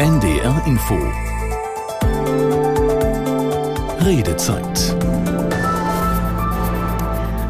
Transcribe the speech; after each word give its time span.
NDR 0.00 0.62
Info. 0.64 0.96
Redezeit. 4.06 4.94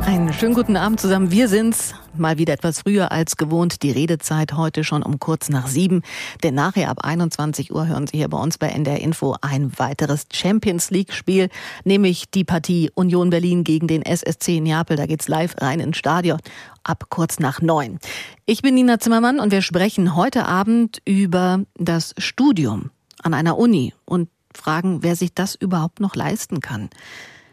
Einen 0.06 0.32
schönen 0.32 0.54
guten 0.54 0.78
Abend 0.78 0.98
zusammen. 0.98 1.30
Wir 1.30 1.46
sind's 1.46 1.94
mal 2.18 2.38
wieder 2.38 2.52
etwas 2.52 2.80
früher 2.80 3.12
als 3.12 3.36
gewohnt. 3.36 3.82
Die 3.82 3.90
Redezeit 3.90 4.54
heute 4.54 4.84
schon 4.84 5.02
um 5.02 5.18
kurz 5.18 5.48
nach 5.48 5.66
sieben. 5.66 6.02
Denn 6.42 6.54
nachher 6.54 6.90
ab 6.90 7.04
21 7.04 7.72
Uhr 7.72 7.86
hören 7.86 8.06
Sie 8.06 8.18
hier 8.18 8.28
bei 8.28 8.38
uns 8.38 8.58
bei 8.58 8.68
NDR 8.68 9.00
Info 9.00 9.36
ein 9.40 9.72
weiteres 9.78 10.26
Champions 10.32 10.90
League 10.90 11.12
Spiel, 11.12 11.48
nämlich 11.84 12.30
die 12.30 12.44
Partie 12.44 12.90
Union 12.94 13.30
Berlin 13.30 13.64
gegen 13.64 13.86
den 13.88 14.02
SSC 14.02 14.60
Neapel. 14.60 14.96
Da 14.96 15.06
geht's 15.06 15.28
live 15.28 15.56
rein 15.60 15.80
ins 15.80 15.98
Stadion 15.98 16.38
ab 16.84 17.04
kurz 17.10 17.38
nach 17.38 17.60
neun. 17.60 17.98
Ich 18.46 18.62
bin 18.62 18.74
Nina 18.74 18.98
Zimmermann 18.98 19.40
und 19.40 19.52
wir 19.52 19.62
sprechen 19.62 20.16
heute 20.16 20.46
Abend 20.46 21.02
über 21.04 21.64
das 21.76 22.14
Studium 22.18 22.90
an 23.22 23.34
einer 23.34 23.58
Uni 23.58 23.94
und 24.04 24.28
fragen, 24.54 25.02
wer 25.02 25.16
sich 25.16 25.34
das 25.34 25.54
überhaupt 25.54 26.00
noch 26.00 26.14
leisten 26.16 26.60
kann. 26.60 26.88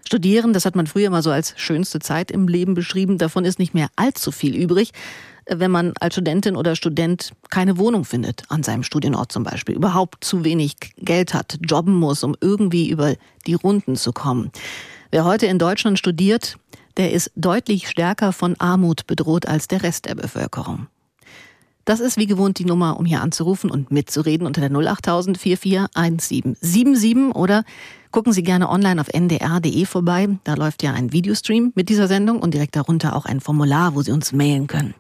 Studieren, 0.06 0.54
das 0.54 0.66
hat 0.66 0.76
man 0.76 0.88
früher 0.88 1.10
mal 1.10 1.24
so 1.24 1.32
als 1.32 1.54
schönste 1.58 2.00
Zeit 2.00 2.30
im 2.30 2.48
Leben 2.48 2.76
beschrieben. 2.76 3.18
Davon 3.18 3.44
ist 3.44 3.60
nicht 3.60 3.74
mehr 3.74 3.88
allzu 3.96 4.32
viel 4.32 4.56
übrig, 4.56 4.92
wenn 5.48 5.72
man 5.72 5.94
als 6.00 6.14
Studentin 6.14 6.56
oder 6.56 6.76
Student 6.76 7.32
keine 7.50 7.78
Wohnung 7.78 8.06
findet, 8.06 8.44
an 8.50 8.64
seinem 8.64 8.84
Studienort 8.84 9.32
zum 9.32 9.44
Beispiel, 9.44 9.76
überhaupt 9.76 10.24
zu 10.24 10.44
wenig 10.44 10.76
Geld 10.98 11.34
hat, 11.34 11.58
jobben 11.68 11.96
muss, 11.96 12.24
um 12.24 12.36
irgendwie 12.40 12.90
über 12.90 13.16
die 13.48 13.54
Runden 13.54 13.96
zu 13.96 14.12
kommen. 14.14 14.52
Wer 15.12 15.26
heute 15.26 15.46
in 15.48 15.60
Deutschland 15.60 16.00
studiert, 16.00 16.58
der 16.98 17.12
ist 17.12 17.32
deutlich 17.36 17.90
stärker 17.90 18.32
von 18.32 18.56
Armut 18.60 19.08
bedroht 19.08 19.48
als 19.48 19.68
der 19.68 19.84
Rest 19.84 20.06
der 20.06 20.16
Bevölkerung. 20.16 20.88
Das 21.86 22.00
ist 22.00 22.18
wie 22.18 22.26
gewohnt 22.26 22.58
die 22.58 22.66
Nummer, 22.66 23.00
um 23.00 23.06
hier 23.06 23.22
anzurufen 23.22 23.70
und 23.70 23.92
mitzureden 23.92 24.48
unter 24.48 24.60
der 24.60 24.72
08000 24.72 25.38
441777 25.38 27.36
oder 27.36 27.64
gucken 28.10 28.34
Sie 28.34 28.42
gerne 28.42 28.70
online 28.70 29.00
auf 29.00 29.08
ndr.de 29.14 29.86
vorbei. 29.86 30.28
Da 30.44 30.56
läuft 30.56 30.82
ja 30.82 30.94
ein 30.94 31.14
Videostream 31.14 31.74
mit 31.76 31.90
dieser 31.90 32.08
Sendung 32.08 32.40
und 32.40 32.56
direkt 32.56 32.76
darunter 32.76 33.16
auch 33.16 33.26
ein 33.26 33.40
Formular, 33.40 33.94
wo 33.94 34.02
Sie 34.02 34.12
uns 34.12 34.32
mailen 34.32 34.66
können. 34.66 34.96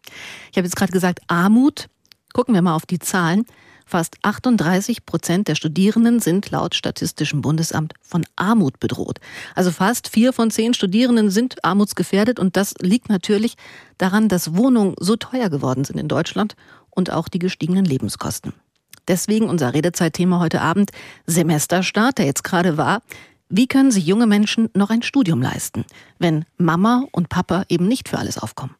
Ich 0.52 0.58
habe 0.58 0.67
jetzt 0.67 0.75
gerade 0.75 0.92
gesagt 0.92 1.22
Armut. 1.27 1.88
Gucken 2.33 2.53
wir 2.53 2.61
mal 2.61 2.75
auf 2.75 2.86
die 2.86 2.99
Zahlen. 2.99 3.45
Fast 3.86 4.17
38 4.23 5.05
Prozent 5.05 5.47
der 5.47 5.53
Studierenden 5.53 6.19
sind 6.19 6.50
laut 6.50 6.73
Statistischem 6.73 7.41
Bundesamt 7.41 7.94
von 8.02 8.25
Armut 8.36 8.80
bedroht. 8.80 9.19
Also 9.53 9.72
fast 9.72 10.08
vier 10.08 10.33
von 10.33 10.50
zehn 10.50 10.73
Studierenden 10.73 11.30
sind 11.30 11.64
armutsgefährdet 11.64 12.39
und 12.39 12.58
das 12.58 12.73
liegt 12.80 13.09
natürlich 13.09 13.55
daran, 14.00 14.27
dass 14.27 14.55
Wohnungen 14.55 14.95
so 15.00 15.16
teuer 15.16 15.50
geworden 15.50 15.86
sind 15.86 16.00
in 16.00 16.08
Deutschland 16.08 16.55
und 16.89 17.11
auch 17.11 17.27
die 17.27 17.39
gestiegenen 17.39 17.86
Lebenskosten. 17.86 18.53
Deswegen 19.08 19.50
unser 19.50 19.75
Redezeitthema 19.75 20.39
heute 20.39 20.61
Abend 20.61 20.89
Semesterstart, 21.27 22.17
der 22.17 22.25
jetzt 22.25 22.44
gerade 22.44 22.77
war. 22.77 23.03
Wie 23.49 23.67
können 23.67 23.92
sich 23.92 24.08
junge 24.08 24.25
Menschen 24.25 24.70
noch 24.73 24.89
ein 24.89 25.03
Studium 25.03 25.44
leisten, 25.44 25.86
wenn 26.17 26.45
Mama 26.58 27.05
und 27.11 27.30
Papa 27.30 27.66
eben 27.70 27.88
nicht 27.88 28.09
für 28.09 28.17
alles 28.17 28.39
aufkommen? 28.39 28.75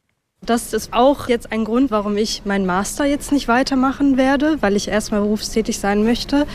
Das 0.46 0.74
ist 0.74 0.94
auch 0.94 1.28
jetzt 1.28 1.52
ein 1.52 1.66
Grund, 1.66 1.92
warum 1.92 2.18
ich 2.18 2.44
meinen 2.46 2.66
Master 2.66 3.06
jetzt 3.06 3.32
nicht 3.32 3.48
weitermachen 3.48 4.18
werde, 4.18 4.62
weil 4.62 4.76
ich 4.76 4.88
erstmal 4.88 5.22
berufstätig 5.22 5.80
sein 5.80 6.04
möchte 6.04 6.46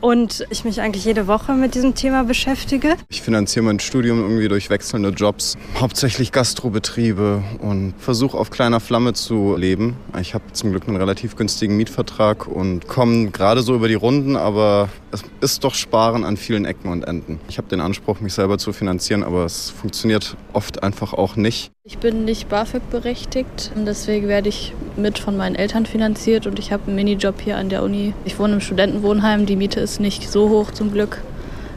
und 0.00 0.46
ich 0.50 0.64
mich 0.64 0.80
eigentlich 0.80 1.04
jede 1.04 1.26
Woche 1.26 1.52
mit 1.52 1.74
diesem 1.74 1.94
Thema 1.94 2.24
beschäftige. 2.24 2.96
Ich 3.08 3.22
finanziere 3.22 3.64
mein 3.64 3.80
Studium 3.80 4.20
irgendwie 4.20 4.48
durch 4.48 4.70
wechselnde 4.70 5.10
Jobs, 5.10 5.56
hauptsächlich 5.78 6.32
Gastrobetriebe 6.32 7.42
und 7.60 7.94
versuche 7.98 8.36
auf 8.36 8.50
kleiner 8.50 8.80
Flamme 8.80 9.12
zu 9.12 9.56
leben. 9.56 9.96
Ich 10.20 10.34
habe 10.34 10.44
zum 10.52 10.70
Glück 10.70 10.88
einen 10.88 10.96
relativ 10.96 11.36
günstigen 11.36 11.76
Mietvertrag 11.76 12.46
und 12.46 12.88
komme 12.88 13.30
gerade 13.30 13.62
so 13.62 13.74
über 13.74 13.88
die 13.88 13.94
Runden, 13.94 14.36
aber 14.36 14.88
es 15.12 15.22
ist 15.40 15.64
doch 15.64 15.74
Sparen 15.74 16.24
an 16.24 16.36
vielen 16.36 16.64
Ecken 16.64 16.90
und 16.90 17.04
Enden. 17.04 17.40
Ich 17.48 17.58
habe 17.58 17.68
den 17.68 17.80
Anspruch, 17.80 18.20
mich 18.20 18.34
selber 18.34 18.58
zu 18.58 18.72
finanzieren, 18.72 19.22
aber 19.22 19.44
es 19.44 19.70
funktioniert 19.70 20.36
oft 20.52 20.82
einfach 20.82 21.12
auch 21.12 21.36
nicht. 21.36 21.72
Ich 21.82 21.98
bin 21.98 22.24
nicht 22.24 22.48
BAföG 22.48 22.88
berechtigt, 22.90 23.72
deswegen 23.74 24.28
werde 24.28 24.48
ich 24.48 24.74
mit 24.96 25.18
von 25.18 25.36
meinen 25.36 25.56
Eltern 25.56 25.86
finanziert 25.86 26.46
und 26.46 26.58
ich 26.58 26.72
habe 26.72 26.86
einen 26.86 26.94
Minijob 26.94 27.40
hier 27.40 27.56
an 27.56 27.68
der 27.68 27.82
Uni. 27.82 28.12
Ich 28.24 28.38
wohne 28.38 28.54
im 28.54 28.60
Studentenwohnheim, 28.60 29.46
die 29.46 29.56
Miete 29.56 29.80
ist 29.80 29.89
nicht 29.98 30.30
so 30.30 30.48
hoch 30.50 30.70
zum 30.70 30.92
Glück. 30.92 31.22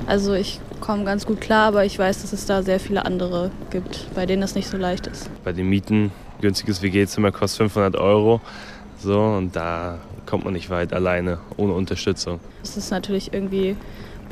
Also 0.06 0.34
ich 0.34 0.60
komme 0.82 1.06
ganz 1.06 1.26
gut 1.26 1.40
klar, 1.40 1.68
aber 1.70 1.86
ich 1.86 1.98
weiß, 1.98 2.22
dass 2.22 2.34
es 2.34 2.46
da 2.46 2.62
sehr 2.62 2.80
viele 2.80 3.06
andere 3.06 3.50
gibt, 3.70 4.14
bei 4.14 4.26
denen 4.26 4.44
es 4.44 4.54
nicht 4.54 4.68
so 4.68 4.78
leicht 4.78 5.08
ist. 5.08 5.30
Bei 5.44 5.54
den 5.54 5.70
Mieten, 5.70 6.12
günstiges 6.42 6.82
WG-Zimmer 6.82 7.32
kostet 7.32 7.60
500 7.60 7.96
Euro. 7.96 8.42
So, 9.00 9.20
und 9.20 9.56
da 9.56 10.00
kommt 10.26 10.44
man 10.44 10.54
nicht 10.54 10.70
weit 10.70 10.94
alleine, 10.94 11.40
ohne 11.58 11.74
Unterstützung. 11.74 12.40
Es 12.64 12.78
ist 12.78 12.92
natürlich 12.92 13.34
irgendwie 13.34 13.76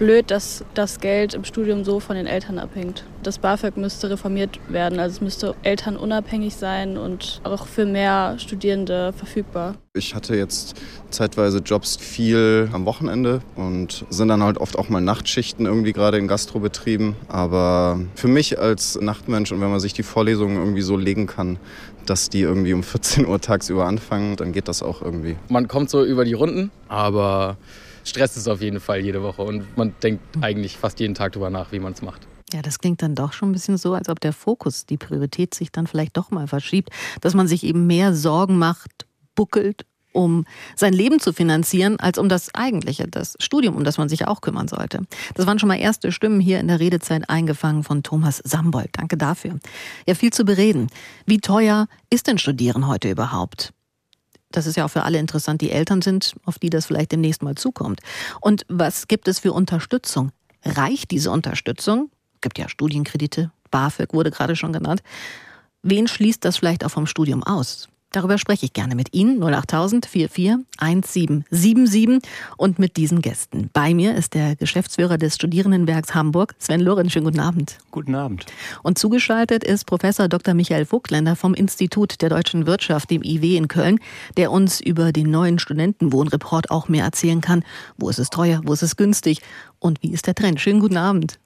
blöd, 0.01 0.31
dass 0.31 0.65
das 0.73 0.99
Geld 0.99 1.35
im 1.35 1.43
Studium 1.43 1.83
so 1.83 1.99
von 1.99 2.15
den 2.15 2.25
Eltern 2.25 2.57
abhängt. 2.57 3.05
Das 3.21 3.37
BAföG 3.37 3.77
müsste 3.77 4.09
reformiert 4.09 4.59
werden, 4.67 4.99
also 4.99 5.13
es 5.13 5.21
müsste 5.21 5.53
elternunabhängig 5.61 6.55
sein 6.55 6.97
und 6.97 7.39
auch 7.43 7.67
für 7.67 7.85
mehr 7.85 8.39
Studierende 8.39 9.13
verfügbar. 9.13 9.75
Ich 9.93 10.15
hatte 10.15 10.35
jetzt 10.35 10.73
zeitweise 11.11 11.59
Jobs 11.59 11.97
viel 11.97 12.67
am 12.73 12.85
Wochenende 12.85 13.41
und 13.55 14.03
sind 14.09 14.29
dann 14.29 14.41
halt 14.41 14.57
oft 14.57 14.75
auch 14.75 14.89
mal 14.89 15.01
Nachtschichten 15.01 15.67
irgendwie 15.67 15.93
gerade 15.93 16.17
in 16.17 16.27
Gastrobetrieben. 16.27 17.15
Aber 17.27 17.99
für 18.15 18.27
mich 18.27 18.57
als 18.57 18.99
Nachtmensch 18.99 19.51
und 19.51 19.61
wenn 19.61 19.69
man 19.69 19.79
sich 19.79 19.93
die 19.93 20.01
Vorlesungen 20.01 20.57
irgendwie 20.57 20.81
so 20.81 20.97
legen 20.97 21.27
kann, 21.27 21.59
dass 22.07 22.29
die 22.29 22.41
irgendwie 22.41 22.73
um 22.73 22.81
14 22.91 23.27
Uhr 23.27 23.39
tagsüber 23.39 23.85
anfangen, 23.85 24.35
dann 24.35 24.51
geht 24.51 24.67
das 24.67 24.81
auch 24.81 25.03
irgendwie. 25.03 25.35
Man 25.49 25.67
kommt 25.67 25.91
so 25.91 26.03
über 26.03 26.25
die 26.25 26.33
Runden, 26.33 26.71
aber 26.87 27.57
Stress 28.03 28.37
ist 28.37 28.47
auf 28.47 28.61
jeden 28.61 28.79
Fall 28.79 28.99
jede 28.99 29.21
Woche 29.21 29.41
und 29.43 29.77
man 29.77 29.93
denkt 30.01 30.23
eigentlich 30.41 30.77
fast 30.77 30.99
jeden 30.99 31.15
Tag 31.15 31.33
darüber 31.33 31.49
nach, 31.49 31.71
wie 31.71 31.79
man 31.79 31.93
es 31.93 32.01
macht. 32.01 32.27
Ja, 32.53 32.61
das 32.61 32.79
klingt 32.79 33.01
dann 33.01 33.15
doch 33.15 33.33
schon 33.33 33.49
ein 33.49 33.53
bisschen 33.53 33.77
so, 33.77 33.93
als 33.93 34.09
ob 34.09 34.19
der 34.19 34.33
Fokus, 34.33 34.85
die 34.85 34.97
Priorität 34.97 35.53
sich 35.53 35.71
dann 35.71 35.87
vielleicht 35.87 36.17
doch 36.17 36.31
mal 36.31 36.47
verschiebt, 36.47 36.89
dass 37.21 37.33
man 37.33 37.47
sich 37.47 37.63
eben 37.63 37.87
mehr 37.87 38.13
Sorgen 38.13 38.57
macht, 38.57 39.05
buckelt, 39.35 39.85
um 40.13 40.45
sein 40.75 40.93
Leben 40.93 41.19
zu 41.21 41.31
finanzieren, 41.31 41.99
als 41.99 42.17
um 42.17 42.27
das 42.27 42.53
eigentliche, 42.53 43.07
das 43.07 43.35
Studium, 43.39 43.75
um 43.75 43.85
das 43.85 43.97
man 43.97 44.09
sich 44.09 44.27
auch 44.27 44.41
kümmern 44.41 44.67
sollte. 44.67 45.01
Das 45.35 45.45
waren 45.45 45.59
schon 45.59 45.69
mal 45.69 45.79
erste 45.79 46.11
Stimmen 46.11 46.41
hier 46.41 46.59
in 46.59 46.67
der 46.67 46.79
Redezeit 46.81 47.29
eingefangen 47.29 47.83
von 47.83 48.03
Thomas 48.03 48.41
Sambold. 48.43 48.89
Danke 48.93 49.15
dafür. 49.15 49.59
Ja, 50.05 50.15
viel 50.15 50.33
zu 50.33 50.43
bereden. 50.43 50.87
Wie 51.25 51.39
teuer 51.39 51.87
ist 52.09 52.27
denn 52.27 52.37
Studieren 52.37 52.87
heute 52.87 53.09
überhaupt? 53.09 53.71
Das 54.51 54.65
ist 54.65 54.75
ja 54.75 54.85
auch 54.85 54.89
für 54.89 55.03
alle 55.03 55.19
interessant, 55.19 55.61
die 55.61 55.71
Eltern 55.71 56.01
sind, 56.01 56.35
auf 56.45 56.59
die 56.59 56.69
das 56.69 56.85
vielleicht 56.85 57.11
demnächst 57.11 57.43
mal 57.43 57.55
zukommt. 57.55 58.01
Und 58.39 58.65
was 58.67 59.07
gibt 59.07 59.27
es 59.27 59.39
für 59.39 59.53
Unterstützung? 59.53 60.31
Reicht 60.63 61.11
diese 61.11 61.31
Unterstützung? 61.31 62.09
Es 62.35 62.41
gibt 62.41 62.57
ja 62.57 62.69
Studienkredite, 62.69 63.51
BAföG 63.71 64.13
wurde 64.13 64.31
gerade 64.31 64.55
schon 64.55 64.73
genannt. 64.73 65.01
Wen 65.83 66.07
schließt 66.07 66.45
das 66.45 66.57
vielleicht 66.57 66.85
auch 66.85 66.91
vom 66.91 67.07
Studium 67.07 67.43
aus? 67.43 67.87
Darüber 68.11 68.37
spreche 68.37 68.65
ich 68.65 68.73
gerne 68.73 68.95
mit 68.95 69.13
Ihnen 69.13 69.41
08000 69.41 70.05
44 70.05 70.65
1777 70.77 72.29
und 72.57 72.77
mit 72.77 72.97
diesen 72.97 73.21
Gästen. 73.21 73.69
Bei 73.71 73.93
mir 73.93 74.15
ist 74.15 74.33
der 74.33 74.57
Geschäftsführer 74.57 75.17
des 75.17 75.35
Studierendenwerks 75.35 76.13
Hamburg, 76.13 76.53
Sven 76.59 76.81
Lorenz. 76.81 77.13
Schönen 77.13 77.25
guten 77.25 77.39
Abend. 77.39 77.77
Guten 77.89 78.15
Abend. 78.15 78.45
Und 78.83 78.97
zugeschaltet 78.97 79.63
ist 79.63 79.85
Professor 79.85 80.27
Dr. 80.27 80.53
Michael 80.53 80.85
Vogtländer 80.85 81.37
vom 81.37 81.53
Institut 81.53 82.21
der 82.21 82.29
deutschen 82.29 82.65
Wirtschaft, 82.65 83.09
dem 83.11 83.23
IW 83.23 83.55
in 83.55 83.69
Köln, 83.69 83.99
der 84.35 84.51
uns 84.51 84.81
über 84.81 85.13
den 85.13 85.31
neuen 85.31 85.57
Studentenwohnreport 85.57 86.69
auch 86.69 86.89
mehr 86.89 87.05
erzählen 87.05 87.39
kann. 87.39 87.63
Wo 87.97 88.09
ist 88.09 88.19
es 88.19 88.29
teuer, 88.29 88.61
wo 88.65 88.73
ist 88.73 88.83
es 88.83 88.97
günstig 88.97 89.41
und 89.79 90.03
wie 90.03 90.11
ist 90.11 90.27
der 90.27 90.35
Trend? 90.35 90.59
Schönen 90.59 90.81
guten 90.81 90.97
Abend. 90.97 91.39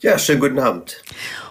Ja, 0.00 0.16
schönen 0.16 0.40
guten 0.40 0.60
Abend. 0.60 1.02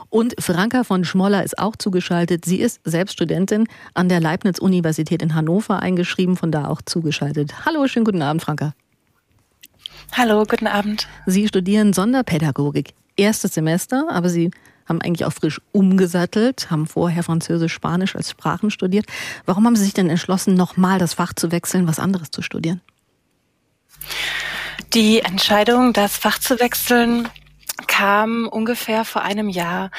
Und 0.09 0.35
Franka 0.40 0.85
von 0.85 1.03
Schmoller 1.03 1.44
ist 1.44 1.59
auch 1.59 1.75
zugeschaltet. 1.75 2.46
Sie 2.46 2.62
ist 2.62 2.80
selbst 2.85 3.13
Studentin 3.13 3.68
an 3.94 4.08
der 4.08 4.22
Leibniz-Universität 4.22 5.22
in 5.22 5.35
Hannover 5.35 5.79
eingeschrieben, 5.79 6.38
von 6.38 6.49
da 6.49 6.70
auch 6.70 6.82
zugeschaltet. 6.82 7.66
Hallo, 7.66 7.85
schönen 7.88 8.05
guten 8.05 8.22
Abend, 8.22 8.41
Franka. 8.41 8.73
Hallo, 10.14 10.46
guten 10.46 10.67
Abend. 10.67 11.09
Sie 11.26 11.46
studieren 11.49 11.91
Sonderpädagogik. 11.91 12.94
Erstes 13.17 13.53
Semester, 13.53 14.08
aber 14.09 14.29
Sie 14.29 14.52
haben 14.88 15.02
eigentlich 15.02 15.26
auch 15.26 15.34
frisch 15.34 15.59
umgesattelt, 15.73 16.72
haben 16.72 16.88
vorher 16.88 17.23
Französisch, 17.23 17.73
Spanisch 17.73 18.16
als 18.16 18.32
Sprachen 18.32 18.72
studiert. 18.72 19.08
Warum 19.46 19.66
haben 19.66 19.76
Sie 19.76 19.84
sich 19.84 19.94
denn 19.94 20.09
entschlossen, 20.09 20.53
nochmal 20.53 20.99
das 20.99 21.16
Fach 21.16 21.34
zu 21.34 21.52
wechseln, 21.52 21.85
was 21.85 21.99
anderes 21.99 22.32
zu 22.32 22.41
studieren? 22.41 22.79
Die 24.94 25.20
Entscheidung, 25.20 25.91
das 25.91 26.16
Fach 26.16 26.40
zu 26.40 26.61
wechseln, 26.61 27.28
kam 27.97 28.47
ungefähr 28.47 29.05
vor 29.05 29.23
einem 29.23 29.49
Jahr. 29.49 29.90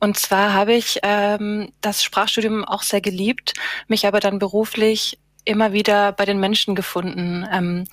Und 0.00 0.18
zwar 0.18 0.54
habe 0.54 0.74
ich 0.74 0.98
ähm, 1.04 1.72
das 1.80 2.02
Sprachstudium 2.02 2.64
auch 2.64 2.82
sehr 2.82 3.00
geliebt, 3.00 3.54
mich 3.86 4.08
aber 4.08 4.18
dann 4.18 4.40
beruflich 4.40 5.20
immer 5.44 5.72
wieder 5.72 6.10
bei 6.10 6.24
den 6.24 6.40
Menschen 6.40 6.74
gefunden. 6.74 7.46
Ähm, 7.52 7.84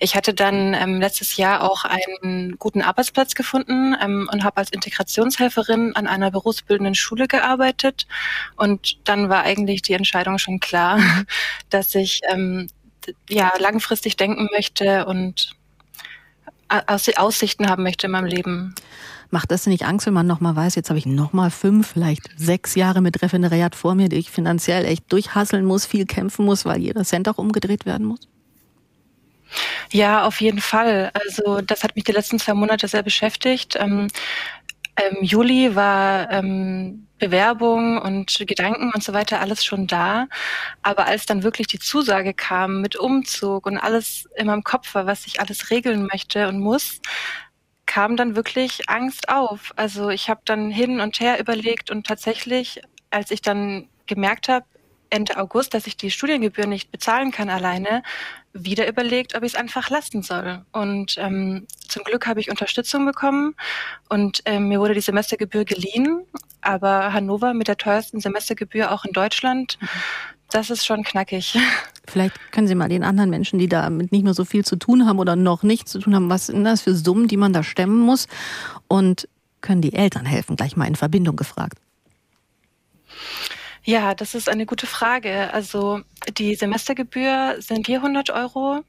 ich 0.00 0.16
hatte 0.16 0.34
dann 0.34 0.74
ähm, 0.74 1.00
letztes 1.00 1.38
Jahr 1.38 1.62
auch 1.62 1.86
einen 1.86 2.58
guten 2.58 2.82
Arbeitsplatz 2.82 3.34
gefunden 3.34 3.96
ähm, 4.02 4.28
und 4.30 4.44
habe 4.44 4.58
als 4.58 4.70
Integrationshelferin 4.70 5.96
an 5.96 6.06
einer 6.06 6.30
berufsbildenden 6.30 6.94
Schule 6.94 7.26
gearbeitet. 7.26 8.06
Und 8.56 9.08
dann 9.08 9.30
war 9.30 9.44
eigentlich 9.44 9.80
die 9.80 9.94
Entscheidung 9.94 10.36
schon 10.36 10.60
klar, 10.60 11.00
dass 11.70 11.94
ich 11.94 12.20
ähm, 12.28 12.68
ja 13.30 13.50
langfristig 13.58 14.16
denken 14.16 14.48
möchte 14.52 15.06
und 15.06 15.56
Aussichten 16.68 17.68
haben 17.68 17.82
möchte 17.82 18.06
in 18.06 18.12
meinem 18.12 18.26
Leben. 18.26 18.74
Macht 19.30 19.50
das 19.50 19.66
nicht 19.66 19.84
Angst, 19.84 20.06
wenn 20.06 20.14
man 20.14 20.26
nochmal 20.26 20.54
weiß, 20.54 20.76
jetzt 20.76 20.88
habe 20.88 20.98
ich 20.98 21.06
nochmal 21.06 21.50
fünf, 21.50 21.88
vielleicht 21.88 22.30
sechs 22.36 22.74
Jahre 22.76 23.00
mit 23.00 23.22
Referendariat 23.22 23.74
vor 23.74 23.94
mir, 23.94 24.08
die 24.08 24.16
ich 24.16 24.30
finanziell 24.30 24.84
echt 24.84 25.12
durchhasseln 25.12 25.64
muss, 25.64 25.84
viel 25.84 26.06
kämpfen 26.06 26.44
muss, 26.44 26.64
weil 26.64 26.80
jeder 26.80 27.02
Cent 27.04 27.28
auch 27.28 27.38
umgedreht 27.38 27.86
werden 27.86 28.06
muss? 28.06 28.20
Ja, 29.92 30.24
auf 30.24 30.40
jeden 30.40 30.60
Fall. 30.60 31.10
Also 31.14 31.60
das 31.60 31.82
hat 31.82 31.96
mich 31.96 32.04
die 32.04 32.12
letzten 32.12 32.38
zwei 32.38 32.54
Monate 32.54 32.88
sehr 32.88 33.02
beschäftigt. 33.02 33.76
Ähm, 33.78 34.08
im 35.10 35.24
Juli 35.24 35.74
war 35.74 36.30
ähm, 36.30 37.05
Bewerbung 37.18 37.98
und 37.98 38.36
Gedanken 38.46 38.92
und 38.94 39.02
so 39.02 39.12
weiter 39.12 39.40
alles 39.40 39.64
schon 39.64 39.86
da. 39.86 40.26
Aber 40.82 41.06
als 41.06 41.26
dann 41.26 41.42
wirklich 41.42 41.66
die 41.66 41.78
Zusage 41.78 42.34
kam 42.34 42.80
mit 42.80 42.96
Umzug 42.96 43.66
und 43.66 43.78
alles 43.78 44.28
in 44.36 44.46
meinem 44.46 44.64
Kopf 44.64 44.94
war, 44.94 45.06
was 45.06 45.26
ich 45.26 45.40
alles 45.40 45.70
regeln 45.70 46.08
möchte 46.12 46.48
und 46.48 46.60
muss, 46.60 47.00
kam 47.86 48.16
dann 48.16 48.36
wirklich 48.36 48.88
Angst 48.88 49.28
auf. 49.28 49.72
Also 49.76 50.10
ich 50.10 50.28
habe 50.28 50.42
dann 50.44 50.70
hin 50.70 51.00
und 51.00 51.20
her 51.20 51.40
überlegt 51.40 51.90
und 51.90 52.06
tatsächlich, 52.06 52.82
als 53.10 53.30
ich 53.30 53.42
dann 53.42 53.88
gemerkt 54.06 54.48
habe, 54.48 54.66
Ende 55.08 55.36
August, 55.36 55.72
dass 55.72 55.86
ich 55.86 55.96
die 55.96 56.10
Studiengebühr 56.10 56.66
nicht 56.66 56.90
bezahlen 56.90 57.30
kann 57.30 57.48
alleine, 57.48 58.02
wieder 58.64 58.88
überlegt, 58.88 59.34
ob 59.34 59.42
ich 59.42 59.54
es 59.54 59.58
einfach 59.58 59.90
lassen 59.90 60.22
soll. 60.22 60.64
Und 60.72 61.16
ähm, 61.18 61.66
zum 61.88 62.04
Glück 62.04 62.26
habe 62.26 62.40
ich 62.40 62.50
Unterstützung 62.50 63.06
bekommen 63.06 63.54
und 64.08 64.42
ähm, 64.44 64.68
mir 64.68 64.80
wurde 64.80 64.94
die 64.94 65.00
Semestergebühr 65.00 65.64
geliehen. 65.64 66.24
Aber 66.60 67.12
Hannover 67.12 67.54
mit 67.54 67.68
der 67.68 67.76
teuersten 67.76 68.20
Semestergebühr 68.20 68.90
auch 68.90 69.04
in 69.04 69.12
Deutschland, 69.12 69.78
das 70.50 70.70
ist 70.70 70.84
schon 70.84 71.04
knackig. 71.04 71.58
Vielleicht 72.08 72.52
können 72.52 72.68
Sie 72.68 72.74
mal 72.74 72.88
den 72.88 73.04
anderen 73.04 73.30
Menschen, 73.30 73.58
die 73.58 73.68
damit 73.68 74.12
nicht 74.12 74.24
mehr 74.24 74.34
so 74.34 74.44
viel 74.44 74.64
zu 74.64 74.76
tun 74.76 75.06
haben 75.06 75.18
oder 75.18 75.36
noch 75.36 75.62
nichts 75.62 75.92
zu 75.92 75.98
tun 75.98 76.14
haben, 76.14 76.30
was 76.30 76.46
sind 76.46 76.64
das 76.64 76.82
für 76.82 76.94
Summen, 76.94 77.28
die 77.28 77.36
man 77.36 77.52
da 77.52 77.62
stemmen 77.62 77.98
muss? 77.98 78.28
Und 78.88 79.28
können 79.60 79.82
die 79.82 79.94
Eltern 79.94 80.24
helfen? 80.24 80.56
Gleich 80.56 80.76
mal 80.76 80.86
in 80.86 80.94
Verbindung 80.94 81.34
gefragt. 81.36 81.78
Ja, 83.86 84.14
das 84.16 84.34
ist 84.34 84.48
eine 84.48 84.66
gute 84.66 84.88
Frage. 84.88 85.54
Also 85.54 86.00
die 86.36 86.56
Semestergebühr 86.56 87.56
sind 87.60 87.86
400 87.86 88.30
Euro. 88.30 88.80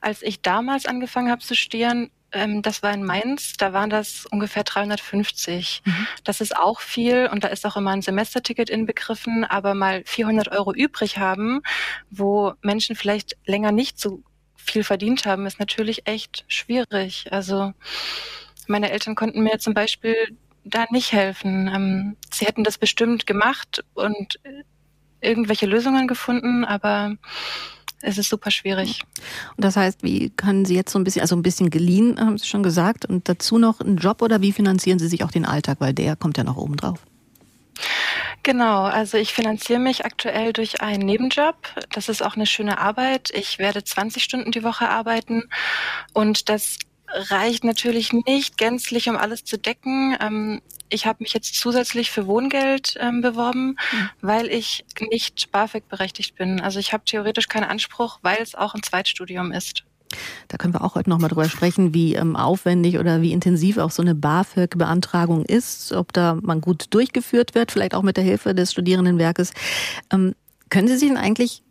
Als 0.00 0.22
ich 0.22 0.40
damals 0.40 0.86
angefangen 0.86 1.32
habe 1.32 1.42
zu 1.42 1.56
studieren, 1.56 2.10
ähm, 2.30 2.62
das 2.62 2.84
war 2.84 2.92
in 2.94 3.02
Mainz, 3.02 3.54
da 3.58 3.72
waren 3.72 3.90
das 3.90 4.26
ungefähr 4.26 4.62
350. 4.62 5.82
Mhm. 5.84 6.06
Das 6.22 6.40
ist 6.40 6.56
auch 6.56 6.78
viel 6.80 7.28
und 7.32 7.42
da 7.42 7.48
ist 7.48 7.66
auch 7.66 7.76
immer 7.76 7.90
ein 7.90 8.02
Semesterticket 8.02 8.70
inbegriffen, 8.70 9.44
aber 9.44 9.74
mal 9.74 10.04
400 10.06 10.52
Euro 10.52 10.72
übrig 10.72 11.18
haben, 11.18 11.60
wo 12.08 12.52
Menschen 12.62 12.94
vielleicht 12.94 13.36
länger 13.46 13.72
nicht 13.72 13.98
so 13.98 14.22
viel 14.54 14.84
verdient 14.84 15.26
haben, 15.26 15.44
ist 15.44 15.58
natürlich 15.58 16.06
echt 16.06 16.44
schwierig. 16.46 17.26
Also 17.32 17.72
meine 18.68 18.92
Eltern 18.92 19.16
konnten 19.16 19.42
mir 19.42 19.58
zum 19.58 19.74
Beispiel 19.74 20.14
da 20.70 20.86
nicht 20.90 21.12
helfen. 21.12 21.68
Ähm, 21.68 22.16
sie 22.32 22.46
hätten 22.46 22.64
das 22.64 22.78
bestimmt 22.78 23.26
gemacht 23.26 23.84
und 23.94 24.40
irgendwelche 25.20 25.66
Lösungen 25.66 26.08
gefunden, 26.08 26.64
aber 26.64 27.16
es 28.02 28.16
ist 28.16 28.30
super 28.30 28.50
schwierig. 28.50 29.02
Und 29.56 29.64
das 29.64 29.76
heißt, 29.76 30.02
wie 30.02 30.30
können 30.30 30.64
Sie 30.64 30.74
jetzt 30.74 30.92
so 30.92 30.98
ein 30.98 31.04
bisschen, 31.04 31.20
also 31.20 31.36
ein 31.36 31.42
bisschen 31.42 31.70
geliehen, 31.70 32.18
haben 32.18 32.38
Sie 32.38 32.46
schon 32.46 32.62
gesagt, 32.62 33.04
und 33.04 33.28
dazu 33.28 33.58
noch 33.58 33.80
einen 33.80 33.98
Job 33.98 34.22
oder 34.22 34.40
wie 34.40 34.52
finanzieren 34.52 34.98
Sie 34.98 35.08
sich 35.08 35.22
auch 35.22 35.30
den 35.30 35.44
Alltag, 35.44 35.78
weil 35.80 35.92
der 35.92 36.16
kommt 36.16 36.38
ja 36.38 36.44
noch 36.44 36.56
oben 36.56 36.76
drauf? 36.76 37.00
Genau, 38.42 38.84
also 38.84 39.18
ich 39.18 39.34
finanziere 39.34 39.80
mich 39.80 40.06
aktuell 40.06 40.54
durch 40.54 40.80
einen 40.80 41.04
Nebenjob. 41.04 41.56
Das 41.92 42.08
ist 42.08 42.22
auch 42.22 42.36
eine 42.36 42.46
schöne 42.46 42.78
Arbeit. 42.78 43.30
Ich 43.34 43.58
werde 43.58 43.84
20 43.84 44.22
Stunden 44.24 44.50
die 44.50 44.64
Woche 44.64 44.88
arbeiten 44.88 45.44
und 46.14 46.48
das 46.48 46.78
reicht 47.12 47.64
natürlich 47.64 48.12
nicht 48.12 48.56
gänzlich, 48.56 49.08
um 49.08 49.16
alles 49.16 49.44
zu 49.44 49.58
decken. 49.58 50.16
Ähm, 50.20 50.60
ich 50.88 51.06
habe 51.06 51.22
mich 51.22 51.32
jetzt 51.32 51.54
zusätzlich 51.54 52.10
für 52.10 52.26
Wohngeld 52.26 52.96
ähm, 52.98 53.20
beworben, 53.20 53.76
mhm. 53.92 54.10
weil 54.20 54.48
ich 54.48 54.84
nicht 55.10 55.50
BAföG 55.52 55.88
berechtigt 55.88 56.34
bin. 56.36 56.60
Also 56.60 56.78
ich 56.78 56.92
habe 56.92 57.04
theoretisch 57.04 57.48
keinen 57.48 57.64
Anspruch, 57.64 58.18
weil 58.22 58.38
es 58.42 58.54
auch 58.54 58.74
ein 58.74 58.82
Zweitstudium 58.82 59.52
ist. 59.52 59.84
Da 60.48 60.56
können 60.56 60.74
wir 60.74 60.82
auch 60.82 60.96
heute 60.96 61.08
nochmal 61.08 61.30
drüber 61.30 61.48
sprechen, 61.48 61.94
wie 61.94 62.14
ähm, 62.14 62.34
aufwendig 62.34 62.98
oder 62.98 63.22
wie 63.22 63.32
intensiv 63.32 63.78
auch 63.78 63.92
so 63.92 64.02
eine 64.02 64.16
BAföG-Beantragung 64.16 65.44
ist, 65.44 65.92
ob 65.92 66.12
da 66.12 66.36
man 66.42 66.60
gut 66.60 66.86
durchgeführt 66.90 67.54
wird, 67.54 67.70
vielleicht 67.70 67.94
auch 67.94 68.02
mit 68.02 68.16
der 68.16 68.24
Hilfe 68.24 68.54
des 68.54 68.72
Studierendenwerkes. 68.72 69.52
Ähm, 70.12 70.34
können 70.68 70.88
Sie 70.88 70.96
sich 70.96 71.08
denn 71.08 71.16
eigentlich 71.16 71.62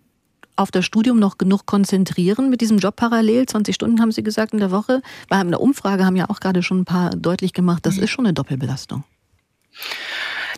auf 0.59 0.71
das 0.71 0.85
Studium 0.85 1.19
noch 1.19 1.37
genug 1.37 1.65
konzentrieren 1.65 2.49
mit 2.49 2.61
diesem 2.61 2.77
Job 2.77 2.95
parallel? 2.95 3.45
20 3.45 3.73
Stunden 3.73 4.01
haben 4.01 4.11
Sie 4.11 4.23
gesagt 4.23 4.53
in 4.53 4.59
der 4.59 4.71
Woche. 4.71 5.01
Weil 5.29 5.41
in 5.41 5.51
der 5.51 5.61
Umfrage 5.61 6.05
haben 6.05 6.15
ja 6.15 6.29
auch 6.29 6.39
gerade 6.39 6.61
schon 6.63 6.81
ein 6.81 6.85
paar 6.85 7.11
deutlich 7.11 7.53
gemacht, 7.53 7.85
das 7.85 7.97
mhm. 7.97 8.03
ist 8.03 8.09
schon 8.11 8.25
eine 8.25 8.33
Doppelbelastung. 8.33 9.03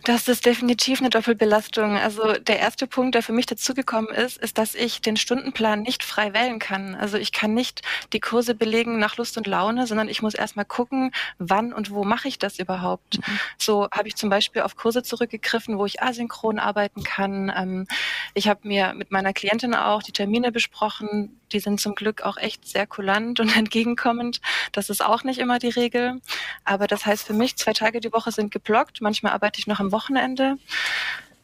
Das 0.04 0.26
ist 0.26 0.46
definitiv 0.46 1.00
eine 1.00 1.10
Doppelbelastung. 1.10 1.96
Also 1.96 2.32
der 2.32 2.58
erste 2.58 2.86
Punkt, 2.86 3.14
der 3.14 3.22
für 3.22 3.32
mich 3.32 3.46
dazugekommen 3.46 4.12
ist, 4.12 4.36
ist, 4.38 4.58
dass 4.58 4.74
ich 4.74 5.00
den 5.00 5.16
Stundenplan 5.16 5.82
nicht 5.82 6.02
frei 6.02 6.34
wählen 6.34 6.58
kann. 6.58 6.94
Also 6.94 7.18
ich 7.18 7.30
kann 7.30 7.54
nicht 7.54 7.82
die 8.12 8.18
Kurse 8.18 8.54
belegen 8.54 8.98
nach 8.98 9.16
Lust 9.16 9.36
und 9.38 9.46
Laune, 9.46 9.86
sondern 9.86 10.08
ich 10.08 10.20
muss 10.20 10.34
erstmal 10.34 10.64
gucken, 10.64 11.12
wann 11.38 11.72
und 11.72 11.90
wo 11.90 12.04
mache 12.04 12.26
ich 12.26 12.38
das 12.38 12.58
überhaupt. 12.58 13.18
Mhm. 13.18 13.38
So 13.58 13.88
habe 13.92 14.08
ich 14.08 14.16
zum 14.16 14.28
Beispiel 14.28 14.62
auf 14.62 14.76
Kurse 14.76 15.02
zurückgegriffen, 15.04 15.78
wo 15.78 15.86
ich 15.86 16.02
asynchron 16.02 16.58
arbeiten 16.58 17.04
kann. 17.04 17.52
Ähm, 17.54 17.86
ich 18.34 18.48
habe 18.48 18.66
mir 18.66 18.94
mit 18.94 19.12
meiner 19.12 19.32
Klientin 19.32 19.74
auch 19.74 20.02
die 20.02 20.12
Termine 20.12 20.50
besprochen, 20.50 21.38
die 21.52 21.60
sind 21.60 21.80
zum 21.80 21.94
Glück 21.94 22.22
auch 22.22 22.36
echt 22.36 22.66
sehr 22.66 22.86
kulant 22.86 23.40
und 23.40 23.48
entgegenkommend. 23.56 24.40
Das 24.72 24.90
ist 24.90 25.04
auch 25.04 25.22
nicht 25.24 25.38
immer 25.38 25.58
die 25.58 25.68
Regel. 25.68 26.20
Aber 26.64 26.86
das 26.86 27.06
heißt 27.06 27.26
für 27.26 27.34
mich, 27.34 27.56
zwei 27.56 27.72
Tage 27.72 28.00
die 28.00 28.12
Woche 28.12 28.32
sind 28.32 28.50
geblockt. 28.50 29.00
Manchmal 29.00 29.32
arbeite 29.32 29.60
ich 29.60 29.66
noch 29.66 29.80
am 29.80 29.91
Wochenende. 29.92 30.56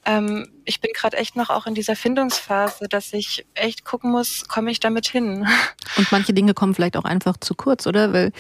Ähm, 0.04 0.48
ich 0.64 0.80
bin 0.80 0.90
gerade 0.94 1.16
echt 1.16 1.36
noch 1.36 1.50
auch 1.50 1.66
in 1.66 1.74
dieser 1.74 1.94
Findungsphase, 1.94 2.88
dass 2.88 3.12
ich 3.12 3.46
echt 3.54 3.84
gucken 3.84 4.10
muss, 4.10 4.48
komme 4.48 4.70
ich 4.70 4.80
damit 4.80 5.06
hin. 5.06 5.46
Und 5.96 6.10
manche 6.10 6.32
Dinge 6.32 6.54
kommen 6.54 6.74
vielleicht 6.74 6.96
auch 6.96 7.04
einfach 7.04 7.36
zu 7.36 7.54
kurz, 7.54 7.86
oder? 7.86 8.12
Weil 8.12 8.32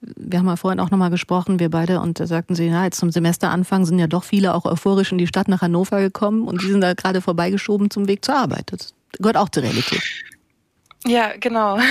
wir 0.00 0.38
haben 0.38 0.46
ja 0.46 0.56
vorhin 0.56 0.80
auch 0.80 0.90
nochmal 0.90 1.10
gesprochen, 1.10 1.60
wir 1.60 1.70
beide, 1.70 2.00
und 2.00 2.18
da 2.18 2.26
sagten 2.26 2.56
sie, 2.56 2.66
ja, 2.66 2.82
jetzt 2.84 2.98
zum 2.98 3.12
Semesteranfang 3.12 3.84
sind 3.84 4.00
ja 4.00 4.08
doch 4.08 4.24
viele 4.24 4.52
auch 4.52 4.64
euphorisch 4.64 5.12
in 5.12 5.18
die 5.18 5.28
Stadt 5.28 5.46
nach 5.46 5.62
Hannover 5.62 6.00
gekommen 6.00 6.48
und 6.48 6.60
die 6.60 6.66
sind 6.66 6.80
da 6.80 6.94
gerade 6.94 7.20
vorbeigeschoben 7.20 7.88
zum 7.88 8.08
Weg 8.08 8.24
zur 8.24 8.34
Arbeit. 8.34 8.72
Das 8.72 8.94
gehört 9.18 9.36
auch 9.36 9.48
zur 9.48 9.62
Realität. 9.62 10.02
Ja, 11.06 11.32
genau. 11.36 11.78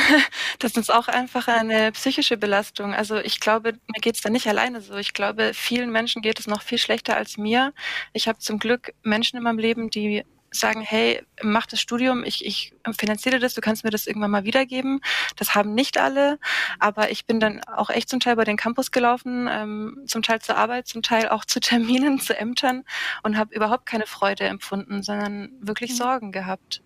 Das 0.59 0.77
ist 0.77 0.93
auch 0.93 1.07
einfach 1.07 1.47
eine 1.47 1.91
psychische 1.91 2.37
Belastung. 2.37 2.93
Also 2.93 3.17
ich 3.17 3.39
glaube, 3.39 3.73
mir 3.73 3.99
geht's 3.99 4.21
da 4.21 4.29
nicht 4.29 4.47
alleine 4.47 4.79
so. 4.81 4.95
Ich 4.95 5.13
glaube, 5.13 5.53
vielen 5.55 5.91
Menschen 5.91 6.21
geht 6.21 6.39
es 6.39 6.45
noch 6.45 6.61
viel 6.61 6.77
schlechter 6.77 7.17
als 7.17 7.37
mir. 7.37 7.73
Ich 8.13 8.27
habe 8.27 8.37
zum 8.37 8.59
Glück 8.59 8.93
Menschen 9.01 9.37
in 9.37 9.43
meinem 9.43 9.57
Leben, 9.57 9.89
die 9.89 10.23
sagen, 10.51 10.81
hey, 10.81 11.23
mach 11.41 11.65
das 11.65 11.79
Studium, 11.81 12.23
ich, 12.23 12.45
ich 12.45 12.73
finanziere 12.97 13.39
das, 13.39 13.53
du 13.55 13.61
kannst 13.61 13.83
mir 13.83 13.89
das 13.89 14.05
irgendwann 14.05 14.31
mal 14.31 14.43
wiedergeben. 14.43 15.01
Das 15.37 15.55
haben 15.55 15.73
nicht 15.73 15.97
alle, 15.97 16.37
aber 16.77 17.09
ich 17.09 17.25
bin 17.25 17.39
dann 17.39 17.63
auch 17.63 17.89
echt 17.89 18.09
zum 18.09 18.19
Teil 18.19 18.35
bei 18.35 18.43
den 18.43 18.57
Campus 18.57 18.91
gelaufen, 18.91 19.47
ähm, 19.49 20.03
zum 20.05 20.21
Teil 20.21 20.41
zur 20.41 20.57
Arbeit, 20.57 20.87
zum 20.87 21.01
Teil 21.01 21.29
auch 21.29 21.45
zu 21.45 21.59
Terminen, 21.61 22.19
zu 22.19 22.37
Ämtern 22.37 22.83
und 23.23 23.37
habe 23.37 23.55
überhaupt 23.55 23.85
keine 23.85 24.05
Freude 24.05 24.43
empfunden, 24.43 25.01
sondern 25.01 25.51
wirklich 25.59 25.91
mhm. 25.91 25.95
Sorgen 25.95 26.31
gehabt 26.31 26.83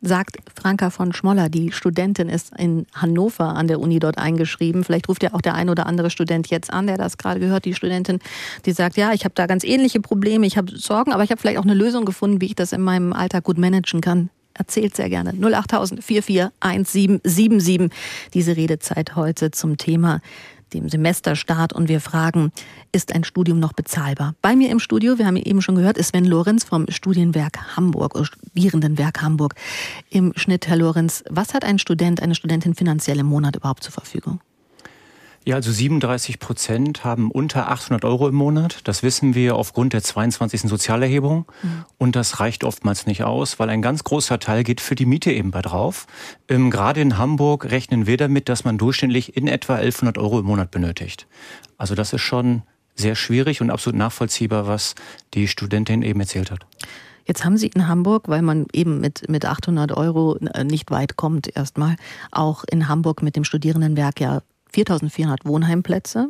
sagt 0.00 0.38
Franka 0.54 0.90
von 0.90 1.12
Schmoller. 1.12 1.48
Die 1.48 1.72
Studentin 1.72 2.28
ist 2.28 2.52
in 2.56 2.86
Hannover 2.94 3.54
an 3.54 3.68
der 3.68 3.80
Uni 3.80 3.98
dort 3.98 4.18
eingeschrieben. 4.18 4.84
Vielleicht 4.84 5.08
ruft 5.08 5.22
ja 5.22 5.34
auch 5.34 5.40
der 5.40 5.54
ein 5.54 5.68
oder 5.68 5.86
andere 5.86 6.10
Student 6.10 6.48
jetzt 6.48 6.72
an, 6.72 6.86
der 6.86 6.96
das 6.96 7.18
gerade 7.18 7.40
gehört. 7.40 7.64
Die 7.64 7.74
Studentin, 7.74 8.18
die 8.64 8.72
sagt, 8.72 8.96
ja, 8.96 9.12
ich 9.12 9.24
habe 9.24 9.34
da 9.34 9.46
ganz 9.46 9.64
ähnliche 9.64 10.00
Probleme, 10.00 10.46
ich 10.46 10.56
habe 10.56 10.76
Sorgen, 10.76 11.12
aber 11.12 11.22
ich 11.22 11.30
habe 11.30 11.40
vielleicht 11.40 11.58
auch 11.58 11.64
eine 11.64 11.74
Lösung 11.74 12.04
gefunden, 12.04 12.40
wie 12.40 12.46
ich 12.46 12.54
das 12.54 12.72
in 12.72 12.80
meinem 12.80 13.12
Alltag 13.12 13.44
gut 13.44 13.58
managen 13.58 14.00
kann. 14.00 14.30
Erzählt 14.54 14.96
sehr 14.96 15.08
gerne. 15.08 15.32
08000 15.32 16.02
441777. 16.02 17.90
Diese 18.34 18.56
Redezeit 18.56 19.16
heute 19.16 19.50
zum 19.50 19.76
Thema 19.76 20.20
dem 20.70 20.88
Semesterstart 20.88 21.72
und 21.72 21.88
wir 21.88 22.00
fragen, 22.00 22.52
ist 22.92 23.14
ein 23.14 23.24
Studium 23.24 23.58
noch 23.58 23.72
bezahlbar? 23.72 24.34
Bei 24.42 24.56
mir 24.56 24.70
im 24.70 24.78
Studio, 24.78 25.18
wir 25.18 25.26
haben 25.26 25.36
eben 25.36 25.62
schon 25.62 25.74
gehört, 25.74 25.98
ist 25.98 26.08
Sven 26.08 26.24
Lorenz 26.24 26.64
vom 26.64 26.86
Studienwerk 26.88 27.76
Hamburg, 27.76 28.18
Studierendenwerk 28.24 29.22
Hamburg. 29.22 29.54
Im 30.10 30.32
Schnitt, 30.36 30.68
Herr 30.68 30.76
Lorenz, 30.76 31.24
was 31.28 31.54
hat 31.54 31.64
ein 31.64 31.78
Student, 31.78 32.22
eine 32.22 32.34
Studentin 32.34 32.74
finanziell 32.74 33.18
im 33.18 33.26
Monat 33.26 33.56
überhaupt 33.56 33.84
zur 33.84 33.92
Verfügung? 33.92 34.40
Ja, 35.46 35.56
also 35.56 35.72
37 35.72 36.38
Prozent 36.38 37.02
haben 37.02 37.30
unter 37.30 37.70
800 37.70 38.04
Euro 38.04 38.28
im 38.28 38.34
Monat. 38.34 38.80
Das 38.84 39.02
wissen 39.02 39.34
wir 39.34 39.56
aufgrund 39.56 39.94
der 39.94 40.02
22. 40.02 40.62
Sozialerhebung. 40.62 41.46
Mhm. 41.62 41.84
Und 41.96 42.14
das 42.14 42.40
reicht 42.40 42.62
oftmals 42.62 43.06
nicht 43.06 43.24
aus, 43.24 43.58
weil 43.58 43.70
ein 43.70 43.80
ganz 43.80 44.04
großer 44.04 44.38
Teil 44.38 44.64
geht 44.64 44.82
für 44.82 44.94
die 44.94 45.06
Miete 45.06 45.32
eben 45.32 45.50
bei 45.50 45.62
drauf. 45.62 46.06
Ähm, 46.48 46.70
gerade 46.70 47.00
in 47.00 47.16
Hamburg 47.16 47.64
rechnen 47.70 48.06
wir 48.06 48.18
damit, 48.18 48.50
dass 48.50 48.64
man 48.64 48.76
durchschnittlich 48.76 49.34
in 49.34 49.48
etwa 49.48 49.76
1100 49.76 50.18
Euro 50.18 50.40
im 50.40 50.44
Monat 50.44 50.70
benötigt. 50.70 51.26
Also 51.78 51.94
das 51.94 52.12
ist 52.12 52.20
schon 52.20 52.62
sehr 52.94 53.14
schwierig 53.14 53.62
und 53.62 53.70
absolut 53.70 53.98
nachvollziehbar, 53.98 54.66
was 54.66 54.94
die 55.32 55.48
Studentin 55.48 56.02
eben 56.02 56.20
erzählt 56.20 56.50
hat. 56.50 56.66
Jetzt 57.24 57.44
haben 57.46 57.56
Sie 57.56 57.68
in 57.68 57.88
Hamburg, 57.88 58.28
weil 58.28 58.42
man 58.42 58.66
eben 58.72 59.00
mit, 59.00 59.28
mit 59.30 59.46
800 59.46 59.92
Euro 59.92 60.36
äh, 60.36 60.64
nicht 60.64 60.90
weit 60.90 61.16
kommt, 61.16 61.54
erstmal 61.56 61.96
auch 62.30 62.64
in 62.70 62.88
Hamburg 62.88 63.22
mit 63.22 63.36
dem 63.36 63.44
Studierendenwerk 63.44 64.20
ja 64.20 64.42
4400 64.72 65.44
Wohnheimplätze. 65.44 66.28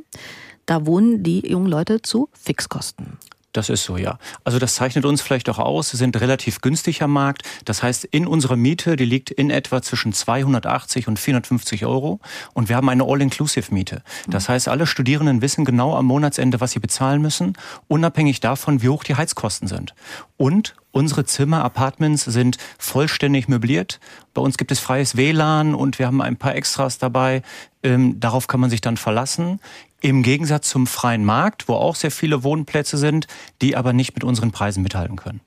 Da 0.67 0.87
wohnen 0.87 1.23
die 1.23 1.47
jungen 1.49 1.69
Leute 1.69 2.03
zu 2.03 2.29
Fixkosten. 2.33 3.19
Das 3.53 3.69
ist 3.69 3.83
so, 3.83 3.97
ja. 3.97 4.19
Also 4.45 4.61
das 4.61 4.75
zeichnet 4.75 5.05
uns 5.05 5.23
vielleicht 5.23 5.49
auch 5.49 5.59
aus. 5.59 5.93
Wir 5.93 5.99
sind 5.99 6.21
relativ 6.21 6.61
günstig 6.61 7.03
am 7.03 7.13
Markt. 7.13 7.43
Das 7.65 7.83
heißt, 7.83 8.05
in 8.05 8.27
unserer 8.27 8.57
Miete, 8.57 8.95
die 8.95 9.05
liegt 9.05 9.31
in 9.31 9.51
etwa 9.51 9.83
zwischen 9.83 10.13
280 10.13 11.09
und 11.09 11.19
450 11.19 11.85
Euro. 11.85 12.21
Und 12.55 12.69
wir 12.69 12.77
haben 12.77 12.89
eine 12.89 13.05
All-Inclusive-Miete. 13.05 14.03
Das 14.29 14.49
heißt, 14.49 14.69
alle 14.69 14.87
Studierenden 14.87 15.43
wissen 15.43 15.65
genau 15.65 15.97
am 15.97 16.07
Monatsende, 16.07 16.61
was 16.61 16.73
sie 16.73 16.79
bezahlen 16.79 17.23
müssen, 17.23 17.55
unabhängig 17.89 18.39
davon, 18.39 18.83
wie 18.83 18.89
hoch 18.89 19.03
die 19.03 19.17
Heizkosten 19.17 19.67
sind. 19.67 19.95
Und 20.37 20.75
Unsere 20.93 21.25
Zimmer, 21.25 21.63
Apartments 21.63 22.25
sind 22.25 22.59
vollständig 22.77 23.47
möbliert. 23.47 24.01
Bei 24.35 24.43
uns 24.43 24.59
gibt 24.59 24.73
es 24.73 24.81
freies 24.81 25.17
WLAN 25.17 25.75
und 25.75 26.01
wir 26.01 26.07
haben 26.07 26.21
ein 26.21 26.37
paar 26.37 26.57
Extras 26.57 26.99
dabei. 26.99 27.43
Ähm, 27.83 28.21
darauf 28.21 28.47
kann 28.47 28.61
man 28.61 28.71
sich 28.71 28.81
dann 28.81 28.97
verlassen. 28.97 29.61
Im 30.03 30.23
Gegensatz 30.23 30.69
zum 30.69 30.87
freien 30.87 31.25
Markt, 31.25 31.69
wo 31.69 31.75
auch 31.75 31.95
sehr 31.95 32.11
viele 32.11 32.43
Wohnplätze 32.43 32.97
sind, 32.97 33.27
die 33.61 33.77
aber 33.77 33.93
nicht 33.93 34.15
mit 34.15 34.25
unseren 34.25 34.51
Preisen 34.51 34.83
mithalten 34.83 35.17
können. 35.17 35.41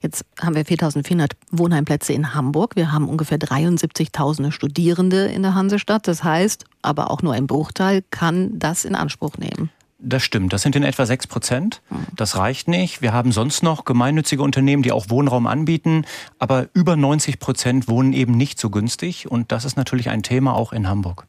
Jetzt 0.00 0.24
haben 0.40 0.54
wir 0.54 0.64
4400 0.64 1.32
Wohnheimplätze 1.50 2.14
in 2.14 2.34
Hamburg. 2.34 2.76
Wir 2.76 2.90
haben 2.90 3.08
ungefähr 3.08 3.38
73.000 3.38 4.50
Studierende 4.50 5.26
in 5.26 5.42
der 5.42 5.54
Hansestadt. 5.54 6.08
Das 6.08 6.24
heißt, 6.24 6.64
aber 6.80 7.10
auch 7.10 7.22
nur 7.22 7.34
ein 7.34 7.46
Bruchteil 7.46 8.02
kann 8.10 8.58
das 8.58 8.86
in 8.86 8.94
Anspruch 8.94 9.36
nehmen. 9.36 9.70
Das 10.00 10.22
stimmt. 10.22 10.52
Das 10.52 10.62
sind 10.62 10.76
in 10.76 10.84
etwa 10.84 11.06
sechs 11.06 11.26
Prozent. 11.26 11.82
Das 12.14 12.36
reicht 12.36 12.68
nicht. 12.68 13.02
Wir 13.02 13.12
haben 13.12 13.32
sonst 13.32 13.64
noch 13.64 13.84
gemeinnützige 13.84 14.42
Unternehmen, 14.42 14.84
die 14.84 14.92
auch 14.92 15.10
Wohnraum 15.10 15.48
anbieten. 15.48 16.04
Aber 16.38 16.68
über 16.72 16.94
90 16.94 17.40
Prozent 17.40 17.88
wohnen 17.88 18.12
eben 18.12 18.36
nicht 18.36 18.60
so 18.60 18.70
günstig. 18.70 19.28
Und 19.28 19.50
das 19.50 19.64
ist 19.64 19.76
natürlich 19.76 20.08
ein 20.08 20.22
Thema 20.22 20.54
auch 20.54 20.72
in 20.72 20.88
Hamburg. 20.88 21.26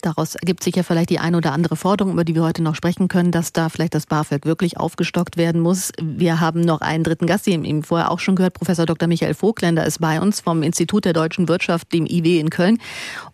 Daraus 0.00 0.34
ergibt 0.34 0.62
sich 0.62 0.76
ja 0.76 0.82
vielleicht 0.82 1.10
die 1.10 1.18
eine 1.18 1.36
oder 1.36 1.52
andere 1.52 1.76
Forderung, 1.76 2.12
über 2.12 2.24
die 2.24 2.34
wir 2.34 2.42
heute 2.42 2.62
noch 2.62 2.74
sprechen 2.74 3.08
können, 3.08 3.32
dass 3.32 3.52
da 3.52 3.68
vielleicht 3.68 3.94
das 3.94 4.06
BAföG 4.06 4.46
wirklich 4.46 4.78
aufgestockt 4.78 5.36
werden 5.36 5.60
muss. 5.60 5.92
Wir 6.00 6.40
haben 6.40 6.60
noch 6.60 6.80
einen 6.80 7.04
dritten 7.04 7.26
Gast, 7.26 7.46
den 7.46 7.64
eben 7.64 7.82
vorher 7.82 8.10
auch 8.10 8.18
schon 8.18 8.36
gehört. 8.36 8.54
Professor 8.54 8.86
Dr. 8.86 9.08
Michael 9.08 9.34
Vogländer 9.34 9.84
ist 9.84 10.00
bei 10.00 10.20
uns 10.20 10.40
vom 10.40 10.62
Institut 10.62 11.04
der 11.04 11.12
deutschen 11.12 11.48
Wirtschaft, 11.48 11.92
dem 11.92 12.06
IW 12.06 12.40
in 12.40 12.50
Köln. 12.50 12.78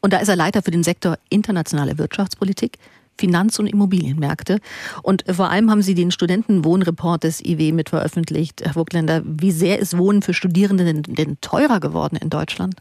Und 0.01 0.13
da 0.13 0.19
ist 0.19 0.29
er 0.29 0.37
Leiter 0.37 0.63
für 0.63 0.71
den 0.71 0.83
Sektor 0.83 1.19
internationale 1.29 1.99
Wirtschaftspolitik. 1.99 2.79
Finanz- 3.19 3.59
und 3.59 3.67
Immobilienmärkte. 3.67 4.59
Und 5.03 5.25
vor 5.31 5.51
allem 5.51 5.71
haben 5.71 5.83
Sie 5.83 5.95
den 5.95 6.11
Studentenwohnreport 6.11 7.25
des 7.25 7.43
IW 7.43 7.73
mit 7.73 7.89
veröffentlicht. 7.89 8.63
Herr 8.63 8.75
Vogländer, 8.75 9.23
wie 9.25 9.53
sehr 9.53 9.79
ist 9.79 9.97
Wohnen 9.97 10.21
für 10.21 10.35
Studierende 10.35 10.85
denn, 10.85 11.03
denn 11.03 11.39
teurer 11.41 11.81
geworden 11.81 12.17
in 12.17 12.29
Deutschland? 12.29 12.77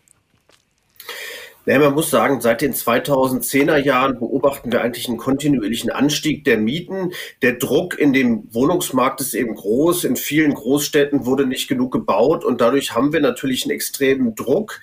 Naja, 1.65 1.79
man 1.79 1.93
muss 1.95 2.12
sagen, 2.12 2.41
seit 2.41 2.62
den 2.62 2.74
2010er 2.74 3.77
Jahren 3.77 4.19
beobachten 4.19 4.72
wir 4.72 4.81
eigentlich 4.81 5.07
einen 5.07 5.17
kontinuierlichen 5.17 5.89
Anstieg 5.89 6.43
der 6.43 6.57
Mieten. 6.57 7.12
Der 7.41 7.53
Druck 7.53 7.98
in 7.98 8.13
dem 8.13 8.53
Wohnungsmarkt 8.53 9.19
ist 9.19 9.34
eben 9.34 9.55
groß. 9.55 10.03
In 10.03 10.15
vielen 10.15 10.53
Großstädten 10.53 11.25
wurde 11.25 11.48
nicht 11.48 11.67
genug 11.67 11.91
gebaut 11.91 12.45
und 12.45 12.62
dadurch 12.62 12.93
haben 12.93 13.13
wir 13.13 13.19
natürlich 13.19 13.63
einen 13.63 13.72
extremen 13.72 14.36
Druck. 14.36 14.79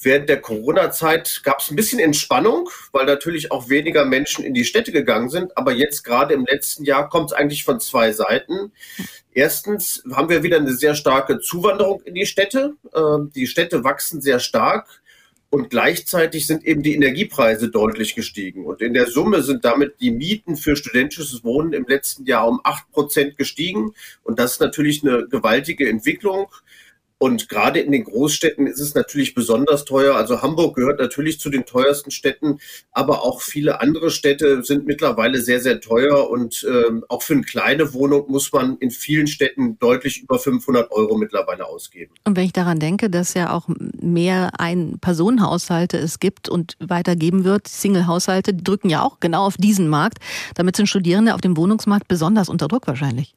Während 0.00 0.28
der 0.28 0.40
Corona-Zeit 0.40 1.42
gab 1.44 1.60
es 1.60 1.70
ein 1.70 1.76
bisschen 1.76 1.98
Entspannung, 1.98 2.68
weil 2.92 3.06
natürlich 3.06 3.52
auch 3.52 3.68
weniger 3.68 4.04
Menschen 4.04 4.44
in 4.44 4.54
die 4.54 4.64
Städte 4.64 4.92
gegangen 4.92 5.28
sind. 5.28 5.56
Aber 5.56 5.72
jetzt 5.72 6.04
gerade 6.04 6.34
im 6.34 6.46
letzten 6.46 6.84
Jahr 6.84 7.08
kommt 7.08 7.32
es 7.32 7.36
eigentlich 7.36 7.64
von 7.64 7.80
zwei 7.80 8.12
Seiten. 8.12 8.72
Erstens 9.32 10.02
haben 10.12 10.28
wir 10.28 10.42
wieder 10.42 10.58
eine 10.58 10.74
sehr 10.74 10.94
starke 10.94 11.40
Zuwanderung 11.40 12.02
in 12.02 12.14
die 12.14 12.26
Städte. 12.26 12.74
Ähm, 12.94 13.30
die 13.34 13.46
Städte 13.46 13.84
wachsen 13.84 14.20
sehr 14.20 14.40
stark. 14.40 15.02
Und 15.54 15.70
gleichzeitig 15.70 16.48
sind 16.48 16.64
eben 16.64 16.82
die 16.82 16.96
Energiepreise 16.96 17.68
deutlich 17.68 18.16
gestiegen. 18.16 18.66
Und 18.66 18.82
in 18.82 18.92
der 18.92 19.06
Summe 19.06 19.40
sind 19.44 19.64
damit 19.64 20.00
die 20.00 20.10
Mieten 20.10 20.56
für 20.56 20.74
studentisches 20.74 21.44
Wohnen 21.44 21.72
im 21.74 21.86
letzten 21.86 22.26
Jahr 22.26 22.48
um 22.48 22.60
acht 22.64 22.90
Prozent 22.90 23.38
gestiegen. 23.38 23.94
Und 24.24 24.40
das 24.40 24.54
ist 24.54 24.60
natürlich 24.60 25.04
eine 25.04 25.28
gewaltige 25.28 25.88
Entwicklung. 25.88 26.48
Und 27.24 27.48
gerade 27.48 27.80
in 27.80 27.90
den 27.90 28.04
Großstädten 28.04 28.66
ist 28.66 28.80
es 28.80 28.94
natürlich 28.94 29.34
besonders 29.34 29.86
teuer. 29.86 30.14
Also 30.14 30.42
Hamburg 30.42 30.76
gehört 30.76 31.00
natürlich 31.00 31.40
zu 31.40 31.48
den 31.48 31.64
teuersten 31.64 32.10
Städten, 32.10 32.58
aber 32.92 33.22
auch 33.22 33.40
viele 33.40 33.80
andere 33.80 34.10
Städte 34.10 34.62
sind 34.62 34.84
mittlerweile 34.84 35.40
sehr, 35.40 35.58
sehr 35.58 35.80
teuer. 35.80 36.28
Und 36.28 36.66
ähm, 36.68 37.02
auch 37.08 37.22
für 37.22 37.32
eine 37.32 37.40
kleine 37.40 37.94
Wohnung 37.94 38.30
muss 38.30 38.52
man 38.52 38.76
in 38.76 38.90
vielen 38.90 39.26
Städten 39.26 39.78
deutlich 39.78 40.20
über 40.22 40.38
500 40.38 40.92
Euro 40.92 41.16
mittlerweile 41.16 41.64
ausgeben. 41.64 42.12
Und 42.24 42.36
wenn 42.36 42.44
ich 42.44 42.52
daran 42.52 42.78
denke, 42.78 43.08
dass 43.08 43.32
ja 43.32 43.54
auch 43.54 43.70
mehr 43.98 44.60
Ein-Personen-Haushalte 44.60 45.96
es 45.96 46.20
gibt 46.20 46.50
und 46.50 46.76
weitergeben 46.78 47.44
wird, 47.44 47.68
Single-Haushalte 47.68 48.52
drücken 48.52 48.90
ja 48.90 49.00
auch 49.00 49.18
genau 49.20 49.46
auf 49.46 49.56
diesen 49.56 49.88
Markt. 49.88 50.18
Damit 50.56 50.76
sind 50.76 50.90
Studierende 50.90 51.34
auf 51.34 51.40
dem 51.40 51.56
Wohnungsmarkt 51.56 52.06
besonders 52.06 52.50
unter 52.50 52.68
Druck 52.68 52.86
wahrscheinlich. 52.86 53.34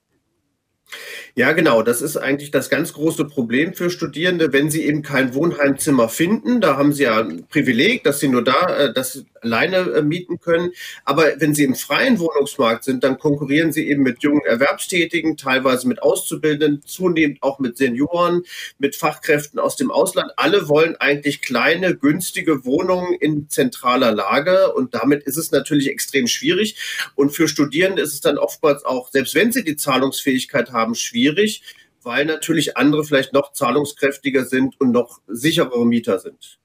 Ja, 1.36 1.52
genau. 1.52 1.82
Das 1.84 2.02
ist 2.02 2.18
eigentlich 2.18 2.52
das 2.52 2.70
ganz 2.70 2.94
große 2.94 3.26
Problem 3.26 3.74
für 3.74 3.90
Studierende, 3.90 4.54
wenn 4.54 4.72
sie 4.72 4.86
eben 4.86 5.04
kein 5.04 5.34
Wohnheimzimmer 5.34 6.10
finden. 6.10 6.62
Da 6.62 6.78
haben 6.78 6.94
sie 6.94 7.04
ja 7.04 7.20
ein 7.20 7.46
Privileg, 7.48 8.04
dass 8.04 8.20
sie 8.20 8.28
nur 8.28 8.44
da, 8.44 8.78
äh, 8.78 8.94
das 8.94 9.26
alleine 9.42 9.78
äh, 9.78 10.02
mieten 10.02 10.40
können. 10.40 10.72
Aber 11.06 11.40
wenn 11.40 11.54
sie 11.54 11.64
im 11.64 11.76
freien 11.76 12.20
Wohnungsmarkt 12.20 12.84
sind, 12.84 13.04
dann 13.04 13.18
konkurrieren 13.18 13.72
sie 13.72 13.88
eben 13.88 14.04
mit 14.04 14.24
jungen 14.24 14.46
Erwerbstätigen, 14.46 15.38
teilweise 15.38 15.88
mit 15.88 16.02
Auszubildenden, 16.02 16.82
zunehmend 16.86 17.42
auch 17.42 17.60
mit 17.60 17.78
Senioren, 17.78 18.44
mit 18.78 18.96
Fachkräften 18.96 19.60
aus 19.60 19.76
dem 19.76 19.92
Ausland. 19.92 20.32
Alle 20.38 20.70
wollen 20.70 20.96
eigentlich 20.96 21.42
kleine, 21.42 21.96
günstige 21.96 22.66
Wohnungen 22.66 23.14
in 23.14 23.50
zentraler 23.50 24.12
Lage. 24.12 24.74
Und 24.74 24.94
damit 24.94 25.24
ist 25.24 25.38
es 25.38 25.52
natürlich 25.52 25.90
extrem 25.90 26.28
schwierig. 26.28 27.12
Und 27.16 27.32
für 27.32 27.48
Studierende 27.48 28.02
ist 28.02 28.14
es 28.14 28.22
dann 28.22 28.38
oftmals 28.38 28.86
auch, 28.86 29.12
selbst 29.12 29.36
wenn 29.36 29.52
sie 29.52 29.64
die 29.64 29.76
Zahlungsfähigkeit 29.76 30.72
haben, 30.72 30.96
schwierig 30.96 31.18
schwierig, 31.18 31.64
weil 32.04 32.26
natürlich 32.26 32.78
andere 32.78 33.04
vielleicht 33.04 33.34
noch 33.34 33.52
zahlungskräftiger 33.54 34.46
sind 34.46 34.80
und 34.80 34.92
noch 34.92 35.20
sicherere 35.28 35.86
Mieter 35.86 36.20
sind. 36.20 36.60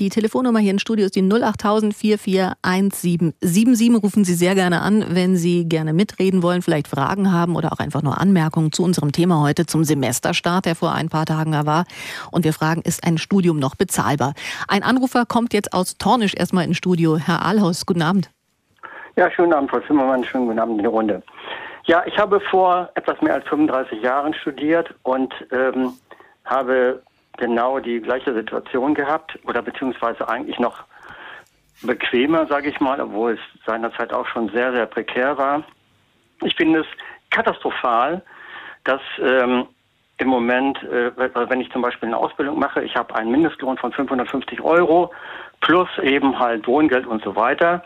Die 0.00 0.08
Telefonnummer 0.08 0.58
hier 0.58 0.72
im 0.72 0.80
Studio 0.80 1.06
ist 1.06 1.14
die 1.14 1.22
08000 1.22 1.94
441777. 1.94 4.02
Rufen 4.02 4.24
Sie 4.24 4.34
sehr 4.34 4.56
gerne 4.56 4.82
an, 4.82 5.04
wenn 5.10 5.36
Sie 5.36 5.68
gerne 5.68 5.92
mitreden 5.92 6.42
wollen, 6.42 6.62
vielleicht 6.62 6.88
Fragen 6.88 7.30
haben 7.30 7.54
oder 7.54 7.72
auch 7.72 7.78
einfach 7.78 8.02
nur 8.02 8.20
Anmerkungen 8.20 8.72
zu 8.72 8.82
unserem 8.82 9.12
Thema 9.12 9.40
heute, 9.40 9.66
zum 9.66 9.84
Semesterstart, 9.84 10.66
der 10.66 10.74
vor 10.74 10.94
ein 10.94 11.10
paar 11.10 11.26
Tagen 11.26 11.52
da 11.52 11.64
war. 11.64 11.84
Und 12.32 12.44
wir 12.44 12.52
fragen, 12.52 12.82
ist 12.82 13.06
ein 13.06 13.18
Studium 13.18 13.60
noch 13.60 13.76
bezahlbar? 13.76 14.34
Ein 14.66 14.82
Anrufer 14.82 15.26
kommt 15.26 15.54
jetzt 15.54 15.72
aus 15.72 15.96
Tornisch 15.96 16.34
erstmal 16.36 16.64
ins 16.64 16.76
Studio. 16.76 17.16
Herr 17.16 17.46
Ahlhaus, 17.46 17.86
guten 17.86 18.02
Abend. 18.02 18.32
Ja, 19.14 19.30
schönen 19.30 19.52
Abend, 19.52 19.70
Frau 19.70 19.78
Zimmermann. 19.86 20.24
Schönen 20.24 20.46
guten 20.46 20.58
Abend 20.58 20.78
in 20.78 20.82
die 20.82 20.88
Runde. 20.88 21.22
Ja, 21.84 22.02
ich 22.04 22.18
habe 22.18 22.40
vor 22.40 22.90
etwas 22.96 23.22
mehr 23.22 23.34
als 23.34 23.46
35 23.46 24.02
Jahren 24.02 24.34
studiert 24.34 24.92
und 25.04 25.32
ähm, 25.52 25.92
habe 26.44 27.00
genau 27.36 27.78
die 27.80 28.00
gleiche 28.00 28.34
Situation 28.34 28.94
gehabt 28.94 29.38
oder 29.44 29.62
beziehungsweise 29.62 30.28
eigentlich 30.28 30.58
noch 30.58 30.84
bequemer, 31.82 32.46
sage 32.46 32.68
ich 32.68 32.80
mal, 32.80 33.00
obwohl 33.00 33.32
es 33.32 33.64
seinerzeit 33.66 34.12
auch 34.12 34.26
schon 34.26 34.48
sehr, 34.50 34.72
sehr 34.72 34.86
prekär 34.86 35.36
war. 35.36 35.64
Ich 36.42 36.54
finde 36.54 36.80
es 36.80 36.86
katastrophal, 37.30 38.22
dass 38.84 39.00
ähm, 39.20 39.66
im 40.18 40.28
Moment, 40.28 40.82
äh, 40.84 41.10
wenn 41.16 41.60
ich 41.60 41.70
zum 41.72 41.82
Beispiel 41.82 42.08
eine 42.08 42.16
Ausbildung 42.16 42.58
mache, 42.58 42.82
ich 42.82 42.94
habe 42.94 43.14
einen 43.14 43.30
Mindestlohn 43.30 43.76
von 43.76 43.92
550 43.92 44.60
Euro 44.60 45.12
plus 45.60 45.88
eben 46.02 46.38
halt 46.38 46.66
Wohngeld 46.66 47.06
und 47.06 47.22
so 47.24 47.34
weiter. 47.34 47.82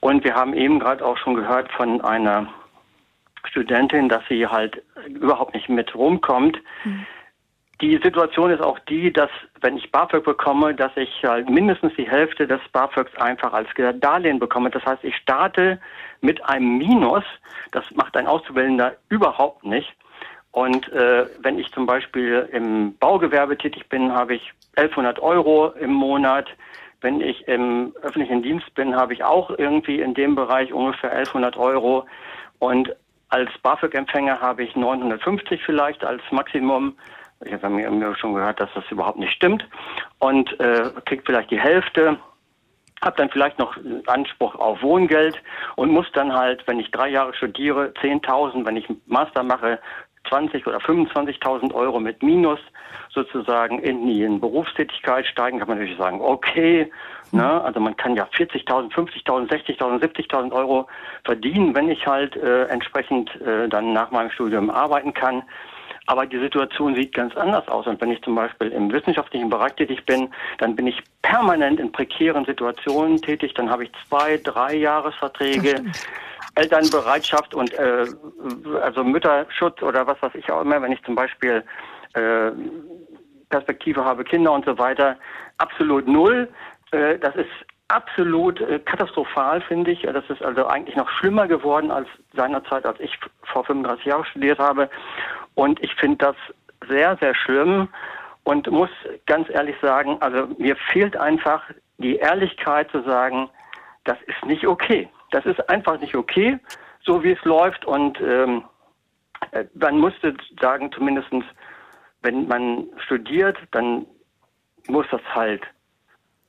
Und 0.00 0.24
wir 0.24 0.34
haben 0.34 0.52
eben 0.52 0.78
gerade 0.80 1.04
auch 1.04 1.16
schon 1.16 1.34
gehört 1.34 1.72
von 1.72 2.02
einer 2.02 2.48
Studentin, 3.44 4.08
dass 4.08 4.22
sie 4.28 4.46
halt 4.46 4.82
überhaupt 5.08 5.54
nicht 5.54 5.68
mit 5.68 5.94
rumkommt. 5.94 6.58
Mhm. 6.84 7.06
Die 7.80 7.98
Situation 8.02 8.50
ist 8.50 8.62
auch 8.62 8.78
die, 8.80 9.12
dass 9.12 9.30
wenn 9.60 9.76
ich 9.76 9.90
BAföG 9.90 10.24
bekomme, 10.24 10.74
dass 10.74 10.92
ich 10.96 11.24
halt 11.24 11.50
mindestens 11.50 11.92
die 11.96 12.08
Hälfte 12.08 12.46
des 12.46 12.60
BAföGs 12.72 13.16
einfach 13.16 13.52
als 13.52 13.68
Darlehen 14.00 14.38
bekomme. 14.38 14.70
Das 14.70 14.84
heißt, 14.84 15.02
ich 15.02 15.16
starte 15.16 15.80
mit 16.20 16.44
einem 16.44 16.78
Minus. 16.78 17.24
Das 17.72 17.84
macht 17.94 18.16
ein 18.16 18.26
Auszubildender 18.26 18.94
überhaupt 19.08 19.64
nicht. 19.64 19.92
Und 20.52 20.90
äh, 20.92 21.26
wenn 21.40 21.58
ich 21.58 21.72
zum 21.72 21.84
Beispiel 21.84 22.48
im 22.52 22.96
Baugewerbe 22.98 23.58
tätig 23.58 23.88
bin, 23.88 24.12
habe 24.12 24.36
ich 24.36 24.52
1100 24.76 25.18
Euro 25.18 25.70
im 25.70 25.92
Monat. 25.92 26.46
Wenn 27.00 27.20
ich 27.20 27.48
im 27.48 27.92
öffentlichen 28.02 28.42
Dienst 28.42 28.72
bin, 28.74 28.94
habe 28.94 29.14
ich 29.14 29.24
auch 29.24 29.50
irgendwie 29.50 30.00
in 30.00 30.14
dem 30.14 30.36
Bereich 30.36 30.72
ungefähr 30.72 31.10
1100 31.10 31.56
Euro. 31.56 32.06
Und 32.60 32.94
als 33.30 33.50
BAföG-Empfänger 33.62 34.40
habe 34.40 34.62
ich 34.62 34.76
950 34.76 35.60
vielleicht 35.64 36.04
als 36.04 36.22
Maximum. 36.30 36.96
Ich 37.44 37.52
habe 37.52 37.70
mir 37.70 38.16
schon 38.16 38.34
gehört, 38.34 38.60
dass 38.60 38.70
das 38.74 38.84
überhaupt 38.90 39.18
nicht 39.18 39.32
stimmt. 39.32 39.66
Und 40.18 40.58
äh, 40.60 40.90
kriegt 41.04 41.26
vielleicht 41.26 41.50
die 41.50 41.60
Hälfte, 41.60 42.18
habe 43.02 43.16
dann 43.16 43.30
vielleicht 43.30 43.58
noch 43.58 43.76
Anspruch 44.06 44.54
auf 44.54 44.82
Wohngeld 44.82 45.40
und 45.76 45.90
muss 45.90 46.06
dann 46.12 46.32
halt, 46.32 46.66
wenn 46.66 46.80
ich 46.80 46.90
drei 46.90 47.08
Jahre 47.08 47.34
studiere, 47.34 47.92
10.000, 48.00 48.64
wenn 48.64 48.76
ich 48.76 48.86
Master 49.06 49.42
mache, 49.42 49.78
20 50.28 50.66
oder 50.66 50.78
25.000 50.78 51.74
Euro 51.74 52.00
mit 52.00 52.22
Minus 52.22 52.58
sozusagen 53.12 53.78
in 53.78 54.06
die 54.06 54.26
Berufstätigkeit 54.38 55.26
steigen, 55.26 55.58
kann 55.58 55.68
man 55.68 55.78
natürlich 55.78 55.98
sagen, 55.98 56.20
okay, 56.20 56.90
ne, 57.32 57.62
also 57.62 57.78
man 57.80 57.96
kann 57.96 58.16
ja 58.16 58.24
40.000, 58.24 58.92
50.000, 58.92 59.50
60.000, 59.50 60.02
70.000 60.02 60.52
Euro 60.52 60.86
verdienen, 61.24 61.74
wenn 61.74 61.90
ich 61.90 62.06
halt 62.06 62.36
äh, 62.36 62.64
entsprechend 62.64 63.38
äh, 63.42 63.68
dann 63.68 63.92
nach 63.92 64.10
meinem 64.10 64.30
Studium 64.30 64.70
arbeiten 64.70 65.12
kann. 65.12 65.42
Aber 66.06 66.26
die 66.26 66.38
Situation 66.38 66.94
sieht 66.94 67.14
ganz 67.14 67.34
anders 67.36 67.66
aus. 67.68 67.86
Und 67.86 68.00
wenn 68.00 68.10
ich 68.10 68.22
zum 68.22 68.34
Beispiel 68.34 68.68
im 68.68 68.92
wissenschaftlichen 68.92 69.48
Bereich 69.48 69.72
tätig 69.74 70.04
bin, 70.04 70.28
dann 70.58 70.76
bin 70.76 70.86
ich 70.86 71.02
permanent 71.22 71.80
in 71.80 71.90
prekären 71.92 72.44
Situationen 72.44 73.20
tätig. 73.22 73.54
Dann 73.54 73.70
habe 73.70 73.84
ich 73.84 73.92
zwei, 74.08 74.38
drei 74.42 74.74
Jahresverträge. 74.74 75.84
Elternbereitschaft 76.56 77.52
und 77.52 77.72
äh, 77.74 78.06
also 78.80 79.02
Mütterschutz 79.02 79.82
oder 79.82 80.06
was 80.06 80.20
weiß 80.22 80.36
ich 80.36 80.48
auch 80.52 80.60
immer, 80.62 80.80
wenn 80.80 80.92
ich 80.92 81.02
zum 81.02 81.16
Beispiel 81.16 81.64
äh, 82.14 82.52
Perspektive 83.50 84.04
habe, 84.04 84.22
Kinder 84.24 84.52
und 84.52 84.64
so 84.64 84.78
weiter, 84.78 85.16
absolut 85.58 86.06
null. 86.06 86.48
Äh, 86.92 87.18
das 87.18 87.34
ist 87.34 87.50
absolut 87.88 88.60
äh, 88.60 88.78
katastrophal, 88.78 89.60
finde 89.62 89.92
ich. 89.92 90.02
Das 90.02 90.24
ist 90.28 90.42
also 90.42 90.66
eigentlich 90.66 90.96
noch 90.96 91.08
schlimmer 91.10 91.46
geworden 91.46 91.90
als 91.90 92.08
seinerzeit, 92.34 92.86
als 92.86 92.98
ich 93.00 93.18
vor 93.42 93.64
35 93.64 94.04
Jahren 94.06 94.24
studiert 94.24 94.58
habe. 94.58 94.88
Und 95.54 95.82
ich 95.82 95.94
finde 95.94 96.18
das 96.18 96.36
sehr, 96.88 97.16
sehr 97.20 97.34
schlimm 97.34 97.88
und 98.44 98.70
muss 98.70 98.90
ganz 99.26 99.48
ehrlich 99.50 99.76
sagen, 99.80 100.18
also 100.20 100.48
mir 100.58 100.76
fehlt 100.92 101.16
einfach 101.16 101.62
die 101.98 102.16
Ehrlichkeit 102.16 102.90
zu 102.90 103.02
sagen, 103.02 103.48
das 104.04 104.18
ist 104.26 104.44
nicht 104.44 104.66
okay. 104.66 105.08
Das 105.30 105.46
ist 105.46 105.68
einfach 105.68 105.98
nicht 106.00 106.14
okay, 106.14 106.58
so 107.02 107.22
wie 107.22 107.32
es 107.32 107.44
läuft. 107.44 107.84
Und 107.84 108.20
ähm, 108.20 108.64
äh, 109.52 109.64
man 109.74 109.98
musste 109.98 110.34
sagen, 110.60 110.90
zumindestens 110.92 111.44
wenn 112.24 112.48
man 112.48 112.86
studiert, 113.04 113.56
dann 113.70 114.06
muss 114.88 115.06
das 115.10 115.20
halt, 115.34 115.62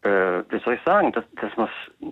äh, 0.05 0.43
wie 0.49 0.59
soll 0.59 0.75
ich 0.75 0.81
sagen, 0.85 1.11
das, 1.11 1.23
das 1.41 1.55
muss 1.57 1.69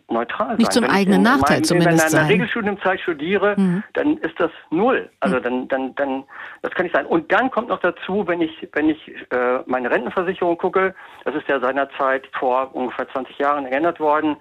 neutral 0.10 0.48
sein. 0.48 0.58
Nicht 0.58 0.74
zum 0.74 0.84
wenn 0.84 0.92
eigenen 0.92 1.18
in, 1.20 1.24
Nachteil 1.24 1.58
in 1.60 1.64
zumindest 1.64 2.00
Wenn 2.00 2.08
ich 2.08 2.14
in 2.14 2.20
einer. 2.20 2.30
Regelstudienzeit 2.30 3.00
studiere, 3.00 3.56
Mhm. 3.58 3.84
dann 3.94 4.18
ist 4.18 4.40
das 4.40 4.52
null. 4.72 5.10
Also 5.20 5.40
dann, 5.40 5.68
dann, 5.68 5.94
dann, 5.96 6.24
das 6.62 6.72
kann 6.74 6.86
nicht 6.86 6.96
sein. 6.96 7.06
Und 7.06 7.32
dann 7.32 7.52
kommt 7.52 7.70
noch 7.70 7.80
dazu, 7.80 8.28
wenn 8.28 8.42
ich, 8.42 8.68
wenn 8.74 8.90
ich 8.90 9.08
äh, 9.32 9.60
meine 9.68 9.92
Rentenversicherung 9.92 10.58
gucke, 10.58 10.96
das 11.26 11.36
ist 11.36 11.48
ja 11.48 11.60
seinerzeit 11.60 12.28
vor 12.40 12.74
ungefähr 12.76 13.08
20 13.10 13.38
Jahren 13.38 13.66
geändert 13.70 14.00
worden. 14.00 14.38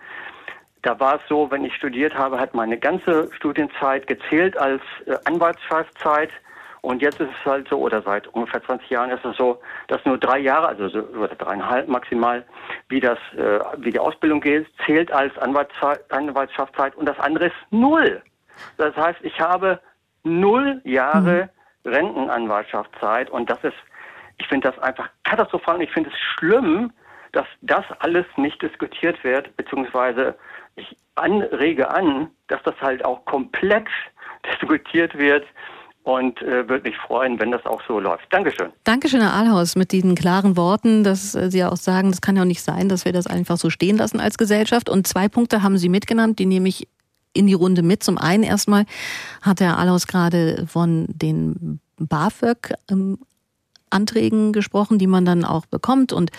Da 0.82 0.99
war 0.99 1.16
es 1.16 1.21
so, 1.28 1.50
wenn 1.50 1.64
ich 1.64 1.75
studiert 1.75 2.14
habe, 2.16 2.40
hat 2.40 2.54
meine 2.54 2.78
ganze 2.78 3.30
Studienzeit 3.35 4.06
gezählt 4.06 4.56
als 4.56 4.82
äh, 5.06 5.14
Anwaltschaftzeit. 5.26 6.30
Und 6.82 7.00
jetzt 7.00 7.20
ist 7.20 7.30
es 7.30 7.46
halt 7.46 7.68
so, 7.68 7.78
oder 7.78 8.02
seit 8.02 8.26
ungefähr 8.28 8.62
20 8.62 8.90
Jahren 8.90 9.10
ist 9.10 9.24
es 9.24 9.36
so, 9.36 9.60
dass 9.86 10.04
nur 10.04 10.18
drei 10.18 10.40
Jahre, 10.40 10.66
also 10.66 10.88
so, 10.88 10.98
oder 11.16 11.34
dreieinhalb 11.36 11.88
maximal, 11.88 12.44
wie 12.88 12.98
das, 12.98 13.18
äh, 13.36 13.60
wie 13.78 13.92
die 13.92 14.00
Ausbildung 14.00 14.40
geht, 14.40 14.66
zählt 14.84 15.12
als 15.12 15.36
Anwaltszeit, 15.38 16.00
Anwaltschaftszeit. 16.10 16.96
Und 16.96 17.06
das 17.06 17.18
andere 17.20 17.46
ist 17.46 17.56
null. 17.70 18.20
Das 18.78 18.96
heißt, 18.96 19.20
ich 19.22 19.40
habe 19.40 19.80
null 20.24 20.80
Jahre 20.82 21.50
Rentenanwaltschaftszeit. 21.84 23.30
Und 23.30 23.48
das 23.48 23.62
ist, 23.62 23.78
ich 24.38 24.48
finde 24.48 24.68
das 24.70 24.78
einfach 24.80 25.08
katastrophal. 25.22 25.76
Und 25.76 25.82
ich 25.82 25.92
finde 25.92 26.10
es 26.10 26.18
schlimm, 26.18 26.92
dass 27.30 27.46
das 27.60 27.84
alles 28.00 28.26
nicht 28.36 28.60
diskutiert 28.60 29.22
wird, 29.22 29.56
beziehungsweise 29.56 30.34
ich 30.74 30.96
anrege 31.14 31.88
an, 31.90 32.28
dass 32.48 32.60
das 32.64 32.74
halt 32.80 33.04
auch 33.04 33.24
komplex 33.24 33.90
diskutiert 34.52 35.16
wird 35.16 35.46
und 36.04 36.40
äh, 36.42 36.68
würde 36.68 36.88
mich 36.88 36.97
freuen, 37.06 37.38
wenn 37.38 37.50
das 37.52 37.64
auch 37.64 37.80
so 37.87 38.00
läuft. 38.00 38.25
Dankeschön. 38.30 38.71
Dankeschön, 38.85 39.21
Herr 39.21 39.35
Ahlhaus, 39.35 39.76
mit 39.76 39.92
diesen 39.92 40.14
klaren 40.14 40.56
Worten, 40.56 41.04
dass 41.04 41.35
äh, 41.35 41.50
Sie 41.50 41.64
auch 41.64 41.76
sagen, 41.76 42.11
das 42.11 42.21
kann 42.21 42.37
ja 42.37 42.42
auch 42.42 42.47
nicht 42.47 42.62
sein, 42.62 42.88
dass 42.88 43.04
wir 43.04 43.12
das 43.12 43.26
einfach 43.26 43.56
so 43.56 43.71
stehen 43.71 43.97
lassen 43.97 44.18
als 44.21 44.37
Gesellschaft. 44.38 44.88
Und 44.88 45.07
zwei 45.07 45.29
Punkte 45.29 45.62
haben 45.62 45.79
Sie 45.79 45.88
mitgenannt, 45.88 46.38
die 46.38 46.46
nehme 46.46 46.68
ich 46.68 46.88
in 47.35 47.46
die 47.46 47.55
Runde 47.55 47.83
mit. 47.83 48.03
Zum 48.03 48.18
einen 48.18 48.42
erstmal 48.42 48.85
hat 49.42 49.61
Herr 49.61 49.79
Ahlhaus 49.79 50.07
gerade 50.07 50.66
von 50.66 51.07
den 51.09 51.81
BAföG 51.98 52.74
ähm, 52.90 53.18
Anträgen 53.88 54.53
gesprochen, 54.53 54.98
die 54.98 55.07
man 55.07 55.24
dann 55.24 55.44
auch 55.44 55.66
bekommt 55.66 56.12
und 56.12 56.31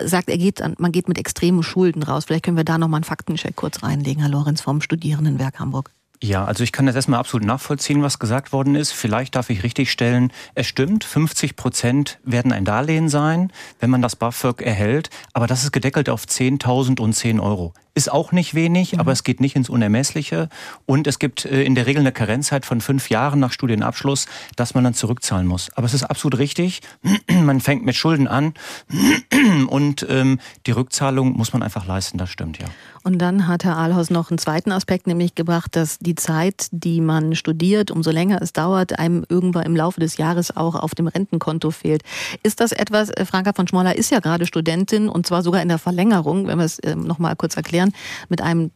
sagt, 0.00 0.28
er 0.28 0.36
geht, 0.38 0.60
an- 0.62 0.74
man 0.78 0.92
geht 0.92 1.08
mit 1.08 1.18
extremen 1.18 1.62
Schulden 1.62 2.02
raus. 2.02 2.26
Vielleicht 2.26 2.44
können 2.44 2.56
wir 2.58 2.64
da 2.64 2.76
noch 2.78 2.88
mal 2.88 2.98
einen 2.98 3.04
Faktencheck 3.04 3.56
kurz 3.56 3.82
reinlegen, 3.82 4.22
Herr 4.22 4.30
Lorenz 4.30 4.60
vom 4.60 4.80
Studierendenwerk 4.80 5.58
Hamburg. 5.58 5.90
Ja, 6.20 6.44
also 6.44 6.64
ich 6.64 6.72
kann 6.72 6.86
das 6.86 6.96
erstmal 6.96 7.20
absolut 7.20 7.46
nachvollziehen, 7.46 8.02
was 8.02 8.18
gesagt 8.18 8.52
worden 8.52 8.74
ist. 8.74 8.90
Vielleicht 8.90 9.36
darf 9.36 9.50
ich 9.50 9.62
richtig 9.62 9.92
stellen, 9.92 10.32
es 10.54 10.66
stimmt, 10.66 11.04
50 11.04 11.54
Prozent 11.54 12.18
werden 12.24 12.52
ein 12.52 12.64
Darlehen 12.64 13.08
sein, 13.08 13.52
wenn 13.78 13.90
man 13.90 14.02
das 14.02 14.16
BAföG 14.16 14.60
erhält, 14.60 15.10
aber 15.32 15.46
das 15.46 15.62
ist 15.62 15.70
gedeckelt 15.70 16.08
auf 16.08 16.24
10.000 16.24 17.00
und 17.00 17.12
10 17.12 17.38
Euro. 17.38 17.72
Ist 17.98 18.12
auch 18.12 18.30
nicht 18.30 18.54
wenig, 18.54 19.00
aber 19.00 19.10
es 19.10 19.24
geht 19.24 19.40
nicht 19.40 19.56
ins 19.56 19.68
Unermessliche. 19.68 20.48
Und 20.86 21.08
es 21.08 21.18
gibt 21.18 21.44
äh, 21.44 21.64
in 21.64 21.74
der 21.74 21.86
Regel 21.86 21.98
eine 21.98 22.12
Karenzzeit 22.12 22.64
von 22.64 22.80
fünf 22.80 23.10
Jahren 23.10 23.40
nach 23.40 23.50
Studienabschluss, 23.50 24.26
dass 24.54 24.76
man 24.76 24.84
dann 24.84 24.94
zurückzahlen 24.94 25.48
muss. 25.48 25.68
Aber 25.74 25.84
es 25.84 25.94
ist 25.94 26.04
absolut 26.04 26.38
richtig, 26.38 26.80
man 27.28 27.60
fängt 27.60 27.84
mit 27.84 27.96
Schulden 27.96 28.28
an 28.28 28.54
und 29.66 30.06
ähm, 30.08 30.38
die 30.68 30.70
Rückzahlung 30.70 31.32
muss 31.36 31.52
man 31.52 31.64
einfach 31.64 31.88
leisten, 31.88 32.18
das 32.18 32.30
stimmt, 32.30 32.60
ja. 32.60 32.66
Und 33.02 33.18
dann 33.18 33.48
hat 33.48 33.64
Herr 33.64 33.76
Ahlhaus 33.76 34.10
noch 34.10 34.30
einen 34.30 34.38
zweiten 34.38 34.70
Aspekt, 34.70 35.06
nämlich 35.06 35.34
gebracht, 35.34 35.74
dass 35.76 35.98
die 35.98 36.14
Zeit, 36.14 36.66
die 36.72 37.00
man 37.00 37.34
studiert, 37.34 37.90
umso 37.90 38.10
länger 38.10 38.42
es 38.42 38.52
dauert, 38.52 38.98
einem 38.98 39.24
irgendwann 39.28 39.64
im 39.64 39.74
Laufe 39.74 39.98
des 39.98 40.18
Jahres 40.18 40.56
auch 40.56 40.74
auf 40.74 40.94
dem 40.94 41.06
Rentenkonto 41.06 41.70
fehlt. 41.70 42.02
Ist 42.42 42.60
das 42.60 42.70
etwas, 42.70 43.10
äh, 43.10 43.24
Franka 43.24 43.54
von 43.54 43.66
Schmoller 43.66 43.96
ist 43.96 44.10
ja 44.10 44.20
gerade 44.20 44.46
Studentin 44.46 45.08
und 45.08 45.26
zwar 45.26 45.42
sogar 45.42 45.62
in 45.62 45.68
der 45.68 45.78
Verlängerung, 45.78 46.46
wenn 46.46 46.58
wir 46.58 46.64
es 46.64 46.78
ähm, 46.84 47.00
noch 47.00 47.18
mal 47.18 47.34
kurz 47.34 47.56
erklären, 47.56 47.87
mit 48.28 48.40
einem 48.40 48.70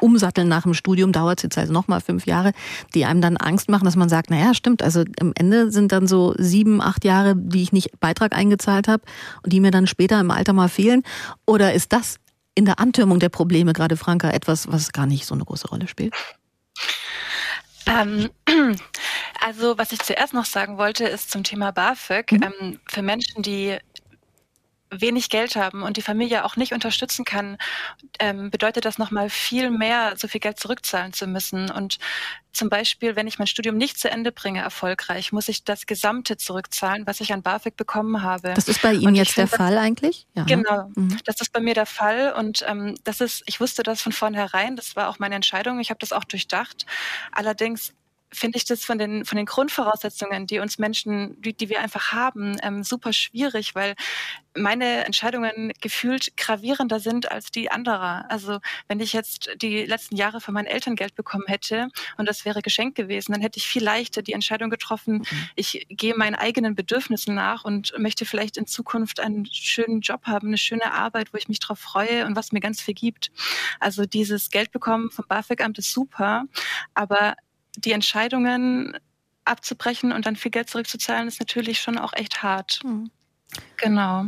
Umsatteln 0.00 0.48
nach 0.48 0.62
dem 0.62 0.74
Studium 0.74 1.12
dauert 1.12 1.40
es 1.40 1.42
jetzt 1.44 1.58
also 1.58 1.72
nochmal 1.72 2.00
fünf 2.00 2.26
Jahre, 2.26 2.52
die 2.94 3.04
einem 3.04 3.20
dann 3.20 3.36
Angst 3.36 3.68
machen, 3.68 3.84
dass 3.84 3.96
man 3.96 4.08
sagt, 4.08 4.30
naja, 4.30 4.54
stimmt, 4.54 4.82
also 4.82 5.04
am 5.20 5.32
Ende 5.34 5.70
sind 5.70 5.92
dann 5.92 6.06
so 6.06 6.34
sieben, 6.38 6.80
acht 6.80 7.04
Jahre, 7.04 7.34
die 7.36 7.62
ich 7.62 7.72
nicht 7.72 8.00
Beitrag 8.00 8.34
eingezahlt 8.34 8.88
habe 8.88 9.02
und 9.42 9.52
die 9.52 9.60
mir 9.60 9.70
dann 9.70 9.86
später 9.86 10.20
im 10.20 10.30
Alter 10.30 10.52
mal 10.52 10.68
fehlen. 10.68 11.02
Oder 11.46 11.74
ist 11.74 11.92
das 11.92 12.16
in 12.54 12.64
der 12.64 12.78
Antürmung 12.78 13.18
der 13.18 13.28
Probleme, 13.28 13.72
gerade 13.72 13.96
Franka, 13.96 14.30
etwas, 14.30 14.70
was 14.70 14.92
gar 14.92 15.06
nicht 15.06 15.26
so 15.26 15.34
eine 15.34 15.44
große 15.44 15.68
Rolle 15.68 15.88
spielt? 15.88 16.14
Ähm, 17.86 18.30
also, 19.40 19.78
was 19.78 19.92
ich 19.92 20.00
zuerst 20.00 20.34
noch 20.34 20.44
sagen 20.44 20.78
wollte, 20.78 21.04
ist 21.04 21.30
zum 21.30 21.44
Thema 21.44 21.72
BAföG. 21.72 22.32
Ähm, 22.32 22.78
für 22.86 23.02
Menschen, 23.02 23.42
die 23.42 23.78
wenig 24.90 25.28
Geld 25.30 25.56
haben 25.56 25.82
und 25.82 25.96
die 25.96 26.02
Familie 26.02 26.44
auch 26.44 26.56
nicht 26.56 26.72
unterstützen 26.72 27.24
kann, 27.24 27.58
ähm, 28.18 28.50
bedeutet 28.50 28.84
das 28.84 28.98
nochmal 28.98 29.30
viel 29.30 29.70
mehr, 29.70 30.14
so 30.16 30.28
viel 30.28 30.40
Geld 30.40 30.58
zurückzahlen 30.58 31.12
zu 31.12 31.26
müssen. 31.26 31.70
Und 31.70 31.98
zum 32.52 32.68
Beispiel, 32.68 33.14
wenn 33.14 33.26
ich 33.28 33.38
mein 33.38 33.46
Studium 33.46 33.76
nicht 33.76 33.98
zu 33.98 34.10
Ende 34.10 34.32
bringe, 34.32 34.60
erfolgreich, 34.60 35.30
muss 35.32 35.48
ich 35.48 35.64
das 35.64 35.86
Gesamte 35.86 36.36
zurückzahlen, 36.36 37.06
was 37.06 37.20
ich 37.20 37.32
an 37.32 37.42
BAföG 37.42 37.76
bekommen 37.76 38.22
habe. 38.22 38.54
Das 38.54 38.66
ist 38.66 38.82
bei 38.82 38.92
Ihnen 38.92 39.14
jetzt 39.14 39.36
der 39.36 39.46
Fall 39.46 39.78
eigentlich? 39.78 40.26
Ja, 40.34 40.42
ne? 40.42 40.56
Genau, 40.56 40.90
Mhm. 40.96 41.16
das 41.24 41.40
ist 41.40 41.52
bei 41.52 41.60
mir 41.60 41.74
der 41.74 41.86
Fall 41.86 42.32
und 42.32 42.64
ähm, 42.66 42.96
das 43.04 43.20
ist, 43.20 43.42
ich 43.46 43.60
wusste 43.60 43.82
das 43.84 44.02
von 44.02 44.12
vornherein, 44.12 44.74
das 44.74 44.96
war 44.96 45.08
auch 45.08 45.18
meine 45.20 45.36
Entscheidung, 45.36 45.78
ich 45.78 45.90
habe 45.90 45.98
das 46.00 46.12
auch 46.12 46.24
durchdacht. 46.24 46.86
Allerdings 47.30 47.94
finde 48.32 48.58
ich 48.58 48.64
das 48.64 48.84
von 48.84 48.98
den 48.98 49.24
von 49.24 49.36
den 49.36 49.46
Grundvoraussetzungen, 49.46 50.46
die 50.46 50.60
uns 50.60 50.78
Menschen, 50.78 51.40
die, 51.40 51.52
die 51.52 51.68
wir 51.68 51.80
einfach 51.80 52.12
haben, 52.12 52.56
ähm, 52.62 52.84
super 52.84 53.12
schwierig, 53.12 53.74
weil 53.74 53.94
meine 54.56 55.04
Entscheidungen 55.04 55.72
gefühlt 55.80 56.36
gravierender 56.36 56.98
sind 57.00 57.30
als 57.30 57.50
die 57.50 57.70
anderer. 57.70 58.26
Also 58.28 58.58
wenn 58.88 59.00
ich 59.00 59.12
jetzt 59.12 59.50
die 59.62 59.84
letzten 59.84 60.16
Jahre 60.16 60.40
von 60.40 60.54
meinen 60.54 60.66
Eltern 60.66 60.96
Geld 60.96 61.14
bekommen 61.14 61.44
hätte 61.46 61.88
und 62.16 62.28
das 62.28 62.44
wäre 62.44 62.62
geschenkt 62.62 62.96
gewesen, 62.96 63.32
dann 63.32 63.42
hätte 63.42 63.58
ich 63.58 63.66
viel 63.66 63.82
leichter 63.82 64.22
die 64.22 64.32
Entscheidung 64.32 64.70
getroffen, 64.70 65.24
ich 65.54 65.86
gehe 65.88 66.14
meinen 66.16 66.34
eigenen 66.34 66.74
Bedürfnissen 66.74 67.34
nach 67.34 67.64
und 67.64 67.96
möchte 67.98 68.24
vielleicht 68.24 68.56
in 68.56 68.66
Zukunft 68.66 69.20
einen 69.20 69.46
schönen 69.46 70.00
Job 70.00 70.26
haben, 70.26 70.48
eine 70.48 70.58
schöne 70.58 70.92
Arbeit, 70.92 71.32
wo 71.32 71.38
ich 71.38 71.48
mich 71.48 71.60
drauf 71.60 71.78
freue 71.78 72.26
und 72.26 72.36
was 72.36 72.52
mir 72.52 72.60
ganz 72.60 72.80
viel 72.80 72.94
gibt. 72.94 73.30
Also 73.78 74.04
dieses 74.04 74.50
Geld 74.50 74.72
bekommen 74.72 75.10
vom 75.10 75.26
BAföG-Amt 75.28 75.78
ist 75.78 75.92
super, 75.92 76.44
aber 76.94 77.36
die 77.76 77.92
Entscheidungen 77.92 78.96
abzubrechen 79.44 80.12
und 80.12 80.26
dann 80.26 80.36
viel 80.36 80.50
Geld 80.50 80.70
zurückzuzahlen, 80.70 81.28
ist 81.28 81.40
natürlich 81.40 81.80
schon 81.80 81.98
auch 81.98 82.12
echt 82.12 82.42
hart. 82.42 82.80
Genau. 83.76 84.26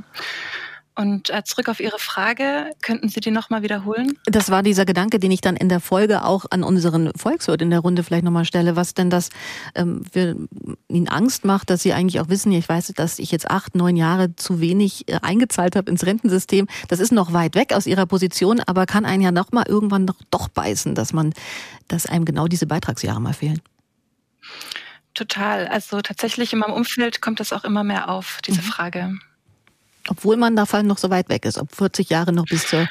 Und 0.95 1.31
äh, 1.31 1.43
zurück 1.43 1.71
auf 1.71 1.81
Ihre 1.81 1.99
Frage, 1.99 2.71
könnten 2.83 3.09
Sie 3.09 3.21
die 3.21 3.31
nochmal 3.31 3.63
wiederholen? 3.63 4.19
Das 4.27 4.51
war 4.51 4.63
dieser 4.63 4.85
Gedanke, 4.85 5.19
den 5.19 5.31
ich 5.31 5.41
dann 5.41 5.57
in 5.57 5.71
der 5.71 5.81
Folge 5.81 6.23
auch 6.23 6.45
an 6.51 6.63
unseren 6.63 7.11
Volkswirt 7.17 7.63
in 7.63 7.71
der 7.71 7.81
Runde 7.81 8.03
vielleicht 8.03 8.25
nochmal 8.25 8.45
stelle, 8.45 8.77
was 8.77 8.93
denn 8.93 9.09
das 9.09 9.31
ähm, 9.75 10.05
für 10.13 10.37
Ihnen 10.89 11.09
Angst 11.09 11.47
macht, 11.47 11.71
dass 11.71 11.83
Sie 11.83 11.95
eigentlich 11.95 12.21
auch 12.21 12.29
wissen, 12.29 12.53
ich 12.53 12.69
weiß, 12.69 12.93
dass 12.95 13.19
ich 13.19 13.31
jetzt 13.31 13.51
acht, 13.51 13.75
neun 13.75 13.97
Jahre 13.97 14.37
zu 14.37 14.61
wenig 14.61 15.09
äh, 15.09 15.19
eingezahlt 15.23 15.77
habe 15.77 15.91
ins 15.91 16.05
Rentensystem. 16.05 16.67
Das 16.89 17.01
ist 17.01 17.11
noch 17.11 17.33
weit 17.33 17.55
weg 17.55 17.73
aus 17.73 17.87
Ihrer 17.87 18.05
Position, 18.05 18.61
aber 18.61 18.85
kann 18.85 19.07
einen 19.07 19.23
ja 19.23 19.33
nochmal 19.33 19.65
irgendwann 19.67 20.07
doch, 20.07 20.21
doch 20.31 20.49
beißen, 20.49 20.95
dass 20.95 21.15
man, 21.15 21.33
dass 21.89 22.05
einem 22.05 22.27
genau 22.27 22.49
diese 22.49 22.67
Beitragsjahre 22.67 23.21
mal 23.21 23.33
fehlen. 23.33 23.63
Total. 25.15 25.69
Also 25.69 26.03
tatsächlich 26.03 26.53
in 26.53 26.59
meinem 26.59 26.75
Umfeld 26.75 27.23
kommt 27.23 27.41
das 27.41 27.53
auch 27.55 27.65
immer 27.65 27.83
mehr 27.83 28.11
auf, 28.11 28.41
diese 28.45 28.61
mhm. 28.61 28.67
Frage. 28.67 29.19
Obwohl 30.09 30.37
man 30.37 30.57
davon 30.57 30.87
noch 30.87 30.99
so 30.99 31.11
weit 31.11 31.29
weg 31.29 31.45
ist, 31.45 31.59
ob 31.59 31.75
40 31.75 32.11
Jahre 32.11 32.33
noch 32.33 32.47
bis 32.47 32.67
zur, 32.67 32.87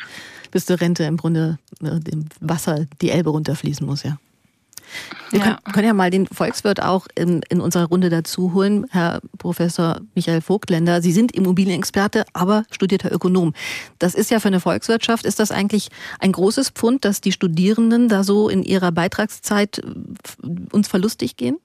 bis 0.52 0.66
zur 0.66 0.80
Rente 0.80 1.04
im 1.04 1.18
Grunde 1.18 1.60
äh, 1.82 2.00
dem 2.00 2.26
Wasser 2.40 2.86
die 3.02 3.12
Elbe 3.12 3.32
runterfließen 3.32 3.86
muss, 3.86 4.04
ja. 4.04 4.18
Wir 5.30 5.40
ja. 5.40 5.46
Können, 5.46 5.58
können, 5.74 5.88
ja 5.88 5.94
mal 5.94 6.10
den 6.10 6.28
Volkswirt 6.28 6.82
auch 6.82 7.08
in, 7.16 7.42
in 7.50 7.62
unserer 7.62 7.86
Runde 7.86 8.10
dazu 8.10 8.54
holen, 8.54 8.86
Herr 8.90 9.22
Professor 9.38 10.02
Michael 10.16 10.42
Vogtländer. 10.42 11.02
Sie 11.02 11.12
sind 11.12 11.32
Immobilienexperte, 11.32 12.26
aber 12.34 12.64
studierter 12.72 13.12
Ökonom. 13.12 13.54
Das 14.00 14.14
ist 14.14 14.32
ja 14.32 14.40
für 14.40 14.50
eine 14.50 14.60
Volkswirtschaft, 14.60 15.26
ist 15.26 15.40
das 15.40 15.52
eigentlich 15.52 15.90
ein 16.20 16.32
großes 16.32 16.72
Pfund, 16.72 17.06
dass 17.06 17.22
die 17.22 17.32
Studierenden 17.32 18.10
da 18.10 18.24
so 18.24 18.50
in 18.50 18.64
ihrer 18.64 18.92
Beitragszeit 18.92 19.80
äh, 19.80 20.48
uns 20.72 20.88
verlustig 20.88 21.38
gehen? 21.38 21.58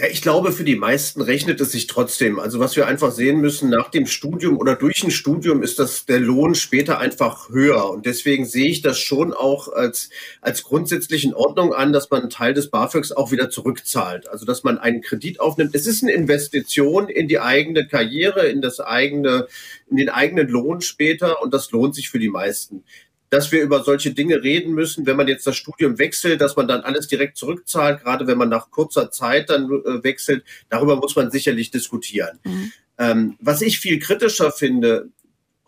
Ja, 0.00 0.06
ich 0.06 0.22
glaube, 0.22 0.52
für 0.52 0.62
die 0.62 0.76
meisten 0.76 1.20
rechnet 1.20 1.60
es 1.60 1.72
sich 1.72 1.88
trotzdem. 1.88 2.38
Also 2.38 2.60
was 2.60 2.76
wir 2.76 2.86
einfach 2.86 3.10
sehen 3.10 3.40
müssen, 3.40 3.68
nach 3.68 3.90
dem 3.90 4.06
Studium 4.06 4.56
oder 4.56 4.76
durch 4.76 5.02
ein 5.02 5.10
Studium 5.10 5.60
ist 5.60 5.80
das 5.80 6.06
der 6.06 6.20
Lohn 6.20 6.54
später 6.54 7.00
einfach 7.00 7.48
höher. 7.48 7.90
Und 7.90 8.06
deswegen 8.06 8.46
sehe 8.46 8.70
ich 8.70 8.80
das 8.80 9.00
schon 9.00 9.32
auch 9.32 9.66
als, 9.72 10.10
als 10.40 10.62
grundsätzlich 10.62 11.24
in 11.24 11.34
Ordnung 11.34 11.74
an, 11.74 11.92
dass 11.92 12.10
man 12.10 12.20
einen 12.20 12.30
Teil 12.30 12.54
des 12.54 12.70
BAföGs 12.70 13.10
auch 13.10 13.32
wieder 13.32 13.50
zurückzahlt. 13.50 14.28
Also 14.28 14.46
dass 14.46 14.62
man 14.62 14.78
einen 14.78 15.00
Kredit 15.00 15.40
aufnimmt. 15.40 15.74
Es 15.74 15.88
ist 15.88 16.04
eine 16.04 16.12
Investition 16.12 17.08
in 17.08 17.26
die 17.26 17.40
eigene 17.40 17.88
Karriere, 17.88 18.46
in 18.46 18.62
das 18.62 18.78
eigene, 18.78 19.48
in 19.90 19.96
den 19.96 20.10
eigenen 20.10 20.46
Lohn 20.46 20.80
später 20.80 21.42
und 21.42 21.52
das 21.52 21.72
lohnt 21.72 21.96
sich 21.96 22.08
für 22.08 22.20
die 22.20 22.28
meisten 22.28 22.84
dass 23.30 23.52
wir 23.52 23.62
über 23.62 23.82
solche 23.82 24.12
Dinge 24.12 24.42
reden 24.42 24.72
müssen, 24.74 25.06
wenn 25.06 25.16
man 25.16 25.28
jetzt 25.28 25.46
das 25.46 25.56
Studium 25.56 25.98
wechselt, 25.98 26.40
dass 26.40 26.56
man 26.56 26.68
dann 26.68 26.80
alles 26.80 27.08
direkt 27.08 27.36
zurückzahlt, 27.36 28.02
gerade 28.02 28.26
wenn 28.26 28.38
man 28.38 28.48
nach 28.48 28.70
kurzer 28.70 29.10
Zeit 29.10 29.50
dann 29.50 29.64
äh, 29.64 30.02
wechselt. 30.02 30.44
Darüber 30.68 30.96
muss 30.96 31.16
man 31.16 31.30
sicherlich 31.30 31.70
diskutieren. 31.70 32.38
Mhm. 32.44 32.72
Ähm, 32.98 33.36
was 33.40 33.62
ich 33.62 33.80
viel 33.80 33.98
kritischer 33.98 34.50
finde, 34.50 35.10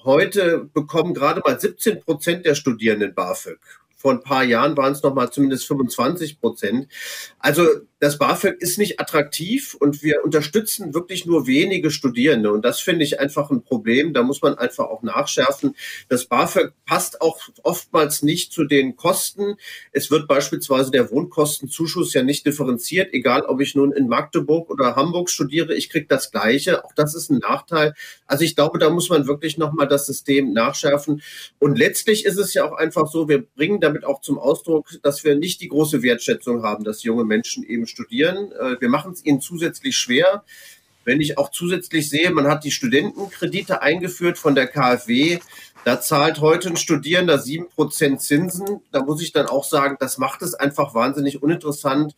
heute 0.03 0.69
bekommen 0.73 1.15
gerade 1.15 1.43
mal 1.45 1.61
17 1.61 2.01
Prozent 2.01 2.47
der 2.47 2.55
Studierenden 2.55 3.15
BAföG. 3.15 3.61
Vor 3.97 4.13
ein 4.13 4.23
paar 4.23 4.45
Jahren 4.45 4.77
waren 4.77 4.93
es 4.93 5.03
noch 5.03 5.15
mal 5.15 5.31
zumindest 5.31 5.67
25 5.67 6.41
Prozent. 6.41 6.89
Also 7.39 7.67
das 8.01 8.17
BAföG 8.17 8.57
ist 8.61 8.79
nicht 8.79 8.99
attraktiv 8.99 9.77
und 9.79 10.03
wir 10.03 10.25
unterstützen 10.25 10.95
wirklich 10.95 11.27
nur 11.27 11.47
wenige 11.47 11.91
Studierende. 11.91 12.51
Und 12.51 12.65
das 12.65 12.81
finde 12.81 13.05
ich 13.05 13.21
einfach 13.21 13.51
ein 13.51 13.63
Problem. 13.63 14.15
Da 14.15 14.23
muss 14.23 14.41
man 14.41 14.55
einfach 14.55 14.87
auch 14.87 15.03
nachschärfen. 15.03 15.77
Das 16.09 16.25
BAföG 16.25 16.73
passt 16.87 17.21
auch 17.21 17.39
oftmals 17.63 18.23
nicht 18.23 18.55
zu 18.55 18.65
den 18.65 18.97
Kosten. 18.97 19.57
Es 19.93 20.11
wird 20.11 20.29
beispielsweise 20.29 20.91
der 20.91 21.11
Wohnkostenzuschuss 21.11 22.15
ja 22.15 22.23
nicht 22.23 22.47
differenziert, 22.47 23.13
egal 23.13 23.43
ob 23.43 23.61
ich 23.61 23.75
nun 23.75 23.93
in 23.93 24.09
Magdeburg 24.09 24.71
oder 24.71 24.97
Hamburg 24.97 25.29
studiere. 25.29 25.75
Ich 25.75 25.91
kriege 25.91 26.07
das 26.09 26.31
Gleiche. 26.31 26.83
Auch 26.87 26.95
das 26.97 27.15
ist 27.15 27.31
ein 27.31 27.39
Nachteil. 27.39 27.93
Also 28.27 28.45
ich 28.45 28.57
glaube, 28.57 28.79
da 28.79 28.89
muss 28.89 29.11
man 29.11 29.27
wirklich 29.27 29.59
nochmal 29.59 29.87
das 29.87 30.07
System 30.07 30.55
nachschärfen. 30.55 31.21
Und 31.59 31.79
letztlich 31.79 32.25
ist 32.25 32.39
es 32.39 32.55
ja 32.55 32.65
auch 32.65 32.79
einfach 32.79 33.09
so, 33.09 33.29
wir 33.29 33.43
bringen 33.43 33.81
damit 33.81 34.07
auch 34.07 34.23
zum 34.23 34.39
Ausdruck, 34.39 34.89
dass 35.03 35.23
wir 35.23 35.37
nicht 35.37 35.61
die 35.61 35.69
große 35.69 36.03
Wertschätzung 36.03 36.63
haben, 36.63 36.83
dass 36.83 37.03
junge 37.03 37.27
Menschen 37.27 37.63
eben 37.63 37.87
studieren. 37.91 38.53
Äh, 38.53 38.81
wir 38.81 38.89
machen 38.89 39.13
es 39.13 39.25
ihnen 39.25 39.41
zusätzlich 39.41 39.97
schwer. 39.97 40.45
Wenn 41.05 41.21
ich 41.21 41.39
auch 41.39 41.51
zusätzlich 41.51 42.09
sehe, 42.09 42.31
man 42.31 42.47
hat 42.47 42.65
die 42.65 42.71
Studentenkredite 42.71 43.83
eingeführt 43.83 44.39
von 44.39 44.55
der 44.55 44.67
KfW, 44.67 45.39
da 45.85 46.01
zahlt 46.01 46.41
heute 46.41 46.69
ein 46.69 46.77
Studierender 46.77 47.39
sieben 47.39 47.69
Prozent 47.69 48.21
Zinsen. 48.21 48.81
Da 48.93 49.03
muss 49.03 49.23
ich 49.23 49.33
dann 49.33 49.47
auch 49.47 49.65
sagen, 49.65 49.97
das 49.99 50.19
macht 50.19 50.43
es 50.43 50.55
einfach 50.55 50.95
wahnsinnig 50.95 51.43
uninteressant. 51.43 52.15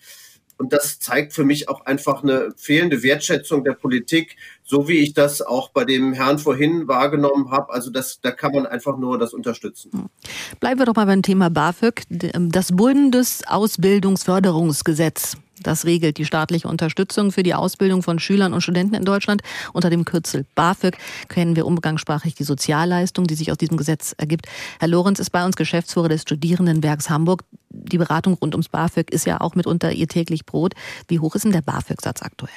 Und 0.59 0.73
das 0.73 0.99
zeigt 0.99 1.33
für 1.33 1.45
mich 1.45 1.69
auch 1.69 1.87
einfach 1.87 2.23
eine 2.23 2.53
fehlende 2.57 3.03
Wertschätzung 3.03 3.65
der 3.65 3.73
Politik, 3.73 4.37
so 4.65 4.89
wie 4.89 4.99
ich 4.99 5.15
das 5.15 5.43
auch 5.43 5.71
bei 5.71 5.85
dem 5.85 6.13
Herrn 6.13 6.39
vorhin 6.39 6.87
wahrgenommen 6.89 7.51
habe. 7.51 7.73
Also 7.73 7.91
das, 7.91 8.21
da 8.21 8.31
kann 8.31 8.53
man 8.53 8.67
einfach 8.67 8.97
nur 8.97 9.19
das 9.19 9.35
unterstützen. 9.35 9.91
Hm. 9.93 10.07
Bleiben 10.61 10.79
wir 10.79 10.87
doch 10.87 10.95
mal 10.95 11.07
beim 11.07 11.23
Thema 11.23 11.51
BAföG. 11.51 12.05
Das 12.09 12.71
Bundesausbildungsförderungsgesetz 12.73 15.37
das 15.63 15.85
regelt 15.85 16.19
die 16.19 16.25
staatliche 16.25 16.69
Unterstützung 16.69 17.33
für 17.33 17.43
die 17.43 17.55
Ausbildung 17.55 18.03
von 18.03 18.19
Schülern 18.19 18.53
und 18.53 18.61
Studenten 18.61 18.95
in 18.95 19.05
Deutschland. 19.05 19.43
Unter 19.73 19.91
dem 19.91 20.05
Kürzel 20.05 20.45
BAföG 20.55 20.97
kennen 21.29 21.57
wir 21.57 21.67
umgangssprachlich 21.67 22.35
die 22.35 22.45
Sozialleistung, 22.45 23.27
die 23.27 23.35
sich 23.35 23.51
aus 23.51 23.59
diesem 23.59 23.77
Gesetz 23.77 24.15
ergibt. 24.19 24.47
Herr 24.81 24.89
Lorenz 24.89 25.19
ist 25.19 25.31
bei 25.31 25.45
uns 25.45 25.57
Geschäftsführer 25.57 26.09
des 26.09 26.23
Studierendenwerks 26.23 27.11
Hamburg. 27.11 27.45
Die 27.71 27.99
Beratung 27.99 28.35
rund 28.35 28.55
ums 28.55 28.69
BAföG 28.69 29.11
ist 29.11 29.27
ja 29.27 29.41
auch 29.41 29.55
mitunter 29.55 29.93
ihr 29.93 30.09
täglich 30.09 30.45
Brot. 30.45 30.75
Wie 31.09 31.21
hoch 31.21 31.35
ist 31.35 31.45
denn 31.45 31.53
der 31.53 31.63
BAföG-Satz 31.63 32.23
aktuell? 32.23 32.51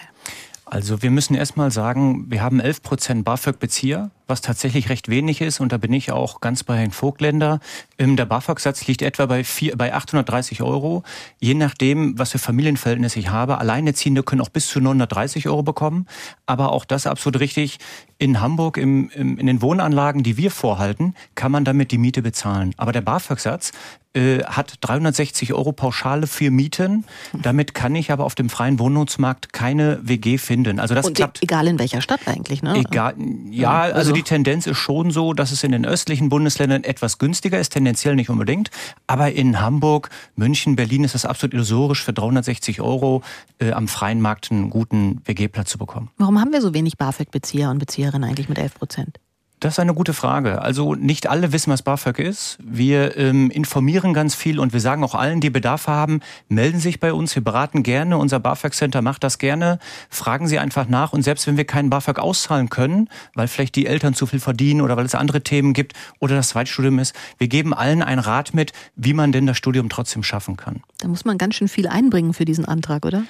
Also 0.75 1.01
wir 1.01 1.09
müssen 1.09 1.35
erstmal 1.35 1.71
sagen, 1.71 2.25
wir 2.29 2.43
haben 2.43 2.59
11 2.59 2.81
Prozent 2.81 3.23
BAföG-Bezieher 3.23 4.11
was 4.27 4.41
tatsächlich 4.41 4.89
recht 4.89 5.09
wenig 5.09 5.41
ist, 5.41 5.59
und 5.59 5.71
da 5.71 5.77
bin 5.77 5.93
ich 5.93 6.11
auch 6.11 6.41
ganz 6.41 6.63
bei 6.63 6.77
Herrn 6.77 6.91
Vogtländer. 6.91 7.59
Ähm, 7.97 8.15
der 8.15 8.25
BAföG-Satz 8.25 8.87
liegt 8.87 9.01
etwa 9.01 9.25
bei, 9.25 9.43
vier, 9.43 9.77
bei 9.77 9.93
830 9.93 10.61
Euro. 10.61 11.03
Je 11.39 11.53
nachdem, 11.53 12.17
was 12.17 12.31
für 12.31 12.39
Familienverhältnisse 12.39 13.19
ich 13.19 13.29
habe. 13.29 13.57
Alleinerziehende 13.57 14.23
können 14.23 14.41
auch 14.41 14.49
bis 14.49 14.67
zu 14.67 14.79
930 14.79 15.47
Euro 15.47 15.63
bekommen. 15.63 16.07
Aber 16.45 16.71
auch 16.71 16.85
das 16.85 17.07
absolut 17.07 17.39
richtig. 17.39 17.79
In 18.17 18.39
Hamburg, 18.39 18.77
im, 18.77 19.09
im, 19.09 19.37
in 19.37 19.45
den 19.45 19.61
Wohnanlagen, 19.61 20.23
die 20.23 20.37
wir 20.37 20.51
vorhalten, 20.51 21.15
kann 21.35 21.51
man 21.51 21.65
damit 21.65 21.91
die 21.91 21.97
Miete 21.97 22.21
bezahlen. 22.21 22.73
Aber 22.77 22.91
der 22.91 23.01
BAföG-Satz 23.01 23.71
äh, 24.15 24.43
hat 24.45 24.75
360 24.79 25.53
Euro 25.53 25.73
Pauschale 25.73 26.25
für 26.25 26.49
Mieten. 26.49 27.03
Damit 27.33 27.73
kann 27.73 27.93
ich 27.95 28.11
aber 28.11 28.23
auf 28.23 28.33
dem 28.33 28.49
freien 28.49 28.79
Wohnungsmarkt 28.79 29.51
keine 29.51 29.99
WG 30.03 30.37
finden. 30.37 30.79
Also 30.79 30.95
das 30.95 31.05
Und 31.05 31.15
klappt. 31.17 31.43
Egal 31.43 31.67
in 31.67 31.79
welcher 31.79 31.99
Stadt 31.99 32.21
eigentlich, 32.25 32.63
ne? 32.63 32.77
Egal, 32.77 33.15
ja, 33.51 33.81
also 33.81 34.13
die 34.15 34.23
Tendenz 34.23 34.65
ist 34.65 34.77
schon 34.77 35.11
so, 35.11 35.33
dass 35.33 35.51
es 35.51 35.63
in 35.63 35.71
den 35.71 35.85
östlichen 35.85 36.29
Bundesländern 36.29 36.83
etwas 36.83 37.17
günstiger 37.17 37.59
ist, 37.59 37.73
tendenziell 37.73 38.15
nicht 38.15 38.29
unbedingt. 38.29 38.71
Aber 39.07 39.31
in 39.31 39.59
Hamburg, 39.59 40.09
München, 40.35 40.75
Berlin 40.75 41.03
ist 41.03 41.15
es 41.15 41.25
absolut 41.25 41.53
illusorisch, 41.53 42.03
für 42.03 42.13
360 42.13 42.81
Euro 42.81 43.21
äh, 43.59 43.71
am 43.71 43.87
freien 43.87 44.21
Markt 44.21 44.51
einen 44.51 44.69
guten 44.69 45.21
WG-Platz 45.25 45.69
zu 45.69 45.77
bekommen. 45.77 46.09
Warum 46.17 46.39
haben 46.39 46.51
wir 46.51 46.61
so 46.61 46.73
wenig 46.73 46.97
BAföG-Bezieher 46.97 47.69
und 47.69 47.79
Bezieherinnen 47.79 48.27
eigentlich 48.27 48.49
mit 48.49 48.57
11 48.57 48.75
Prozent? 48.75 49.19
Das 49.61 49.75
ist 49.75 49.79
eine 49.79 49.93
gute 49.93 50.13
Frage. 50.13 50.61
Also 50.61 50.95
nicht 50.95 51.27
alle 51.27 51.53
wissen, 51.53 51.71
was 51.71 51.81
BAföG 51.81 52.19
ist. 52.19 52.57
Wir 52.61 53.17
ähm, 53.17 53.49
informieren 53.49 54.13
ganz 54.13 54.35
viel 54.35 54.59
und 54.59 54.73
wir 54.73 54.81
sagen 54.81 55.03
auch 55.03 55.15
allen, 55.15 55.39
die 55.39 55.49
Bedarf 55.49 55.87
haben, 55.87 56.19
melden 56.49 56.79
sich 56.79 56.99
bei 56.99 57.13
uns. 57.13 57.33
Wir 57.35 57.43
beraten 57.43 57.81
gerne. 57.81 58.17
Unser 58.17 58.39
BAföG-Center 58.39 59.01
macht 59.01 59.23
das 59.23 59.37
gerne. 59.37 59.79
Fragen 60.09 60.47
Sie 60.47 60.59
einfach 60.59 60.89
nach. 60.89 61.13
Und 61.13 61.23
selbst 61.23 61.47
wenn 61.47 61.55
wir 61.55 61.65
keinen 61.65 61.89
BAföG 61.89 62.19
auszahlen 62.19 62.69
können, 62.69 63.09
weil 63.33 63.47
vielleicht 63.47 63.75
die 63.75 63.85
Eltern 63.85 64.13
zu 64.13 64.25
viel 64.25 64.41
verdienen 64.41 64.81
oder 64.81 64.97
weil 64.97 65.05
es 65.05 65.15
andere 65.15 65.41
Themen 65.41 65.73
gibt 65.73 65.93
oder 66.19 66.35
das 66.35 66.49
Zweitstudium 66.49 66.99
ist, 66.99 67.15
wir 67.37 67.47
geben 67.47 67.73
allen 67.73 68.03
einen 68.03 68.19
Rat 68.19 68.53
mit, 68.53 68.73
wie 68.97 69.13
man 69.13 69.31
denn 69.31 69.45
das 69.45 69.57
Studium 69.57 69.87
trotzdem 69.87 70.21
schaffen 70.21 70.57
kann. 70.57 70.81
Da 70.99 71.07
muss 71.07 71.23
man 71.23 71.37
ganz 71.37 71.55
schön 71.55 71.69
viel 71.69 71.87
einbringen 71.87 72.33
für 72.33 72.45
diesen 72.45 72.65
Antrag, 72.65 73.05
oder? 73.05 73.23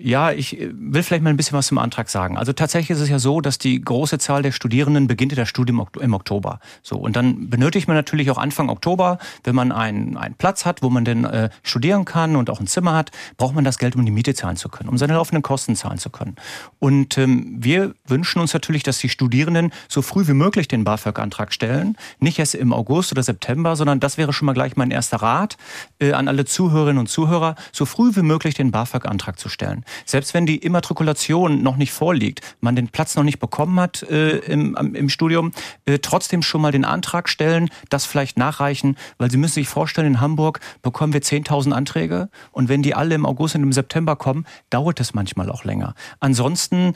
Ja, 0.00 0.30
ich 0.30 0.60
äh, 0.60 0.70
will 0.72 1.02
vielleicht 1.02 1.24
mal 1.24 1.30
ein 1.30 1.36
bisschen 1.36 1.58
was 1.58 1.66
zum 1.66 1.78
Antrag 1.78 2.08
sagen. 2.08 2.38
Also 2.38 2.52
tatsächlich 2.52 2.90
ist 2.90 3.00
es 3.02 3.08
ja 3.08 3.18
so, 3.18 3.40
dass 3.40 3.58
die 3.58 3.80
große 3.80 4.18
Zahl 4.18 4.42
der 4.42 4.52
Studierenden 4.52 5.08
beginnt 5.08 5.36
das 5.36 5.48
Studium 5.48 5.84
im 6.00 6.14
Oktober. 6.14 6.60
So 6.84 6.96
und 6.96 7.16
dann 7.16 7.50
benötigt 7.50 7.88
man 7.88 7.96
natürlich 7.96 8.30
auch 8.30 8.38
Anfang 8.38 8.68
Oktober, 8.68 9.18
wenn 9.42 9.56
man 9.56 9.72
einen, 9.72 10.16
einen 10.16 10.36
Platz 10.36 10.64
hat, 10.64 10.82
wo 10.82 10.88
man 10.88 11.04
denn 11.04 11.24
äh, 11.24 11.50
studieren 11.64 12.04
kann 12.04 12.36
und 12.36 12.48
auch 12.48 12.60
ein 12.60 12.68
Zimmer 12.68 12.94
hat, 12.94 13.10
braucht 13.38 13.56
man 13.56 13.64
das 13.64 13.78
Geld, 13.78 13.96
um 13.96 14.04
die 14.04 14.12
Miete 14.12 14.34
zahlen 14.34 14.56
zu 14.56 14.68
können, 14.68 14.88
um 14.88 14.98
seine 14.98 15.14
laufenden 15.14 15.42
Kosten 15.42 15.74
zahlen 15.74 15.98
zu 15.98 16.10
können. 16.10 16.36
Und 16.78 17.18
ähm, 17.18 17.56
wir 17.58 17.92
wünschen 18.06 18.40
uns 18.40 18.54
natürlich, 18.54 18.84
dass 18.84 18.98
die 18.98 19.08
Studierenden 19.08 19.72
so 19.88 20.00
früh 20.00 20.28
wie 20.28 20.32
möglich 20.32 20.68
den 20.68 20.84
BAföG-Antrag 20.84 21.52
stellen, 21.52 21.96
nicht 22.20 22.38
erst 22.38 22.54
im 22.54 22.72
August 22.72 23.10
oder 23.10 23.24
September, 23.24 23.74
sondern 23.74 23.98
das 23.98 24.16
wäre 24.16 24.32
schon 24.32 24.46
mal 24.46 24.52
gleich 24.52 24.76
mein 24.76 24.92
erster 24.92 25.16
Rat 25.16 25.56
äh, 25.98 26.12
an 26.12 26.28
alle 26.28 26.44
Zuhörerinnen 26.44 27.00
und 27.00 27.08
Zuhörer, 27.08 27.56
so 27.72 27.84
früh 27.84 28.14
wie 28.14 28.22
möglich 28.22 28.54
den 28.54 28.70
BAföG-Antrag 28.70 29.40
zu 29.40 29.48
stellen. 29.48 29.84
Selbst 30.04 30.34
wenn 30.34 30.46
die 30.46 30.56
Immatrikulation 30.56 31.62
noch 31.62 31.76
nicht 31.76 31.92
vorliegt, 31.92 32.40
man 32.60 32.76
den 32.76 32.88
Platz 32.88 33.16
noch 33.16 33.24
nicht 33.24 33.38
bekommen 33.38 33.78
hat 33.80 34.02
äh, 34.04 34.38
im, 34.38 34.76
im 34.94 35.08
Studium, 35.08 35.52
äh, 35.86 35.98
trotzdem 35.98 36.42
schon 36.42 36.60
mal 36.60 36.72
den 36.72 36.84
Antrag 36.84 37.28
stellen, 37.28 37.70
das 37.90 38.06
vielleicht 38.06 38.38
nachreichen, 38.38 38.96
weil 39.18 39.30
Sie 39.30 39.36
müssen 39.36 39.54
sich 39.54 39.68
vorstellen, 39.68 40.06
in 40.06 40.20
Hamburg 40.20 40.60
bekommen 40.82 41.12
wir 41.12 41.22
10.000 41.22 41.72
Anträge 41.72 42.28
und 42.52 42.68
wenn 42.68 42.82
die 42.82 42.94
alle 42.94 43.14
im 43.14 43.26
August 43.26 43.54
und 43.54 43.62
im 43.62 43.72
September 43.72 44.16
kommen, 44.16 44.46
dauert 44.70 45.00
es 45.00 45.14
manchmal 45.14 45.50
auch 45.50 45.64
länger. 45.64 45.94
Ansonsten 46.20 46.94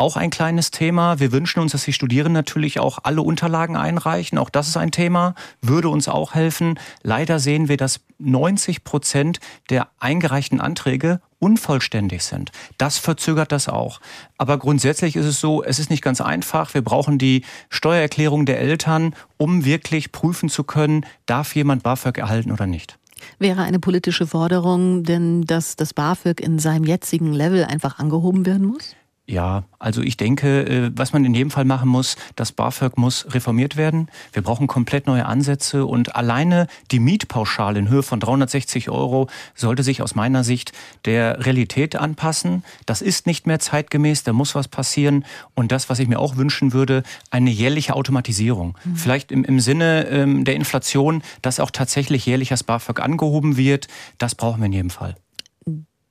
auch 0.00 0.16
ein 0.16 0.30
kleines 0.30 0.70
Thema. 0.70 1.20
Wir 1.20 1.30
wünschen 1.30 1.60
uns, 1.60 1.72
dass 1.72 1.84
die 1.84 1.92
Studierenden 1.92 2.32
natürlich 2.32 2.80
auch 2.80 3.00
alle 3.02 3.22
Unterlagen 3.22 3.76
einreichen. 3.76 4.38
Auch 4.38 4.48
das 4.48 4.66
ist 4.66 4.76
ein 4.76 4.90
Thema, 4.90 5.34
würde 5.60 5.90
uns 5.90 6.08
auch 6.08 6.34
helfen. 6.34 6.78
Leider 7.02 7.38
sehen 7.38 7.68
wir, 7.68 7.76
dass 7.76 8.00
90 8.18 8.82
Prozent 8.82 9.40
der 9.68 9.88
eingereichten 9.98 10.60
Anträge 10.60 11.20
unvollständig 11.38 12.22
sind. 12.22 12.50
Das 12.78 12.98
verzögert 12.98 13.52
das 13.52 13.68
auch. 13.68 14.00
Aber 14.38 14.58
grundsätzlich 14.58 15.16
ist 15.16 15.26
es 15.26 15.40
so, 15.40 15.62
es 15.62 15.78
ist 15.78 15.90
nicht 15.90 16.02
ganz 16.02 16.20
einfach. 16.20 16.72
Wir 16.72 16.82
brauchen 16.82 17.18
die 17.18 17.44
Steuererklärung 17.68 18.46
der 18.46 18.58
Eltern, 18.58 19.14
um 19.36 19.64
wirklich 19.64 20.12
prüfen 20.12 20.48
zu 20.48 20.64
können, 20.64 21.04
darf 21.26 21.54
jemand 21.54 21.82
BAföG 21.82 22.18
erhalten 22.18 22.52
oder 22.52 22.66
nicht. 22.66 22.98
Wäre 23.38 23.62
eine 23.62 23.78
politische 23.78 24.26
Forderung 24.26 25.02
denn, 25.02 25.42
dass 25.42 25.76
das 25.76 25.92
BAföG 25.92 26.40
in 26.40 26.58
seinem 26.58 26.84
jetzigen 26.84 27.34
Level 27.34 27.64
einfach 27.64 27.98
angehoben 27.98 28.46
werden 28.46 28.66
muss? 28.66 28.94
Ja, 29.30 29.62
also 29.78 30.02
ich 30.02 30.16
denke, 30.16 30.66
äh, 30.66 30.90
was 30.96 31.12
man 31.12 31.24
in 31.24 31.32
jedem 31.34 31.52
Fall 31.52 31.64
machen 31.64 31.88
muss, 31.88 32.16
das 32.34 32.50
BAföG 32.50 32.98
muss 32.98 33.32
reformiert 33.32 33.76
werden. 33.76 34.08
Wir 34.32 34.42
brauchen 34.42 34.66
komplett 34.66 35.06
neue 35.06 35.24
Ansätze 35.24 35.86
und 35.86 36.16
alleine 36.16 36.66
die 36.90 36.98
Mietpauschale 36.98 37.78
in 37.78 37.88
Höhe 37.88 38.02
von 38.02 38.18
360 38.18 38.90
Euro 38.90 39.28
sollte 39.54 39.84
sich 39.84 40.02
aus 40.02 40.16
meiner 40.16 40.42
Sicht 40.42 40.72
der 41.04 41.46
Realität 41.46 41.94
anpassen. 41.94 42.64
Das 42.86 43.02
ist 43.02 43.28
nicht 43.28 43.46
mehr 43.46 43.60
zeitgemäß, 43.60 44.24
da 44.24 44.32
muss 44.32 44.56
was 44.56 44.66
passieren. 44.66 45.24
Und 45.54 45.70
das, 45.70 45.88
was 45.88 46.00
ich 46.00 46.08
mir 46.08 46.18
auch 46.18 46.36
wünschen 46.36 46.72
würde, 46.72 47.04
eine 47.30 47.50
jährliche 47.50 47.94
Automatisierung. 47.94 48.76
Mhm. 48.84 48.96
Vielleicht 48.96 49.30
im, 49.30 49.44
im 49.44 49.60
Sinne 49.60 50.08
ähm, 50.08 50.44
der 50.44 50.56
Inflation, 50.56 51.22
dass 51.40 51.60
auch 51.60 51.70
tatsächlich 51.70 52.26
jährlich 52.26 52.48
das 52.48 52.64
BAföG 52.64 52.98
angehoben 52.98 53.56
wird. 53.56 53.86
Das 54.18 54.34
brauchen 54.34 54.58
wir 54.58 54.66
in 54.66 54.72
jedem 54.72 54.90
Fall 54.90 55.14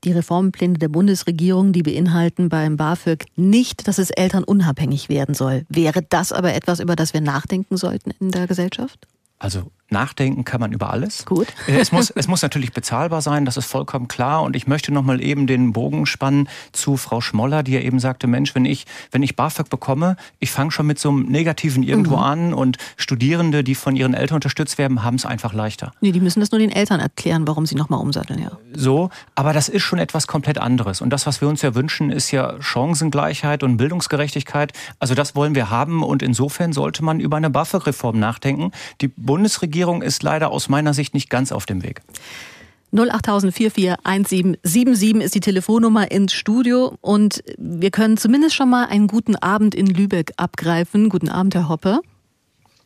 die 0.03 0.11
Reformpläne 0.11 0.75
der 0.75 0.89
Bundesregierung, 0.89 1.73
die 1.73 1.83
beinhalten 1.83 2.49
beim 2.49 2.77
BAföG 2.77 3.25
nicht, 3.35 3.87
dass 3.87 3.97
es 3.97 4.09
elternunabhängig 4.09 5.09
werden 5.09 5.35
soll. 5.35 5.65
Wäre 5.69 6.01
das 6.01 6.31
aber 6.31 6.53
etwas, 6.53 6.79
über 6.79 6.95
das 6.95 7.13
wir 7.13 7.21
nachdenken 7.21 7.77
sollten 7.77 8.11
in 8.19 8.31
der 8.31 8.47
Gesellschaft? 8.47 9.07
Also 9.37 9.71
Nachdenken 9.91 10.43
kann 10.43 10.59
man 10.59 10.71
über 10.71 10.91
alles. 10.91 11.25
Gut. 11.25 11.47
Äh, 11.67 11.79
es 11.79 11.91
muss, 11.91 12.09
es 12.09 12.27
muss 12.27 12.41
natürlich 12.41 12.73
bezahlbar 12.73 13.21
sein, 13.21 13.45
das 13.45 13.57
ist 13.57 13.65
vollkommen 13.65 14.07
klar. 14.07 14.43
Und 14.43 14.55
ich 14.55 14.67
möchte 14.67 14.93
nochmal 14.93 15.21
eben 15.21 15.47
den 15.47 15.73
Bogen 15.73 16.05
spannen 16.05 16.47
zu 16.71 16.97
Frau 16.97 17.21
Schmoller, 17.21 17.63
die 17.63 17.73
ja 17.73 17.81
eben 17.81 17.99
sagte, 17.99 18.27
Mensch, 18.27 18.55
wenn 18.55 18.65
ich, 18.65 18.85
wenn 19.11 19.23
ich 19.23 19.35
BAföG 19.35 19.69
bekomme, 19.69 20.15
ich 20.39 20.51
fange 20.51 20.71
schon 20.71 20.85
mit 20.85 20.99
so 20.99 21.09
einem 21.09 21.23
Negativen 21.23 21.83
irgendwo 21.83 22.17
mhm. 22.17 22.23
an 22.23 22.53
und 22.53 22.77
Studierende, 22.97 23.63
die 23.63 23.75
von 23.75 23.95
ihren 23.95 24.13
Eltern 24.13 24.35
unterstützt 24.35 24.77
werden, 24.77 25.03
haben 25.03 25.15
es 25.15 25.25
einfach 25.25 25.53
leichter. 25.53 25.91
Nee, 26.01 26.11
die 26.11 26.21
müssen 26.21 26.39
das 26.39 26.51
nur 26.51 26.59
den 26.59 26.71
Eltern 26.71 26.99
erklären, 26.99 27.47
warum 27.47 27.65
sie 27.65 27.75
nochmal 27.75 27.99
umsatteln, 27.99 28.41
ja. 28.41 28.51
So, 28.73 29.09
aber 29.35 29.53
das 29.53 29.69
ist 29.69 29.83
schon 29.83 29.99
etwas 29.99 30.27
komplett 30.27 30.57
anderes. 30.57 31.01
Und 31.01 31.09
das, 31.09 31.25
was 31.25 31.41
wir 31.41 31.47
uns 31.47 31.61
ja 31.61 31.75
wünschen, 31.75 32.11
ist 32.11 32.31
ja 32.31 32.61
Chancengleichheit 32.61 33.63
und 33.63 33.77
Bildungsgerechtigkeit. 33.77 34.73
Also 34.99 35.15
das 35.15 35.35
wollen 35.35 35.55
wir 35.55 35.69
haben 35.69 36.03
und 36.03 36.21
insofern 36.21 36.73
sollte 36.73 37.03
man 37.03 37.19
über 37.19 37.37
eine 37.37 37.49
BAföG-Reform 37.49 38.19
nachdenken. 38.19 38.71
Die 39.01 39.07
Bundesregierung 39.07 39.78
ist 40.01 40.23
leider 40.23 40.51
aus 40.51 40.69
meiner 40.69 40.93
Sicht 40.93 41.13
nicht 41.13 41.29
ganz 41.29 41.51
auf 41.51 41.65
dem 41.65 41.83
Weg. 41.83 42.01
080441777 42.93 45.19
ist 45.21 45.35
die 45.35 45.41
Telefonnummer 45.41 46.09
ins 46.11 46.33
Studio 46.33 46.97
und 47.01 47.43
wir 47.57 47.91
können 47.91 48.15
zumindest 48.17 48.55
schon 48.55 48.69
mal 48.69 48.85
einen 48.85 49.07
guten 49.07 49.35
Abend 49.35 49.75
in 49.75 49.87
Lübeck 49.87 50.31
abgreifen. 50.37 51.09
Guten 51.09 51.27
Abend, 51.29 51.53
Herr 51.55 51.67
Hoppe. 51.69 51.99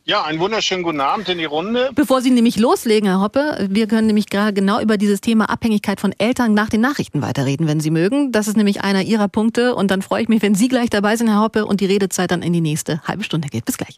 Ja, 0.06 0.22
einen 0.22 0.38
wunderschönen 0.38 0.82
guten 0.82 1.00
Abend 1.00 1.30
in 1.30 1.38
die 1.38 1.46
Runde. 1.46 1.88
Bevor 1.94 2.20
Sie 2.20 2.30
nämlich 2.30 2.58
loslegen, 2.58 3.08
Herr 3.08 3.22
Hoppe, 3.22 3.66
wir 3.70 3.86
können 3.86 4.06
nämlich 4.06 4.26
gerade 4.26 4.52
genau 4.52 4.78
über 4.82 4.98
dieses 4.98 5.22
Thema 5.22 5.48
Abhängigkeit 5.48 5.98
von 5.98 6.12
Eltern 6.18 6.52
nach 6.52 6.68
den 6.68 6.82
Nachrichten 6.82 7.22
weiterreden, 7.22 7.66
wenn 7.66 7.80
Sie 7.80 7.90
mögen. 7.90 8.30
Das 8.30 8.46
ist 8.46 8.58
nämlich 8.58 8.82
einer 8.82 9.00
Ihrer 9.00 9.28
Punkte 9.28 9.74
und 9.74 9.90
dann 9.90 10.02
freue 10.02 10.22
ich 10.22 10.28
mich, 10.28 10.42
wenn 10.42 10.54
Sie 10.54 10.68
gleich 10.68 10.90
dabei 10.90 11.16
sind, 11.16 11.28
Herr 11.28 11.40
Hoppe, 11.40 11.64
und 11.64 11.80
die 11.80 11.86
Redezeit 11.86 12.30
dann 12.30 12.42
in 12.42 12.52
die 12.52 12.60
nächste 12.60 13.00
halbe 13.04 13.24
Stunde 13.24 13.48
geht. 13.48 13.64
Bis 13.64 13.78
gleich. 13.78 13.96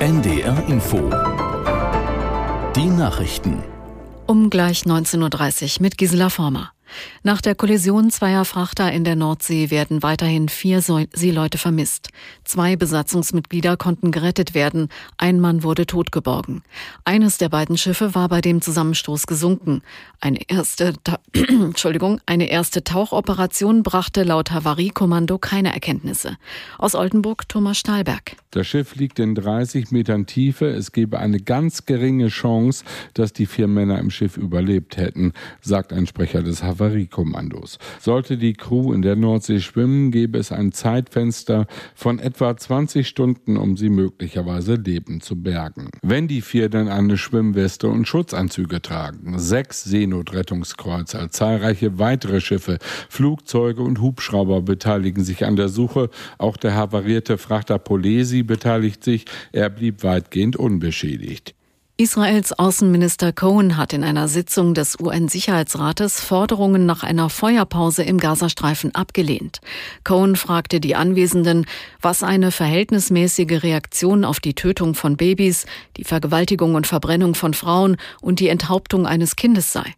NDR 0.00 0.62
Info. 0.68 0.98
Die 2.76 2.84
Nachrichten. 2.84 3.62
Um 4.26 4.50
gleich 4.50 4.82
19.30 4.82 5.76
Uhr 5.78 5.82
mit 5.82 5.96
Gisela 5.96 6.28
Former. 6.28 6.75
Nach 7.22 7.40
der 7.40 7.54
Kollision 7.54 8.10
zweier 8.10 8.44
Frachter 8.44 8.92
in 8.92 9.04
der 9.04 9.16
Nordsee 9.16 9.70
werden 9.70 10.02
weiterhin 10.02 10.48
vier 10.48 10.80
Seeleute 10.80 11.58
vermisst. 11.58 12.08
Zwei 12.44 12.76
Besatzungsmitglieder 12.76 13.76
konnten 13.76 14.10
gerettet 14.10 14.54
werden, 14.54 14.88
ein 15.18 15.40
Mann 15.40 15.62
wurde 15.62 15.86
totgeborgen. 15.86 16.62
Eines 17.04 17.38
der 17.38 17.48
beiden 17.48 17.76
Schiffe 17.76 18.14
war 18.14 18.28
bei 18.28 18.40
dem 18.40 18.60
Zusammenstoß 18.60 19.26
gesunken. 19.26 19.82
Eine 20.20 20.40
erste, 20.48 20.94
Entschuldigung, 21.32 22.20
eine 22.26 22.48
erste 22.48 22.84
Tauchoperation 22.84 23.82
brachte 23.82 24.22
laut 24.22 24.50
Havariekommando 24.50 25.38
keine 25.38 25.72
Erkenntnisse. 25.72 26.36
Aus 26.78 26.94
Oldenburg 26.94 27.48
Thomas 27.48 27.78
Stahlberg. 27.78 28.36
Das 28.50 28.66
Schiff 28.66 28.96
liegt 28.96 29.18
in 29.18 29.34
30 29.34 29.90
Metern 29.90 30.26
Tiefe. 30.26 30.66
Es 30.66 30.92
gebe 30.92 31.18
eine 31.18 31.40
ganz 31.40 31.84
geringe 31.84 32.28
Chance, 32.28 32.84
dass 33.12 33.32
die 33.32 33.46
vier 33.46 33.66
Männer 33.68 33.98
im 33.98 34.10
Schiff 34.10 34.36
überlebt 34.36 34.96
hätten, 34.96 35.32
sagt 35.60 35.92
ein 35.92 36.06
Sprecher 36.06 36.42
des 36.42 36.62
Havariekommandos. 36.62 36.75
Kavalleriekommandos. 36.76 37.78
Sollte 38.00 38.36
die 38.36 38.52
Crew 38.52 38.92
in 38.92 39.02
der 39.02 39.16
Nordsee 39.16 39.60
schwimmen, 39.60 40.10
gäbe 40.10 40.38
es 40.38 40.52
ein 40.52 40.72
Zeitfenster 40.72 41.66
von 41.94 42.18
etwa 42.18 42.56
20 42.56 43.08
Stunden, 43.08 43.56
um 43.56 43.76
sie 43.76 43.88
möglicherweise 43.88 44.74
lebend 44.74 45.24
zu 45.24 45.36
bergen. 45.36 45.88
Wenn 46.02 46.28
die 46.28 46.42
vier 46.42 46.68
dann 46.68 46.88
eine 46.88 47.16
Schwimmweste 47.16 47.88
und 47.88 48.06
Schutzanzüge 48.06 48.82
tragen, 48.82 49.38
sechs 49.38 49.84
Seenotrettungskreuzer, 49.84 51.30
zahlreiche 51.30 51.98
weitere 51.98 52.40
Schiffe, 52.40 52.78
Flugzeuge 53.08 53.82
und 53.82 54.00
Hubschrauber 54.00 54.62
beteiligen 54.62 55.24
sich 55.24 55.44
an 55.44 55.56
der 55.56 55.68
Suche. 55.68 56.10
Auch 56.38 56.56
der 56.56 56.74
havarierte 56.74 57.38
Frachter 57.38 57.78
Polesi 57.78 58.42
beteiligt 58.42 59.02
sich. 59.02 59.24
Er 59.52 59.70
blieb 59.70 60.02
weitgehend 60.02 60.56
unbeschädigt. 60.56 61.54
Israels 61.98 62.52
Außenminister 62.52 63.32
Cohen 63.32 63.78
hat 63.78 63.94
in 63.94 64.04
einer 64.04 64.28
Sitzung 64.28 64.74
des 64.74 65.00
UN-Sicherheitsrates 65.00 66.20
Forderungen 66.20 66.84
nach 66.84 67.02
einer 67.02 67.30
Feuerpause 67.30 68.02
im 68.02 68.18
Gazastreifen 68.18 68.94
abgelehnt. 68.94 69.62
Cohen 70.04 70.36
fragte 70.36 70.78
die 70.78 70.94
Anwesenden, 70.94 71.64
was 72.02 72.22
eine 72.22 72.52
verhältnismäßige 72.52 73.62
Reaktion 73.62 74.26
auf 74.26 74.40
die 74.40 74.52
Tötung 74.52 74.94
von 74.94 75.16
Babys, 75.16 75.64
die 75.96 76.04
Vergewaltigung 76.04 76.74
und 76.74 76.86
Verbrennung 76.86 77.34
von 77.34 77.54
Frauen 77.54 77.96
und 78.20 78.40
die 78.40 78.48
Enthauptung 78.48 79.06
eines 79.06 79.34
Kindes 79.34 79.72
sei. 79.72 79.94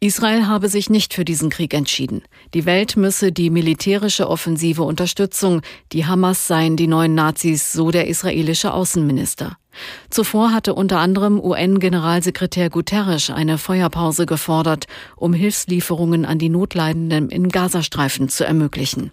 Israel 0.00 0.48
habe 0.48 0.68
sich 0.68 0.90
nicht 0.90 1.14
für 1.14 1.24
diesen 1.24 1.50
Krieg 1.50 1.74
entschieden. 1.74 2.22
Die 2.54 2.64
Welt 2.64 2.96
müsse 2.96 3.30
die 3.30 3.50
militärische 3.50 4.28
offensive 4.28 4.82
Unterstützung, 4.82 5.62
die 5.92 6.06
Hamas 6.06 6.48
seien 6.48 6.76
die 6.76 6.88
neuen 6.88 7.14
Nazis, 7.14 7.72
so 7.72 7.92
der 7.92 8.08
israelische 8.08 8.74
Außenminister. 8.74 9.56
Zuvor 10.10 10.52
hatte 10.52 10.74
unter 10.74 10.98
anderem 10.98 11.40
UN-Generalsekretär 11.40 12.70
Guterres 12.70 13.30
eine 13.30 13.58
Feuerpause 13.58 14.26
gefordert, 14.26 14.86
um 15.16 15.32
Hilfslieferungen 15.32 16.24
an 16.24 16.38
die 16.38 16.48
Notleidenden 16.48 17.30
im 17.30 17.48
Gazastreifen 17.48 18.28
zu 18.28 18.44
ermöglichen. 18.44 19.12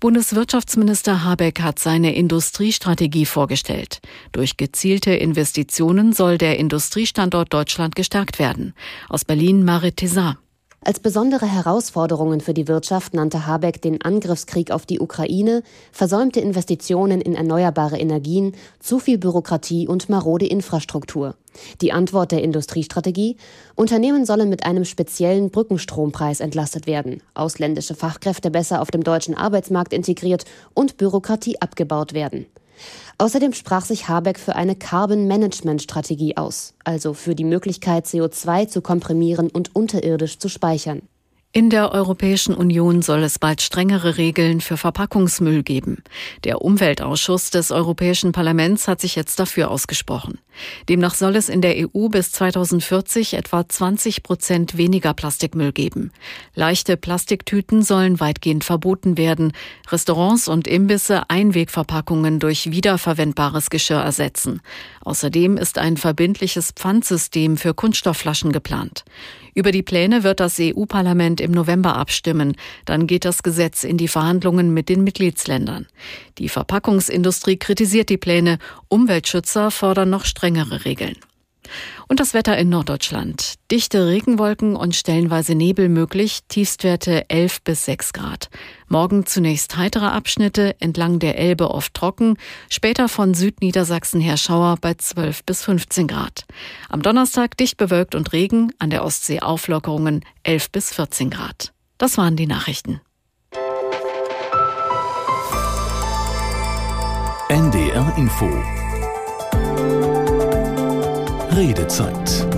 Bundeswirtschaftsminister 0.00 1.24
Habeck 1.24 1.60
hat 1.60 1.78
seine 1.78 2.14
Industriestrategie 2.14 3.24
vorgestellt. 3.24 4.00
Durch 4.32 4.56
gezielte 4.56 5.14
Investitionen 5.14 6.12
soll 6.12 6.36
der 6.36 6.58
Industriestandort 6.58 7.52
Deutschland 7.54 7.94
gestärkt 7.96 8.38
werden. 8.38 8.74
Aus 9.08 9.24
Berlin 9.24 9.64
Marit 9.64 9.96
Tessar. 9.96 10.38
Als 10.86 11.00
besondere 11.00 11.46
Herausforderungen 11.46 12.42
für 12.42 12.52
die 12.52 12.68
Wirtschaft 12.68 13.14
nannte 13.14 13.46
Habeck 13.46 13.80
den 13.80 14.02
Angriffskrieg 14.02 14.70
auf 14.70 14.84
die 14.84 15.00
Ukraine, 15.00 15.62
versäumte 15.92 16.40
Investitionen 16.40 17.22
in 17.22 17.34
erneuerbare 17.34 17.96
Energien, 17.96 18.54
zu 18.80 18.98
viel 18.98 19.16
Bürokratie 19.16 19.88
und 19.88 20.10
marode 20.10 20.44
Infrastruktur. 20.44 21.36
Die 21.80 21.92
Antwort 21.92 22.32
der 22.32 22.42
Industriestrategie? 22.42 23.38
Unternehmen 23.74 24.26
sollen 24.26 24.50
mit 24.50 24.66
einem 24.66 24.84
speziellen 24.84 25.48
Brückenstrompreis 25.48 26.40
entlastet 26.40 26.86
werden, 26.86 27.22
ausländische 27.32 27.94
Fachkräfte 27.94 28.50
besser 28.50 28.82
auf 28.82 28.90
dem 28.90 29.04
deutschen 29.04 29.34
Arbeitsmarkt 29.34 29.94
integriert 29.94 30.44
und 30.74 30.98
Bürokratie 30.98 31.62
abgebaut 31.62 32.12
werden. 32.12 32.44
Außerdem 33.18 33.52
sprach 33.52 33.84
sich 33.84 34.08
Habeck 34.08 34.38
für 34.38 34.56
eine 34.56 34.74
Carbon-Management-Strategie 34.74 36.36
aus, 36.36 36.74
also 36.84 37.14
für 37.14 37.34
die 37.34 37.44
Möglichkeit, 37.44 38.06
CO2 38.06 38.68
zu 38.68 38.82
komprimieren 38.82 39.50
und 39.50 39.74
unterirdisch 39.74 40.38
zu 40.38 40.48
speichern. 40.48 41.02
In 41.56 41.70
der 41.70 41.92
Europäischen 41.92 42.52
Union 42.52 43.00
soll 43.00 43.22
es 43.22 43.38
bald 43.38 43.62
strengere 43.62 44.16
Regeln 44.16 44.60
für 44.60 44.76
Verpackungsmüll 44.76 45.62
geben. 45.62 46.02
Der 46.42 46.62
Umweltausschuss 46.62 47.50
des 47.50 47.70
Europäischen 47.70 48.32
Parlaments 48.32 48.88
hat 48.88 49.00
sich 49.00 49.14
jetzt 49.14 49.38
dafür 49.38 49.70
ausgesprochen. 49.70 50.40
Demnach 50.88 51.14
soll 51.14 51.36
es 51.36 51.48
in 51.48 51.60
der 51.60 51.76
EU 51.76 52.08
bis 52.08 52.32
2040 52.32 53.34
etwa 53.34 53.68
20 53.68 54.24
Prozent 54.24 54.76
weniger 54.76 55.14
Plastikmüll 55.14 55.70
geben. 55.70 56.10
Leichte 56.56 56.96
Plastiktüten 56.96 57.82
sollen 57.82 58.18
weitgehend 58.18 58.64
verboten 58.64 59.16
werden, 59.16 59.52
Restaurants 59.92 60.48
und 60.48 60.66
Imbisse 60.66 61.30
Einwegverpackungen 61.30 62.40
durch 62.40 62.72
wiederverwendbares 62.72 63.70
Geschirr 63.70 64.00
ersetzen. 64.00 64.60
Außerdem 65.02 65.56
ist 65.56 65.78
ein 65.78 65.98
verbindliches 65.98 66.72
Pfandsystem 66.72 67.56
für 67.56 67.74
Kunststoffflaschen 67.74 68.50
geplant. 68.50 69.04
Über 69.54 69.70
die 69.70 69.82
Pläne 69.82 70.24
wird 70.24 70.40
das 70.40 70.58
EU-Parlament 70.60 71.40
im 71.40 71.52
November 71.52 71.96
abstimmen. 71.96 72.56
Dann 72.84 73.06
geht 73.06 73.24
das 73.24 73.42
Gesetz 73.42 73.84
in 73.84 73.96
die 73.96 74.08
Verhandlungen 74.08 74.74
mit 74.74 74.88
den 74.88 75.04
Mitgliedsländern. 75.04 75.86
Die 76.38 76.48
Verpackungsindustrie 76.48 77.56
kritisiert 77.56 78.08
die 78.08 78.18
Pläne. 78.18 78.58
Umweltschützer 78.88 79.70
fordern 79.70 80.10
noch 80.10 80.24
strengere 80.24 80.84
Regeln. 80.84 81.16
Und 82.08 82.20
das 82.20 82.34
Wetter 82.34 82.56
in 82.56 82.68
Norddeutschland. 82.68 83.54
Dichte 83.70 84.06
Regenwolken 84.06 84.76
und 84.76 84.94
stellenweise 84.94 85.54
Nebel 85.54 85.88
möglich, 85.88 86.40
Tiefstwerte 86.48 87.28
11 87.30 87.62
bis 87.62 87.84
6 87.86 88.12
Grad. 88.12 88.50
Morgen 88.88 89.26
zunächst 89.26 89.76
heitere 89.76 90.06
Abschnitte, 90.06 90.76
entlang 90.80 91.18
der 91.18 91.38
Elbe 91.38 91.70
oft 91.70 91.94
trocken, 91.94 92.36
später 92.68 93.08
von 93.08 93.34
Südniedersachsen 93.34 94.20
her 94.20 94.36
Schauer 94.36 94.76
bei 94.80 94.94
12 94.94 95.44
bis 95.44 95.64
15 95.64 96.08
Grad. 96.08 96.44
Am 96.88 97.02
Donnerstag 97.02 97.56
dicht 97.56 97.76
bewölkt 97.76 98.14
und 98.14 98.32
Regen, 98.32 98.72
an 98.78 98.90
der 98.90 99.04
Ostsee 99.04 99.40
Auflockerungen 99.40 100.24
11 100.42 100.70
bis 100.70 100.92
14 100.92 101.30
Grad. 101.30 101.72
Das 101.98 102.18
waren 102.18 102.36
die 102.36 102.46
Nachrichten. 102.46 103.00
NDR 107.48 108.14
Info 108.16 108.83
Redezeit. 111.56 112.48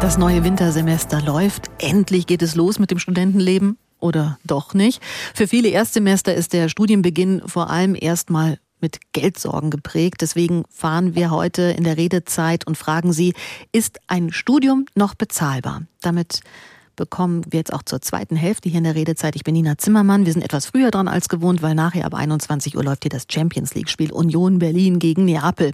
Das 0.00 0.16
neue 0.16 0.44
Wintersemester 0.44 1.20
läuft. 1.20 1.68
Endlich 1.78 2.26
geht 2.28 2.40
es 2.40 2.54
los 2.54 2.78
mit 2.78 2.92
dem 2.92 3.00
Studentenleben. 3.00 3.78
Oder 3.98 4.38
doch 4.44 4.74
nicht? 4.74 5.02
Für 5.34 5.48
viele 5.48 5.70
Erstsemester 5.70 6.34
ist 6.34 6.52
der 6.52 6.68
Studienbeginn 6.68 7.42
vor 7.46 7.68
allem 7.70 7.96
erstmal 7.98 8.58
mit 8.80 8.98
Geldsorgen 9.12 9.70
geprägt. 9.70 10.20
Deswegen 10.20 10.64
fahren 10.70 11.16
wir 11.16 11.32
heute 11.32 11.62
in 11.62 11.82
der 11.82 11.96
Redezeit 11.96 12.64
und 12.64 12.78
fragen 12.78 13.12
Sie, 13.12 13.34
ist 13.72 13.98
ein 14.06 14.30
Studium 14.30 14.86
noch 14.94 15.16
bezahlbar? 15.16 15.82
Damit 16.00 16.40
bekommen 16.94 17.42
wir 17.50 17.58
jetzt 17.58 17.72
auch 17.72 17.82
zur 17.82 18.02
zweiten 18.02 18.36
Hälfte 18.36 18.68
hier 18.68 18.78
in 18.78 18.84
der 18.84 18.94
Redezeit. 18.94 19.34
Ich 19.34 19.42
bin 19.42 19.54
Nina 19.54 19.78
Zimmermann. 19.78 20.26
Wir 20.26 20.32
sind 20.32 20.42
etwas 20.42 20.66
früher 20.66 20.92
dran 20.92 21.08
als 21.08 21.28
gewohnt, 21.28 21.60
weil 21.60 21.74
nachher 21.74 22.06
ab 22.06 22.14
21 22.14 22.76
Uhr 22.76 22.84
läuft 22.84 23.02
hier 23.02 23.10
das 23.10 23.26
Champions 23.28 23.74
League 23.74 23.88
Spiel 23.88 24.12
Union 24.12 24.60
Berlin 24.60 25.00
gegen 25.00 25.24
Neapel. 25.24 25.72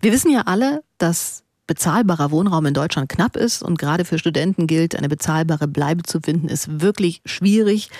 Wir 0.00 0.12
wissen 0.12 0.30
ja 0.30 0.42
alle, 0.42 0.82
dass 0.98 1.42
bezahlbarer 1.66 2.30
Wohnraum 2.30 2.66
in 2.66 2.74
Deutschland 2.74 3.08
knapp 3.08 3.36
ist 3.36 3.62
und 3.62 3.78
gerade 3.78 4.04
für 4.04 4.18
Studenten 4.18 4.66
gilt, 4.66 4.94
eine 4.94 5.08
bezahlbare 5.08 5.66
Bleibe 5.66 6.02
zu 6.02 6.20
finden, 6.20 6.48
ist 6.48 6.80
wirklich 6.80 7.22
schwierig. 7.24 7.90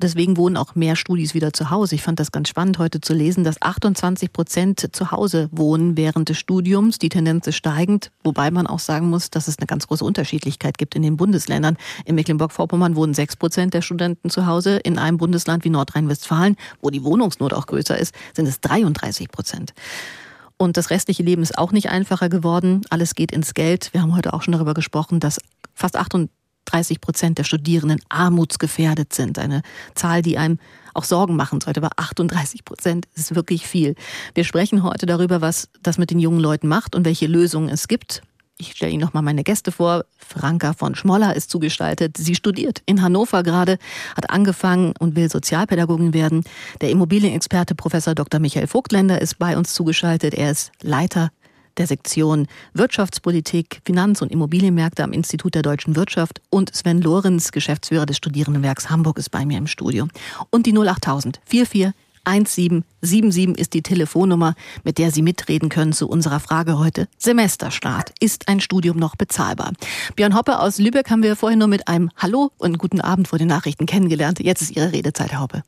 Deswegen 0.00 0.36
wohnen 0.36 0.56
auch 0.56 0.76
mehr 0.76 0.94
Studis 0.94 1.34
wieder 1.34 1.52
zu 1.52 1.70
Hause. 1.70 1.96
Ich 1.96 2.02
fand 2.02 2.20
das 2.20 2.30
ganz 2.30 2.48
spannend 2.48 2.78
heute 2.78 3.00
zu 3.00 3.14
lesen, 3.14 3.42
dass 3.42 3.60
28 3.60 4.32
Prozent 4.32 4.90
zu 4.92 5.10
Hause 5.10 5.48
wohnen 5.50 5.96
während 5.96 6.28
des 6.28 6.38
Studiums. 6.38 6.98
Die 6.98 7.08
Tendenz 7.08 7.48
ist 7.48 7.56
steigend, 7.56 8.12
wobei 8.22 8.52
man 8.52 8.68
auch 8.68 8.78
sagen 8.78 9.10
muss, 9.10 9.30
dass 9.30 9.48
es 9.48 9.58
eine 9.58 9.66
ganz 9.66 9.88
große 9.88 10.04
Unterschiedlichkeit 10.04 10.78
gibt 10.78 10.94
in 10.94 11.02
den 11.02 11.16
Bundesländern. 11.16 11.76
In 12.04 12.14
Mecklenburg-Vorpommern 12.14 12.94
wohnen 12.94 13.12
6 13.12 13.34
Prozent 13.36 13.74
der 13.74 13.82
Studenten 13.82 14.30
zu 14.30 14.46
Hause. 14.46 14.76
In 14.76 15.00
einem 15.00 15.16
Bundesland 15.16 15.64
wie 15.64 15.70
Nordrhein-Westfalen, 15.70 16.54
wo 16.80 16.90
die 16.90 17.02
Wohnungsnot 17.02 17.52
auch 17.52 17.66
größer 17.66 17.98
ist, 17.98 18.14
sind 18.36 18.46
es 18.46 18.60
33 18.60 19.28
Prozent. 19.32 19.74
Und 20.58 20.76
das 20.76 20.90
restliche 20.90 21.22
Leben 21.22 21.42
ist 21.42 21.56
auch 21.56 21.72
nicht 21.72 21.88
einfacher 21.88 22.28
geworden. 22.28 22.82
Alles 22.90 23.14
geht 23.14 23.32
ins 23.32 23.54
Geld. 23.54 23.90
Wir 23.92 24.02
haben 24.02 24.14
heute 24.14 24.34
auch 24.34 24.42
schon 24.42 24.52
darüber 24.52 24.74
gesprochen, 24.74 25.20
dass 25.20 25.40
fast 25.72 25.96
38 25.96 27.00
Prozent 27.00 27.38
der 27.38 27.44
Studierenden 27.44 28.00
armutsgefährdet 28.08 29.12
sind. 29.14 29.38
Eine 29.38 29.62
Zahl, 29.94 30.20
die 30.20 30.36
einem 30.36 30.58
auch 30.94 31.04
Sorgen 31.04 31.36
machen 31.36 31.60
sollte. 31.60 31.80
Aber 31.80 31.92
38 31.96 32.64
Prozent 32.64 33.06
ist 33.14 33.36
wirklich 33.36 33.68
viel. 33.68 33.94
Wir 34.34 34.42
sprechen 34.42 34.82
heute 34.82 35.06
darüber, 35.06 35.40
was 35.40 35.68
das 35.80 35.96
mit 35.96 36.10
den 36.10 36.18
jungen 36.18 36.40
Leuten 36.40 36.66
macht 36.66 36.96
und 36.96 37.04
welche 37.04 37.28
Lösungen 37.28 37.68
es 37.68 37.86
gibt. 37.86 38.22
Ich 38.60 38.72
stelle 38.72 38.90
Ihnen 38.90 39.02
noch 39.02 39.14
mal 39.14 39.22
meine 39.22 39.44
Gäste 39.44 39.70
vor. 39.70 40.04
Franka 40.18 40.72
von 40.72 40.96
Schmoller 40.96 41.36
ist 41.36 41.48
zugestaltet. 41.48 42.16
Sie 42.16 42.34
studiert 42.34 42.82
in 42.86 43.02
Hannover 43.02 43.44
gerade, 43.44 43.78
hat 44.16 44.30
angefangen 44.30 44.94
und 44.98 45.14
will 45.14 45.30
Sozialpädagogin 45.30 46.12
werden. 46.12 46.42
Der 46.80 46.90
Immobilienexperte 46.90 47.76
Professor 47.76 48.16
Dr. 48.16 48.40
Michael 48.40 48.66
Vogtländer 48.66 49.22
ist 49.22 49.38
bei 49.38 49.56
uns 49.56 49.74
zugeschaltet. 49.74 50.34
Er 50.34 50.50
ist 50.50 50.72
Leiter 50.82 51.30
der 51.76 51.86
Sektion 51.86 52.48
Wirtschaftspolitik, 52.74 53.80
Finanz- 53.84 54.22
und 54.22 54.32
Immobilienmärkte 54.32 55.04
am 55.04 55.12
Institut 55.12 55.54
der 55.54 55.62
deutschen 55.62 55.94
Wirtschaft 55.94 56.42
und 56.50 56.74
Sven 56.74 57.00
Lorenz, 57.00 57.52
Geschäftsführer 57.52 58.06
des 58.06 58.16
Studierendenwerks 58.16 58.90
Hamburg, 58.90 59.18
ist 59.18 59.30
bei 59.30 59.46
mir 59.46 59.58
im 59.58 59.68
Studio. 59.68 60.08
Und 60.50 60.66
die 60.66 60.76
08000 60.76 61.40
44 61.44 61.92
1777 62.28 63.58
ist 63.58 63.72
die 63.72 63.82
Telefonnummer, 63.82 64.54
mit 64.84 64.98
der 64.98 65.10
Sie 65.10 65.22
mitreden 65.22 65.70
können 65.70 65.94
zu 65.94 66.08
unserer 66.08 66.40
Frage 66.40 66.78
heute. 66.78 67.08
Semesterstart. 67.16 68.12
Ist 68.20 68.48
ein 68.48 68.60
Studium 68.60 68.98
noch 68.98 69.16
bezahlbar? 69.16 69.72
Björn 70.14 70.36
Hoppe 70.36 70.58
aus 70.58 70.78
Lübeck 70.78 71.10
haben 71.10 71.22
wir 71.22 71.36
vorhin 71.36 71.58
nur 71.58 71.68
mit 71.68 71.88
einem 71.88 72.10
Hallo 72.16 72.50
und 72.58 72.78
guten 72.78 73.00
Abend 73.00 73.28
vor 73.28 73.38
den 73.38 73.48
Nachrichten 73.48 73.86
kennengelernt. 73.86 74.40
Jetzt 74.40 74.62
ist 74.62 74.76
Ihre 74.76 74.92
Redezeit, 74.92 75.32
Herr 75.32 75.40
Hoppe. 75.40 75.62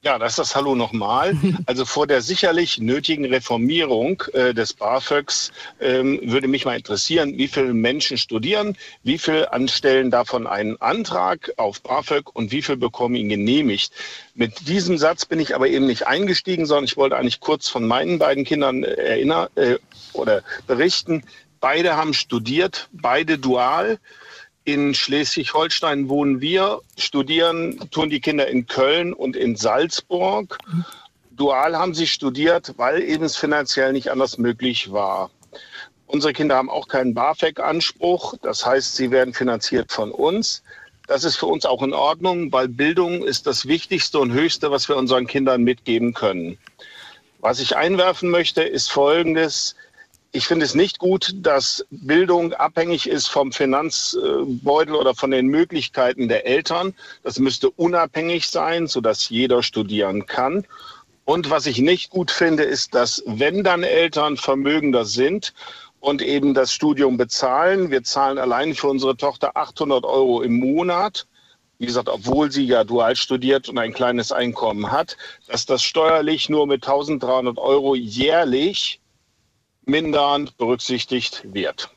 Ja, 0.00 0.16
das 0.16 0.32
ist 0.32 0.38
das 0.38 0.54
Hallo 0.54 0.76
nochmal. 0.76 1.36
Also 1.66 1.84
vor 1.84 2.06
der 2.06 2.22
sicherlich 2.22 2.78
nötigen 2.78 3.24
Reformierung 3.24 4.22
äh, 4.32 4.54
des 4.54 4.72
BAföGs 4.72 5.50
ähm, 5.80 6.20
würde 6.22 6.46
mich 6.46 6.64
mal 6.64 6.76
interessieren, 6.76 7.36
wie 7.36 7.48
viele 7.48 7.74
Menschen 7.74 8.16
studieren, 8.16 8.76
wie 9.02 9.18
viele 9.18 9.52
anstellen 9.52 10.10
davon 10.10 10.46
einen 10.46 10.80
Antrag 10.80 11.52
auf 11.56 11.82
BAföG 11.82 12.34
und 12.34 12.52
wie 12.52 12.62
viele 12.62 12.78
bekommen 12.78 13.16
ihn 13.16 13.28
genehmigt. 13.28 13.92
Mit 14.34 14.68
diesem 14.68 14.98
Satz 14.98 15.26
bin 15.26 15.40
ich 15.40 15.54
aber 15.54 15.68
eben 15.68 15.86
nicht 15.86 16.06
eingestiegen, 16.06 16.64
sondern 16.64 16.84
ich 16.84 16.96
wollte 16.96 17.16
eigentlich 17.16 17.40
kurz 17.40 17.68
von 17.68 17.86
meinen 17.86 18.18
beiden 18.18 18.44
Kindern 18.44 18.84
äh, 18.84 18.94
erinnern 18.94 19.48
äh, 19.56 19.76
oder 20.12 20.42
berichten. 20.68 21.24
Beide 21.60 21.96
haben 21.96 22.14
studiert, 22.14 22.88
beide 22.92 23.36
dual. 23.36 23.98
In 24.68 24.92
Schleswig-Holstein 24.92 26.10
wohnen 26.10 26.42
wir, 26.42 26.82
studieren 26.98 27.88
tun 27.90 28.10
die 28.10 28.20
Kinder 28.20 28.48
in 28.48 28.66
Köln 28.66 29.14
und 29.14 29.34
in 29.34 29.56
Salzburg. 29.56 30.58
Dual 31.30 31.74
haben 31.74 31.94
sie 31.94 32.06
studiert, 32.06 32.74
weil 32.76 33.00
eben 33.00 33.24
es 33.24 33.34
finanziell 33.34 33.94
nicht 33.94 34.10
anders 34.10 34.36
möglich 34.36 34.92
war. 34.92 35.30
Unsere 36.06 36.34
Kinder 36.34 36.56
haben 36.56 36.68
auch 36.68 36.86
keinen 36.86 37.14
BAföG-Anspruch. 37.14 38.34
Das 38.42 38.66
heißt, 38.66 38.94
sie 38.94 39.10
werden 39.10 39.32
finanziert 39.32 39.90
von 39.90 40.12
uns. 40.12 40.62
Das 41.06 41.24
ist 41.24 41.36
für 41.36 41.46
uns 41.46 41.64
auch 41.64 41.82
in 41.82 41.94
Ordnung, 41.94 42.52
weil 42.52 42.68
Bildung 42.68 43.24
ist 43.24 43.46
das 43.46 43.68
Wichtigste 43.68 44.18
und 44.18 44.34
Höchste, 44.34 44.70
was 44.70 44.86
wir 44.86 44.98
unseren 44.98 45.26
Kindern 45.26 45.62
mitgeben 45.62 46.12
können. 46.12 46.58
Was 47.40 47.58
ich 47.60 47.74
einwerfen 47.74 48.28
möchte, 48.28 48.64
ist 48.64 48.90
Folgendes. 48.90 49.76
Ich 50.30 50.46
finde 50.46 50.66
es 50.66 50.74
nicht 50.74 50.98
gut, 50.98 51.34
dass 51.36 51.86
Bildung 51.90 52.52
abhängig 52.52 53.08
ist 53.08 53.28
vom 53.28 53.50
Finanzbeutel 53.50 54.94
oder 54.94 55.14
von 55.14 55.30
den 55.30 55.46
Möglichkeiten 55.46 56.28
der 56.28 56.46
Eltern. 56.46 56.94
Das 57.22 57.38
müsste 57.38 57.70
unabhängig 57.70 58.46
sein, 58.48 58.88
sodass 58.88 59.30
jeder 59.30 59.62
studieren 59.62 60.26
kann. 60.26 60.66
Und 61.24 61.48
was 61.48 61.64
ich 61.64 61.78
nicht 61.78 62.10
gut 62.10 62.30
finde, 62.30 62.62
ist, 62.62 62.94
dass 62.94 63.22
wenn 63.26 63.64
dann 63.64 63.82
Eltern 63.82 64.36
vermögender 64.36 65.06
sind 65.06 65.54
und 66.00 66.20
eben 66.20 66.52
das 66.52 66.74
Studium 66.74 67.16
bezahlen, 67.16 67.90
wir 67.90 68.02
zahlen 68.02 68.38
allein 68.38 68.74
für 68.74 68.88
unsere 68.88 69.16
Tochter 69.16 69.56
800 69.56 70.04
Euro 70.04 70.42
im 70.42 70.58
Monat, 70.58 71.26
wie 71.78 71.86
gesagt, 71.86 72.08
obwohl 72.10 72.50
sie 72.52 72.64
ja 72.64 72.84
dual 72.84 73.16
studiert 73.16 73.68
und 73.70 73.78
ein 73.78 73.94
kleines 73.94 74.30
Einkommen 74.30 74.92
hat, 74.92 75.16
dass 75.46 75.64
das 75.64 75.82
steuerlich 75.82 76.50
nur 76.50 76.66
mit 76.66 76.86
1300 76.86 77.56
Euro 77.56 77.94
jährlich 77.94 79.00
mindernd 79.88 80.56
berücksichtigt 80.58 81.42
wird. 81.52 81.90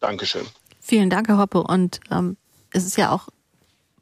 Dankeschön. 0.00 0.46
Vielen 0.80 1.10
Dank, 1.10 1.28
Herr 1.28 1.38
Hoppe. 1.38 1.62
Und 1.62 2.00
ähm, 2.10 2.36
es 2.72 2.86
ist 2.86 2.96
ja 2.96 3.10
auch 3.10 3.28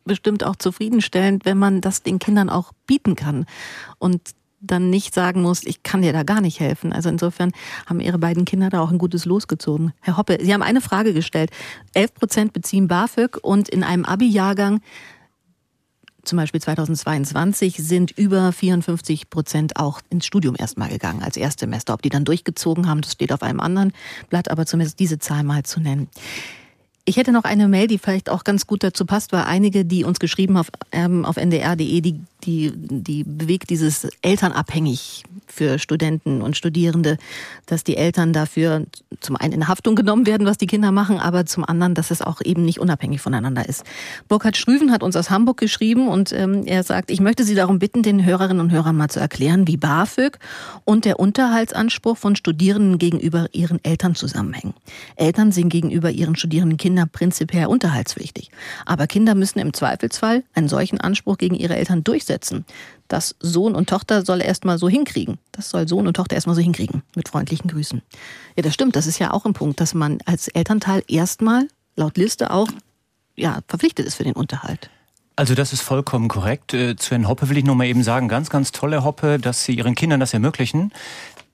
bestimmt 0.05 0.45
auch 0.45 0.57
zufriedenstellend, 0.57 1.45
wenn 1.45 1.59
man 1.59 1.81
das 1.81 2.03
den 2.03 2.19
Kindern 2.19 2.51
auch 2.51 2.73
bieten 2.87 3.15
kann 3.15 3.47
und 3.99 4.21
dann 4.61 4.91
nicht 4.91 5.15
sagen 5.15 5.43
muss, 5.43 5.65
ich 5.65 5.85
kann 5.85 6.03
dir 6.03 6.13
da 6.13 6.25
gar 6.25 6.41
nicht 6.41 6.59
helfen. 6.59 6.93
Also 6.93 7.09
insofern 7.09 7.53
haben 7.87 8.01
Ihre 8.01 8.19
beiden 8.19 8.45
Kinder 8.45 8.71
da 8.71 8.81
auch 8.81 8.91
ein 8.91 8.99
gutes 8.99 9.25
Los 9.25 9.47
gezogen. 9.47 9.93
Herr 10.01 10.17
Hoppe, 10.17 10.39
Sie 10.41 10.53
haben 10.53 10.63
eine 10.63 10.81
Frage 10.81 11.15
gestellt. 11.15 11.51
11 11.95 12.15
Prozent 12.15 12.53
beziehen 12.53 12.89
BAföG 12.89 13.39
und 13.41 13.69
in 13.69 13.85
einem 13.85 14.05
Abi-Jahrgang 14.05 14.81
zum 16.29 16.37
Beispiel 16.37 16.61
2022 16.61 17.77
sind 17.79 18.11
über 18.13 18.53
54 18.53 19.31
Prozent 19.31 19.77
auch 19.77 20.01
ins 20.11 20.27
Studium 20.27 20.55
erstmal 20.57 20.91
gegangen 20.91 21.23
als 21.23 21.37
Erstsemester. 21.37 21.95
Ob 21.95 22.03
die 22.03 22.11
dann 22.11 22.25
durchgezogen 22.25 22.87
haben, 22.87 23.01
das 23.01 23.13
steht 23.13 23.33
auf 23.33 23.43
einem 23.43 23.61
anderen 23.61 23.93
Blatt, 24.29 24.51
aber 24.51 24.67
zumindest 24.67 25.01
diese 25.01 25.19
Zahl 25.19 25.43
mal 25.43 25.65
zu 25.65 25.81
nennen. 25.81 26.09
Ich 27.07 27.17
hätte 27.17 27.33
noch 27.33 27.45
eine 27.45 27.69
Mail, 27.69 27.87
die 27.87 27.97
vielleicht 27.97 28.29
auch 28.29 28.45
ganz 28.45 28.67
gut 28.67 28.83
dazu 28.83 29.07
passt, 29.07 29.33
weil 29.33 29.45
einige, 29.45 29.87
die 29.87 30.05
uns 30.05 30.19
geschrieben 30.19 30.59
auf, 30.59 30.71
ähm, 30.93 31.25
auf 31.25 31.39
ndr.de, 31.39 32.03
die, 32.03 32.21
die, 32.49 32.73
die 32.75 33.23
bewegt 33.23 33.71
dieses 33.71 34.09
elternabhängig 34.23 35.23
für 35.47 35.79
Studenten 35.79 36.43
und 36.43 36.57
Studierende, 36.57 37.17
dass 37.67 37.85
die 37.85 37.97
Eltern 37.97 38.33
dafür 38.33 38.87
zum 39.21 39.37
einen 39.37 39.53
in 39.53 39.69
Haftung 39.69 39.95
genommen 39.95 40.27
werden, 40.27 40.47
was 40.47 40.59
die 40.59 40.67
Kinder 40.67 40.91
machen, 40.91 41.19
aber 41.19 41.47
zum 41.47 41.65
anderen, 41.65 41.95
dass 41.95 42.11
es 42.11 42.21
auch 42.21 42.41
eben 42.45 42.65
nicht 42.65 42.81
unabhängig 42.81 43.21
voneinander 43.21 43.69
ist. 43.69 43.85
Burkhard 44.27 44.57
Strüven 44.57 44.91
hat 44.91 45.05
uns 45.05 45.15
aus 45.15 45.31
Hamburg 45.31 45.59
geschrieben 45.59 46.09
und 46.09 46.33
ähm, 46.33 46.65
er 46.67 46.83
sagt, 46.83 47.11
ich 47.13 47.21
möchte 47.21 47.45
Sie 47.45 47.55
darum 47.55 47.79
bitten, 47.79 48.03
den 48.03 48.25
Hörerinnen 48.25 48.61
und 48.61 48.73
Hörern 48.73 48.97
mal 48.97 49.09
zu 49.09 49.21
erklären, 49.21 49.69
wie 49.69 49.77
BAföG 49.77 50.39
und 50.85 51.05
der 51.05 51.21
Unterhaltsanspruch 51.21 52.17
von 52.17 52.35
Studierenden 52.35 52.99
gegenüber 52.99 53.47
ihren 53.53 53.83
Eltern 53.85 54.17
zusammenhängen. 54.17 54.75
Eltern 55.15 55.53
sind 55.53 55.69
gegenüber 55.69 56.11
ihren 56.11 56.35
studierenden 56.35 56.77
Kindern 56.77 56.89
Kinder 56.89 57.05
prinzipiell 57.05 57.67
unterhaltspflichtig. 57.67 58.51
Aber 58.87 59.07
Kinder 59.07 59.35
müssen 59.35 59.59
im 59.59 59.75
Zweifelsfall 59.75 60.43
einen 60.55 60.69
solchen 60.69 60.99
Anspruch 60.99 61.37
gegen 61.37 61.55
ihre 61.55 61.77
Eltern 61.77 62.03
durchsetzen. 62.03 62.38
Das 63.09 63.37
Sohn 63.41 63.75
und 63.75 63.89
Tochter 63.89 64.25
soll 64.25 64.43
erstmal 64.43 64.79
so 64.79 64.89
hinkriegen. 64.89 65.39
Das 65.53 65.71
soll 65.71 65.89
Sohn 65.89 66.07
und 66.07 66.15
Tochter 66.15 66.35
erstmal 66.35 66.57
so 66.57 66.63
hinkriegen. 66.63 67.03
Mit 67.17 67.29
freundlichen 67.29 67.71
Grüßen. 67.71 68.03
Ja, 68.57 68.63
das 68.63 68.75
stimmt. 68.75 68.97
Das 68.97 69.07
ist 69.07 69.19
ja 69.19 69.33
auch 69.33 69.47
ein 69.47 69.55
Punkt, 69.55 69.81
dass 69.81 69.95
man 69.95 70.19
als 70.27 70.49
Elternteil 70.49 71.03
erstmal 71.09 71.69
laut 71.97 72.17
Liste 72.19 72.51
auch 72.51 72.69
ja, 73.37 73.61
verpflichtet 73.67 74.07
ist 74.07 74.17
für 74.17 74.25
den 74.25 74.35
Unterhalt. 74.35 74.91
Also 75.37 75.55
das 75.55 75.73
ist 75.73 75.83
vollkommen 75.83 76.29
korrekt. 76.29 76.75
Äh, 76.75 76.97
zu 76.97 77.13
Herrn 77.13 77.29
Hoppe 77.29 77.49
will 77.49 77.59
ich 77.59 77.65
nur 77.65 77.77
mal 77.77 77.87
eben 77.87 78.03
sagen, 78.03 78.27
ganz, 78.27 78.51
ganz 78.51 78.73
tolle 78.73 79.05
Hoppe, 79.05 79.39
dass 79.39 79.65
Sie 79.65 79.75
Ihren 79.75 79.95
Kindern 79.95 80.19
das 80.19 80.35
ermöglichen 80.35 80.93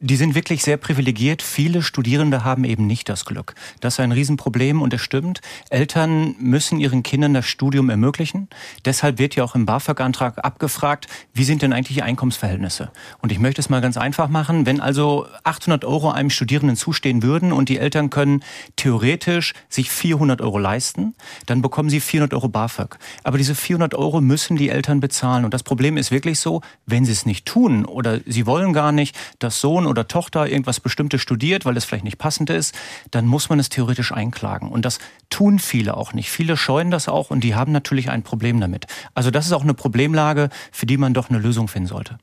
die 0.00 0.16
sind 0.16 0.34
wirklich 0.34 0.62
sehr 0.62 0.76
privilegiert. 0.76 1.40
Viele 1.40 1.82
Studierende 1.82 2.44
haben 2.44 2.64
eben 2.64 2.86
nicht 2.86 3.08
das 3.08 3.24
Glück. 3.24 3.54
Das 3.80 3.94
ist 3.94 4.00
ein 4.00 4.12
Riesenproblem 4.12 4.82
und 4.82 4.92
es 4.92 5.00
stimmt. 5.00 5.40
Eltern 5.70 6.34
müssen 6.38 6.78
ihren 6.80 7.02
Kindern 7.02 7.32
das 7.32 7.46
Studium 7.46 7.88
ermöglichen. 7.88 8.48
Deshalb 8.84 9.18
wird 9.18 9.34
ja 9.34 9.44
auch 9.44 9.54
im 9.54 9.66
BAföG-Antrag 9.66 10.44
abgefragt, 10.44 11.06
wie 11.32 11.44
sind 11.44 11.62
denn 11.62 11.72
eigentlich 11.72 11.96
die 11.96 12.02
Einkommensverhältnisse? 12.02 12.90
Und 13.22 13.32
ich 13.32 13.38
möchte 13.38 13.60
es 13.60 13.70
mal 13.70 13.80
ganz 13.80 13.96
einfach 13.96 14.28
machen. 14.28 14.66
Wenn 14.66 14.80
also 14.80 15.26
800 15.44 15.84
Euro 15.84 16.10
einem 16.10 16.30
Studierenden 16.30 16.76
zustehen 16.76 17.22
würden 17.22 17.52
und 17.52 17.68
die 17.68 17.78
Eltern 17.78 18.10
können 18.10 18.42
theoretisch 18.76 19.54
sich 19.68 19.90
400 19.90 20.42
Euro 20.42 20.58
leisten, 20.58 21.14
dann 21.46 21.62
bekommen 21.62 21.88
sie 21.88 22.00
400 22.00 22.34
Euro 22.34 22.48
BAföG. 22.48 22.98
Aber 23.22 23.38
diese 23.38 23.54
400 23.54 23.94
Euro 23.94 24.20
müssen 24.20 24.56
die 24.56 24.68
Eltern 24.68 25.00
bezahlen. 25.00 25.44
Und 25.44 25.54
das 25.54 25.62
Problem 25.62 25.96
ist 25.96 26.10
wirklich 26.10 26.40
so, 26.40 26.60
wenn 26.84 27.04
sie 27.04 27.12
es 27.12 27.24
nicht 27.24 27.46
tun 27.46 27.84
oder 27.84 28.20
sie 28.26 28.46
wollen 28.46 28.72
gar 28.72 28.92
nicht, 28.92 29.16
dass 29.38 29.60
Sohn 29.60 29.83
oder 29.86 30.08
Tochter 30.08 30.48
irgendwas 30.48 30.80
Bestimmtes 30.80 31.20
studiert, 31.20 31.64
weil 31.64 31.76
es 31.76 31.84
vielleicht 31.84 32.04
nicht 32.04 32.18
passend 32.18 32.50
ist, 32.50 32.74
dann 33.10 33.26
muss 33.26 33.48
man 33.48 33.58
es 33.58 33.68
theoretisch 33.68 34.12
einklagen. 34.12 34.70
Und 34.70 34.84
das 34.84 34.98
tun 35.30 35.58
viele 35.58 35.96
auch 35.96 36.12
nicht. 36.12 36.30
Viele 36.30 36.56
scheuen 36.56 36.90
das 36.90 37.08
auch 37.08 37.30
und 37.30 37.44
die 37.44 37.54
haben 37.54 37.72
natürlich 37.72 38.10
ein 38.10 38.22
Problem 38.22 38.60
damit. 38.60 38.86
Also 39.14 39.30
das 39.30 39.46
ist 39.46 39.52
auch 39.52 39.62
eine 39.62 39.74
Problemlage, 39.74 40.48
für 40.72 40.86
die 40.86 40.96
man 40.96 41.14
doch 41.14 41.30
eine 41.30 41.38
Lösung 41.38 41.68
finden 41.68 41.88
sollte. 41.88 42.18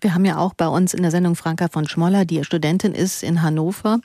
Wir 0.00 0.14
haben 0.14 0.24
ja 0.24 0.38
auch 0.38 0.54
bei 0.54 0.68
uns 0.68 0.94
in 0.94 1.02
der 1.02 1.10
Sendung 1.10 1.34
Franka 1.34 1.68
von 1.68 1.88
Schmoller, 1.88 2.24
die 2.24 2.44
Studentin 2.44 2.92
ist 2.92 3.22
in 3.22 3.42
Hannover. 3.42 3.98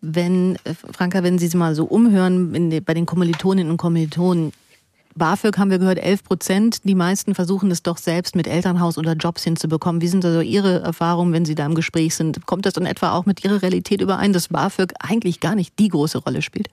Wenn, 0.00 0.58
Franka, 0.92 1.22
wenn 1.22 1.38
Sie 1.38 1.46
sich 1.46 1.54
mal 1.54 1.74
so 1.74 1.84
umhören 1.84 2.52
bei 2.84 2.94
den 2.94 3.06
Kommilitoninnen 3.06 3.70
und 3.70 3.78
Kommilitonen, 3.78 4.52
BAföG 5.16 5.58
haben 5.58 5.70
wir 5.70 5.78
gehört, 5.78 5.98
11 5.98 6.24
Prozent. 6.24 6.84
Die 6.84 6.94
meisten 6.94 7.34
versuchen 7.34 7.70
es 7.70 7.82
doch 7.82 7.98
selbst 7.98 8.34
mit 8.34 8.48
Elternhaus 8.48 8.98
oder 8.98 9.12
Jobs 9.12 9.44
hinzubekommen. 9.44 10.02
Wie 10.02 10.08
sind 10.08 10.24
also 10.24 10.40
Ihre 10.40 10.80
Erfahrungen, 10.80 11.32
wenn 11.32 11.44
Sie 11.44 11.54
da 11.54 11.66
im 11.66 11.74
Gespräch 11.74 12.16
sind? 12.16 12.46
Kommt 12.46 12.66
das 12.66 12.74
dann 12.74 12.86
etwa 12.86 13.12
auch 13.12 13.24
mit 13.24 13.44
Ihrer 13.44 13.62
Realität 13.62 14.00
überein, 14.00 14.32
dass 14.32 14.48
BAföG 14.48 14.92
eigentlich 14.98 15.40
gar 15.40 15.54
nicht 15.54 15.78
die 15.78 15.88
große 15.88 16.18
Rolle 16.18 16.42
spielt? 16.42 16.68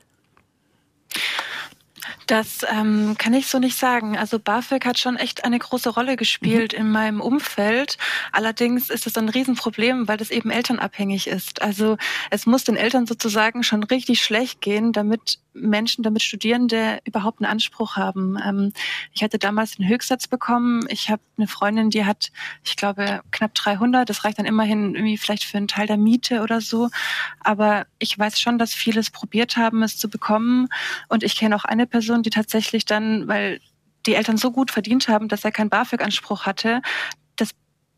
Das 2.32 2.66
ähm, 2.72 3.16
kann 3.18 3.34
ich 3.34 3.48
so 3.48 3.60
nicht 3.60 3.78
sagen. 3.78 4.18
Also 4.18 4.40
BAföG 4.40 4.86
hat 4.86 4.98
schon 4.98 5.18
echt 5.18 5.44
eine 5.44 5.60
große 5.60 5.90
Rolle 5.90 6.16
gespielt 6.16 6.72
mhm. 6.72 6.80
in 6.80 6.90
meinem 6.90 7.20
Umfeld. 7.20 7.98
Allerdings 8.32 8.90
ist 8.90 9.06
es 9.06 9.18
ein 9.18 9.28
Riesenproblem, 9.28 10.08
weil 10.08 10.16
das 10.16 10.32
eben 10.32 10.50
elternabhängig 10.50 11.28
ist. 11.28 11.62
Also 11.62 11.98
es 12.30 12.46
muss 12.46 12.64
den 12.64 12.78
Eltern 12.78 13.06
sozusagen 13.06 13.64
schon 13.64 13.84
richtig 13.84 14.22
schlecht 14.22 14.62
gehen, 14.62 14.94
damit 14.94 15.40
Menschen, 15.54 16.04
damit 16.04 16.24
Studierende 16.24 17.00
überhaupt 17.04 17.42
einen 17.42 17.52
Anspruch 17.52 17.98
haben. 17.98 18.38
Ähm, 18.44 18.74
ich 19.14 19.24
hatte 19.24 19.38
damals 19.38 19.78
einen 19.78 19.90
Höchstsatz 19.90 20.28
bekommen. 20.28 20.86
Ich 20.90 21.10
habe 21.10 21.22
eine 21.38 21.48
Freundin, 21.48 21.90
die 21.90 22.06
hat, 22.06 22.32
ich 22.64 22.76
glaube, 22.76 23.22
knapp 23.32 23.54
300. 23.54 24.10
Das 24.10 24.24
reicht 24.24 24.40
dann 24.40 24.46
immerhin 24.46 24.96
irgendwie 24.96 25.18
vielleicht 25.18 25.44
für 25.44 25.58
einen 25.58 25.68
Teil 25.68 25.88
der 25.88 25.98
Miete 25.98 26.42
oder 26.42 26.62
so. 26.62 26.90
Aber 27.40 27.86
ich 28.00 28.18
weiß 28.18 28.40
schon, 28.40 28.58
dass 28.58 28.74
viele 28.74 29.00
es 29.00 29.10
probiert 29.10 29.58
haben, 29.58 29.84
es 29.84 29.98
zu 29.98 30.10
bekommen. 30.10 30.70
Und 31.10 31.24
ich 31.24 31.36
kenne 31.36 31.56
auch 31.56 31.66
eine 31.66 31.88
Person, 31.88 32.21
die 32.24 32.30
tatsächlich 32.30 32.86
dann, 32.86 33.28
weil 33.28 33.60
die 34.06 34.16
Eltern 34.16 34.38
so 34.38 34.52
gut 34.52 34.72
verdient 34.72 35.08
haben, 35.08 35.28
dass 35.28 35.46
er 35.46 35.52
keinen 35.52 35.70
BAföG-Anspruch 35.70 36.46
hatte, 36.46 36.82
das, 37.36 37.52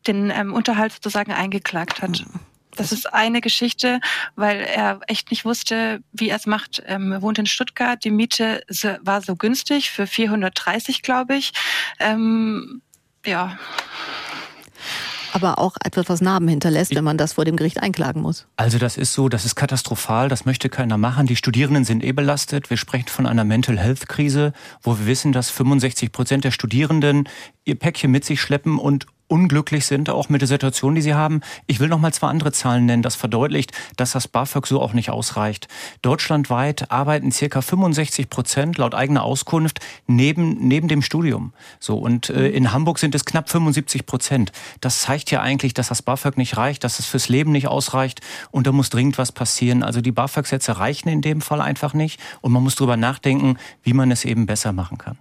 den 0.07 0.31
ähm, 0.31 0.53
Unterhalt 0.53 0.93
sozusagen 0.93 1.31
eingeklagt 1.31 2.01
hat. 2.01 2.21
Mhm. 2.21 2.39
Das 2.75 2.91
ist 2.91 3.13
eine 3.13 3.41
Geschichte, 3.41 3.99
weil 4.35 4.59
er 4.61 4.99
echt 5.07 5.29
nicht 5.29 5.45
wusste, 5.45 6.01
wie 6.11 6.29
er 6.29 6.37
es 6.37 6.47
macht. 6.47 6.81
Ähm, 6.87 7.11
er 7.11 7.21
wohnt 7.21 7.37
in 7.37 7.45
Stuttgart. 7.45 8.03
Die 8.03 8.09
Miete 8.09 8.63
war 9.01 9.21
so 9.21 9.35
günstig 9.35 9.91
für 9.91 10.07
430, 10.07 11.03
glaube 11.03 11.35
ich. 11.35 11.53
Ähm, 11.99 12.81
ja. 13.25 13.57
Aber 15.33 15.59
auch 15.59 15.75
etwas, 15.83 16.09
was 16.09 16.21
Narben 16.21 16.47
hinterlässt, 16.47 16.93
wenn 16.95 17.03
man 17.03 17.17
das 17.17 17.33
vor 17.33 17.43
dem 17.43 17.55
Gericht 17.55 17.81
einklagen 17.81 18.21
muss. 18.21 18.45
Also 18.55 18.77
das 18.77 18.97
ist 18.97 19.13
so, 19.13 19.29
das 19.29 19.45
ist 19.45 19.55
katastrophal, 19.55 20.29
das 20.29 20.45
möchte 20.45 20.69
keiner 20.69 20.97
machen. 20.97 21.25
Die 21.25 21.35
Studierenden 21.35 21.85
sind 21.85 22.03
eh 22.03 22.11
belastet. 22.11 22.69
Wir 22.69 22.77
sprechen 22.77 23.07
von 23.07 23.25
einer 23.25 23.43
Mental 23.43 23.79
Health 23.79 24.07
Krise, 24.07 24.53
wo 24.81 24.97
wir 24.99 25.07
wissen, 25.07 25.31
dass 25.31 25.49
65 25.49 26.11
Prozent 26.11 26.43
der 26.43 26.51
Studierenden 26.51 27.27
ihr 27.65 27.75
Päckchen 27.75 28.11
mit 28.11 28.25
sich 28.25 28.41
schleppen 28.41 28.77
und 28.77 29.07
unglücklich 29.33 29.87
sind, 29.87 30.11
auch 30.11 30.29
mit 30.29 30.41
der 30.41 30.47
Situation, 30.47 30.93
die 30.93 31.01
sie 31.01 31.15
haben. 31.15 31.41
Ich 31.65 31.79
will 31.79 31.87
noch 31.87 31.97
mal 31.97 32.13
zwei 32.13 32.27
andere 32.27 32.51
Zahlen 32.51 32.85
nennen. 32.85 33.01
Das 33.01 33.15
verdeutlicht, 33.15 33.71
dass 33.97 34.11
das 34.11 34.27
BAföG 34.27 34.67
so 34.67 34.79
auch 34.79 34.93
nicht 34.93 35.09
ausreicht. 35.09 35.67
Deutschlandweit 36.03 36.91
arbeiten 36.91 37.31
circa 37.31 37.63
65 37.63 38.29
Prozent 38.29 38.77
laut 38.77 38.93
eigener 38.93 39.23
Auskunft 39.23 39.79
neben, 40.05 40.67
neben 40.67 40.87
dem 40.87 41.01
Studium. 41.01 41.51
So. 41.79 41.97
Und 41.97 42.29
äh, 42.29 42.49
in 42.49 42.71
Hamburg 42.71 42.99
sind 42.99 43.15
es 43.15 43.25
knapp 43.25 43.49
75 43.49 44.05
Prozent. 44.05 44.51
Das 44.81 45.01
zeigt 45.01 45.31
ja 45.31 45.41
eigentlich, 45.41 45.73
dass 45.73 45.87
das 45.87 46.03
BAföG 46.03 46.37
nicht 46.37 46.55
reicht, 46.57 46.83
dass 46.83 46.99
es 46.99 47.07
fürs 47.07 47.27
Leben 47.27 47.51
nicht 47.51 47.67
ausreicht. 47.67 48.21
Und 48.51 48.67
da 48.67 48.71
muss 48.71 48.91
dringend 48.91 49.17
was 49.17 49.31
passieren. 49.31 49.81
Also 49.81 50.01
die 50.01 50.11
BAföG-Sätze 50.11 50.77
reichen 50.77 51.09
in 51.09 51.23
dem 51.23 51.41
Fall 51.41 51.59
einfach 51.59 51.95
nicht. 51.95 52.19
Und 52.41 52.51
man 52.51 52.61
muss 52.61 52.75
drüber 52.75 52.97
nachdenken, 52.97 53.57
wie 53.81 53.93
man 53.93 54.11
es 54.11 54.25
eben 54.25 54.45
besser 54.45 54.73
machen 54.73 54.99
kann. 54.99 55.17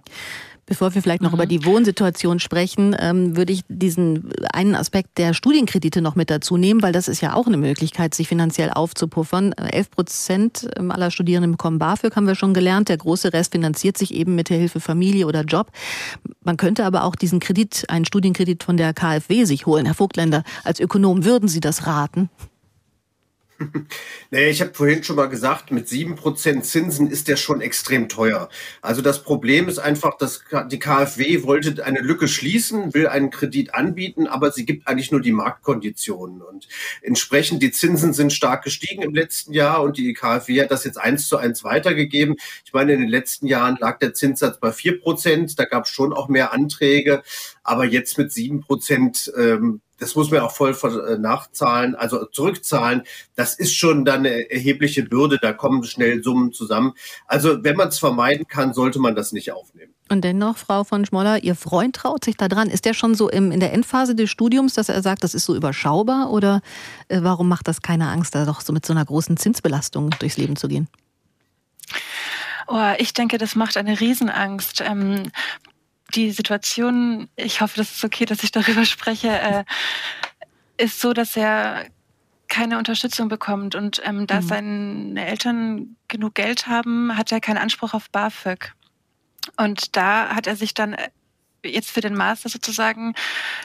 Bevor 0.65 0.95
wir 0.95 1.01
vielleicht 1.01 1.21
noch 1.21 1.31
mhm. 1.31 1.35
über 1.35 1.45
die 1.45 1.65
Wohnsituation 1.65 2.39
sprechen, 2.39 2.95
ähm, 2.99 3.35
würde 3.35 3.51
ich 3.51 3.61
diesen 3.67 4.31
einen 4.53 4.75
Aspekt 4.75 5.17
der 5.17 5.33
Studienkredite 5.33 6.01
noch 6.01 6.15
mit 6.15 6.29
dazu 6.29 6.57
nehmen, 6.57 6.81
weil 6.81 6.93
das 6.93 7.07
ist 7.07 7.21
ja 7.21 7.33
auch 7.33 7.47
eine 7.47 7.57
Möglichkeit, 7.57 8.15
sich 8.15 8.27
finanziell 8.27 8.69
aufzupuffern. 8.71 9.51
Elf 9.53 9.91
Prozent 9.91 10.67
ähm, 10.77 10.91
aller 10.91 11.11
Studierenden 11.11 11.51
bekommen 11.51 11.79
BAföG, 11.79 12.15
haben 12.15 12.27
wir 12.27 12.35
schon 12.35 12.53
gelernt. 12.53 12.89
Der 12.89 12.97
große 12.97 13.33
Rest 13.33 13.51
finanziert 13.51 13.97
sich 13.97 14.13
eben 14.13 14.35
mit 14.35 14.49
der 14.49 14.57
Hilfe 14.57 14.79
Familie 14.79 15.27
oder 15.27 15.41
Job. 15.41 15.71
Man 16.41 16.57
könnte 16.57 16.85
aber 16.85 17.03
auch 17.03 17.15
diesen 17.15 17.39
Kredit, 17.39 17.85
einen 17.89 18.05
Studienkredit 18.05 18.63
von 18.63 18.77
der 18.77 18.93
KfW 18.93 19.43
sich 19.43 19.65
holen. 19.65 19.85
Herr 19.85 19.95
Vogtländer, 19.95 20.43
als 20.63 20.79
Ökonom 20.79 21.25
würden 21.25 21.49
Sie 21.49 21.59
das 21.59 21.87
raten? 21.87 22.29
naja, 24.31 24.47
ich 24.47 24.61
habe 24.61 24.73
vorhin 24.73 25.03
schon 25.03 25.15
mal 25.15 25.27
gesagt, 25.27 25.71
mit 25.71 25.87
sieben 25.87 26.15
Prozent 26.15 26.65
Zinsen 26.65 27.09
ist 27.09 27.27
der 27.27 27.37
schon 27.37 27.61
extrem 27.61 28.09
teuer. 28.09 28.49
Also 28.81 29.01
das 29.01 29.23
Problem 29.23 29.67
ist 29.69 29.79
einfach, 29.79 30.17
dass 30.17 30.43
die 30.71 30.79
KfW 30.79 31.43
wollte 31.43 31.83
eine 31.85 31.99
Lücke 31.99 32.27
schließen, 32.27 32.93
will 32.93 33.07
einen 33.07 33.29
Kredit 33.29 33.73
anbieten, 33.73 34.27
aber 34.27 34.51
sie 34.51 34.65
gibt 34.65 34.87
eigentlich 34.87 35.11
nur 35.11 35.21
die 35.21 35.31
Marktkonditionen. 35.31 36.41
Und 36.41 36.67
entsprechend, 37.01 37.61
die 37.61 37.71
Zinsen 37.71 38.13
sind 38.13 38.33
stark 38.33 38.63
gestiegen 38.63 39.03
im 39.03 39.13
letzten 39.13 39.53
Jahr 39.53 39.81
und 39.81 39.97
die 39.97 40.13
KfW 40.13 40.61
hat 40.61 40.71
das 40.71 40.83
jetzt 40.83 40.97
eins 40.97 41.27
zu 41.27 41.37
eins 41.37 41.63
weitergegeben. 41.63 42.35
Ich 42.65 42.73
meine, 42.73 42.93
in 42.93 43.01
den 43.01 43.09
letzten 43.09 43.47
Jahren 43.47 43.77
lag 43.79 43.99
der 43.99 44.13
Zinssatz 44.13 44.59
bei 44.59 44.71
vier 44.71 44.99
Prozent, 44.99 45.59
da 45.59 45.65
gab 45.65 45.85
es 45.85 45.89
schon 45.89 46.13
auch 46.13 46.27
mehr 46.27 46.53
Anträge, 46.53 47.23
aber 47.63 47.85
jetzt 47.85 48.17
mit 48.17 48.31
sieben 48.31 48.61
Prozent 48.61 49.31
ähm, 49.37 49.81
das 50.03 50.15
muss 50.15 50.29
man 50.31 50.41
auch 50.41 50.51
voll 50.51 50.75
äh, 51.07 51.17
nachzahlen, 51.17 51.95
also 51.95 52.25
zurückzahlen. 52.25 53.03
Das 53.35 53.55
ist 53.55 53.73
schon 53.73 54.03
dann 54.03 54.19
eine 54.19 54.51
erhebliche 54.51 55.03
Bürde. 55.03 55.39
Da 55.41 55.53
kommen 55.53 55.83
schnell 55.85 56.21
Summen 56.21 56.51
zusammen. 56.51 56.93
Also 57.25 57.63
wenn 57.63 57.77
man 57.77 57.87
es 57.87 57.99
vermeiden 57.99 58.45
kann, 58.47 58.73
sollte 58.73 58.99
man 58.99 59.15
das 59.15 59.31
nicht 59.31 59.53
aufnehmen. 59.53 59.93
Und 60.09 60.25
dennoch, 60.25 60.57
Frau 60.57 60.83
von 60.83 61.05
Schmoller, 61.05 61.41
Ihr 61.43 61.55
Freund 61.55 61.95
traut 61.95 62.25
sich 62.25 62.35
da 62.35 62.49
dran. 62.49 62.69
Ist 62.69 62.83
der 62.83 62.93
schon 62.93 63.15
so 63.15 63.29
im, 63.29 63.51
in 63.51 63.61
der 63.61 63.71
Endphase 63.71 64.13
des 64.13 64.29
Studiums, 64.29 64.73
dass 64.73 64.89
er 64.89 65.01
sagt, 65.01 65.23
das 65.23 65.33
ist 65.33 65.45
so 65.45 65.55
überschaubar? 65.55 66.31
Oder 66.31 66.61
äh, 67.07 67.19
warum 67.21 67.47
macht 67.47 67.69
das 67.69 67.81
keine 67.81 68.09
Angst, 68.09 68.35
da 68.35 68.43
doch 68.43 68.59
so 68.59 68.73
mit 68.73 68.85
so 68.85 68.91
einer 68.91 69.05
großen 69.05 69.37
Zinsbelastung 69.37 70.09
durchs 70.19 70.35
Leben 70.35 70.57
zu 70.57 70.67
gehen? 70.67 70.89
Oh, 72.67 72.93
ich 72.97 73.13
denke, 73.13 73.37
das 73.37 73.55
macht 73.55 73.77
eine 73.77 73.99
Riesenangst. 73.99 74.81
Ähm, 74.81 75.31
die 76.15 76.31
Situation, 76.31 77.27
ich 77.35 77.61
hoffe, 77.61 77.77
das 77.77 77.95
ist 77.95 78.03
okay, 78.03 78.25
dass 78.25 78.43
ich 78.43 78.51
darüber 78.51 78.85
spreche, 78.85 79.29
äh, 79.29 79.63
ist 80.77 80.99
so, 80.99 81.13
dass 81.13 81.35
er 81.35 81.85
keine 82.47 82.77
Unterstützung 82.77 83.29
bekommt. 83.29 83.75
Und 83.75 84.01
ähm, 84.03 84.27
da 84.27 84.41
mhm. 84.41 84.47
seine 84.47 85.27
Eltern 85.27 85.95
genug 86.07 86.35
Geld 86.35 86.67
haben, 86.67 87.17
hat 87.17 87.31
er 87.31 87.41
keinen 87.41 87.57
Anspruch 87.57 87.93
auf 87.93 88.09
BAföG. 88.09 88.73
Und 89.57 89.95
da 89.95 90.35
hat 90.35 90.47
er 90.47 90.55
sich 90.55 90.73
dann 90.73 90.93
äh, 90.93 91.09
jetzt 91.65 91.89
für 91.89 92.01
den 92.01 92.15
Master 92.15 92.49
sozusagen 92.49 93.13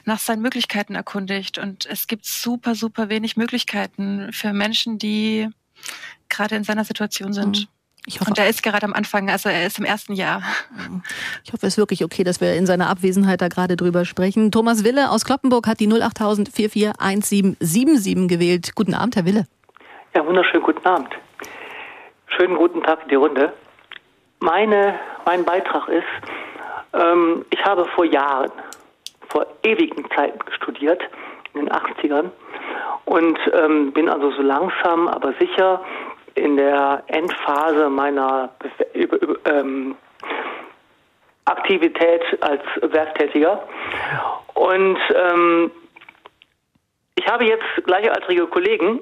nach 0.05 0.18
seinen 0.18 0.42
Möglichkeiten 0.42 0.94
erkundigt. 0.94 1.59
Und 1.59 1.86
es 1.86 2.07
gibt 2.07 2.24
super, 2.24 2.74
super 2.74 3.09
wenig 3.09 3.36
Möglichkeiten 3.36 4.32
für 4.32 4.53
Menschen, 4.53 4.99
die 4.99 5.49
gerade 6.28 6.57
in 6.57 6.64
seiner 6.64 6.84
Situation 6.84 7.32
sind. 7.32 7.61
Mhm. 7.61 7.77
Ich 8.09 8.20
hoffe, 8.20 8.30
und 8.30 8.38
er 8.38 8.48
ist 8.48 8.62
gerade 8.62 8.86
am 8.86 8.94
Anfang, 8.94 9.28
also 9.28 9.50
er 9.50 9.66
ist 9.66 9.78
im 9.78 9.84
ersten 9.84 10.14
Jahr. 10.14 10.40
Ich 11.44 11.52
hoffe, 11.52 11.66
es 11.66 11.74
ist 11.74 11.78
wirklich 11.78 12.02
okay, 12.02 12.24
dass 12.24 12.40
wir 12.40 12.54
in 12.54 12.64
seiner 12.64 12.88
Abwesenheit 12.88 13.42
da 13.42 13.48
gerade 13.48 13.76
drüber 13.76 14.06
sprechen. 14.06 14.50
Thomas 14.50 14.82
Wille 14.82 15.11
aus 15.11 15.26
Kloppenburg 15.26 15.66
hat 15.66 15.78
die 15.78 15.92
08000 15.92 16.48
441777 16.48 18.26
gewählt. 18.26 18.74
Guten 18.74 18.94
Abend, 18.94 19.14
Herr 19.16 19.26
Wille. 19.26 19.44
Ja, 20.14 20.24
wunderschönen 20.24 20.62
guten 20.62 20.86
Abend. 20.86 21.11
Schönen 22.28 22.56
guten 22.56 22.82
Tag 22.82 23.02
in 23.02 23.09
die 23.11 23.14
Runde. 23.16 23.52
Meine, 24.40 24.98
mein 25.26 25.44
Beitrag 25.44 25.86
ist, 25.88 26.06
ähm, 26.94 27.44
ich 27.50 27.62
habe 27.62 27.84
vor 27.94 28.06
Jahren, 28.06 28.52
vor 29.28 29.44
ewigen 29.62 30.09
Zeiten 30.16 30.38
studiert, 30.56 31.02
in 31.52 31.66
den 31.66 31.68
80ern. 31.70 32.30
Und 33.04 33.38
ähm, 33.52 33.92
bin 33.92 34.09
also 34.09 34.30
so 34.30 34.40
langsam, 34.40 35.09
aber 35.09 35.34
sicher 35.38 35.82
in 36.39 36.57
der 36.57 37.03
Endphase 37.09 37.89
meiner 37.91 38.51
ähm, 39.45 39.97
Aktivität 41.45 42.22
als 42.41 42.62
Werktätiger. 42.82 43.66
Und 44.55 44.99
ähm, 45.14 45.70
ich 47.16 47.26
habe 47.26 47.45
jetzt 47.45 47.64
gleichaltrige 47.84 48.47
Kollegen, 48.47 49.01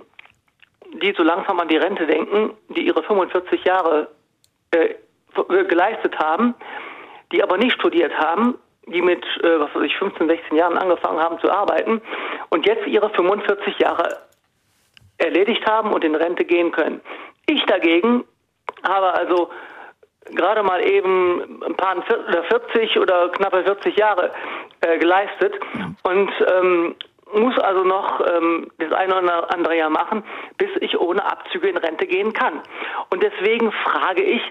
die 1.03 1.13
so 1.17 1.23
langsam 1.23 1.61
an 1.61 1.69
die 1.69 1.77
Rente 1.77 2.07
denken, 2.07 2.53
die 2.69 2.87
ihre 2.87 3.03
45 3.03 3.65
Jahre 3.65 4.09
äh, 4.71 4.95
geleistet 5.65 6.19
haben, 6.19 6.55
die 7.33 7.43
aber 7.43 7.59
nicht 7.59 7.75
studiert 7.75 8.15
haben, 8.15 8.55
die 8.87 9.03
mit, 9.03 9.25
äh, 9.43 9.61
was 9.61 9.75
weiß 9.75 9.83
ich, 9.83 9.97
15, 9.97 10.29
16 10.29 10.57
Jahren 10.57 10.79
angefangen 10.79 11.19
haben 11.19 11.39
zu 11.41 11.51
arbeiten 11.51 12.01
und 12.51 12.67
jetzt 12.67 12.87
ihre 12.87 13.11
45 13.11 13.79
Jahre 13.79 14.26
erledigt 15.19 15.67
haben 15.67 15.93
und 15.93 16.05
in 16.05 16.15
Rente 16.15 16.45
gehen 16.45 16.73
können. 16.73 17.01
Ich 17.47 17.65
dagegen 17.67 18.25
habe 18.83 19.15
also 19.15 19.51
gerade 20.35 20.63
mal 20.63 20.85
eben 20.87 21.63
ein 21.65 21.77
paar 21.77 21.97
oder 21.97 22.45
40 22.45 22.99
oder 22.99 23.29
knappe 23.31 23.65
40 23.65 23.97
Jahre 23.97 24.33
äh, 24.81 24.99
geleistet 24.99 25.55
und 26.03 26.31
ähm, 26.53 26.97
muss 27.33 27.59
also 27.59 27.85
noch 27.85 28.21
ähm, 28.21 28.71
das 28.79 28.93
eine 28.93 29.19
oder 29.19 29.53
andere 29.53 29.77
Jahr 29.77 29.91
machen, 29.91 30.25
bis 30.59 30.71
ich 30.81 30.99
ohne 30.99 31.25
Abzüge 31.25 31.69
in 31.69 31.77
Rente 31.77 32.07
gehen 32.07 32.33
kann. 32.33 32.63
Und 33.11 33.23
deswegen 33.23 33.73
frage 33.73 34.23
ich, 34.23 34.43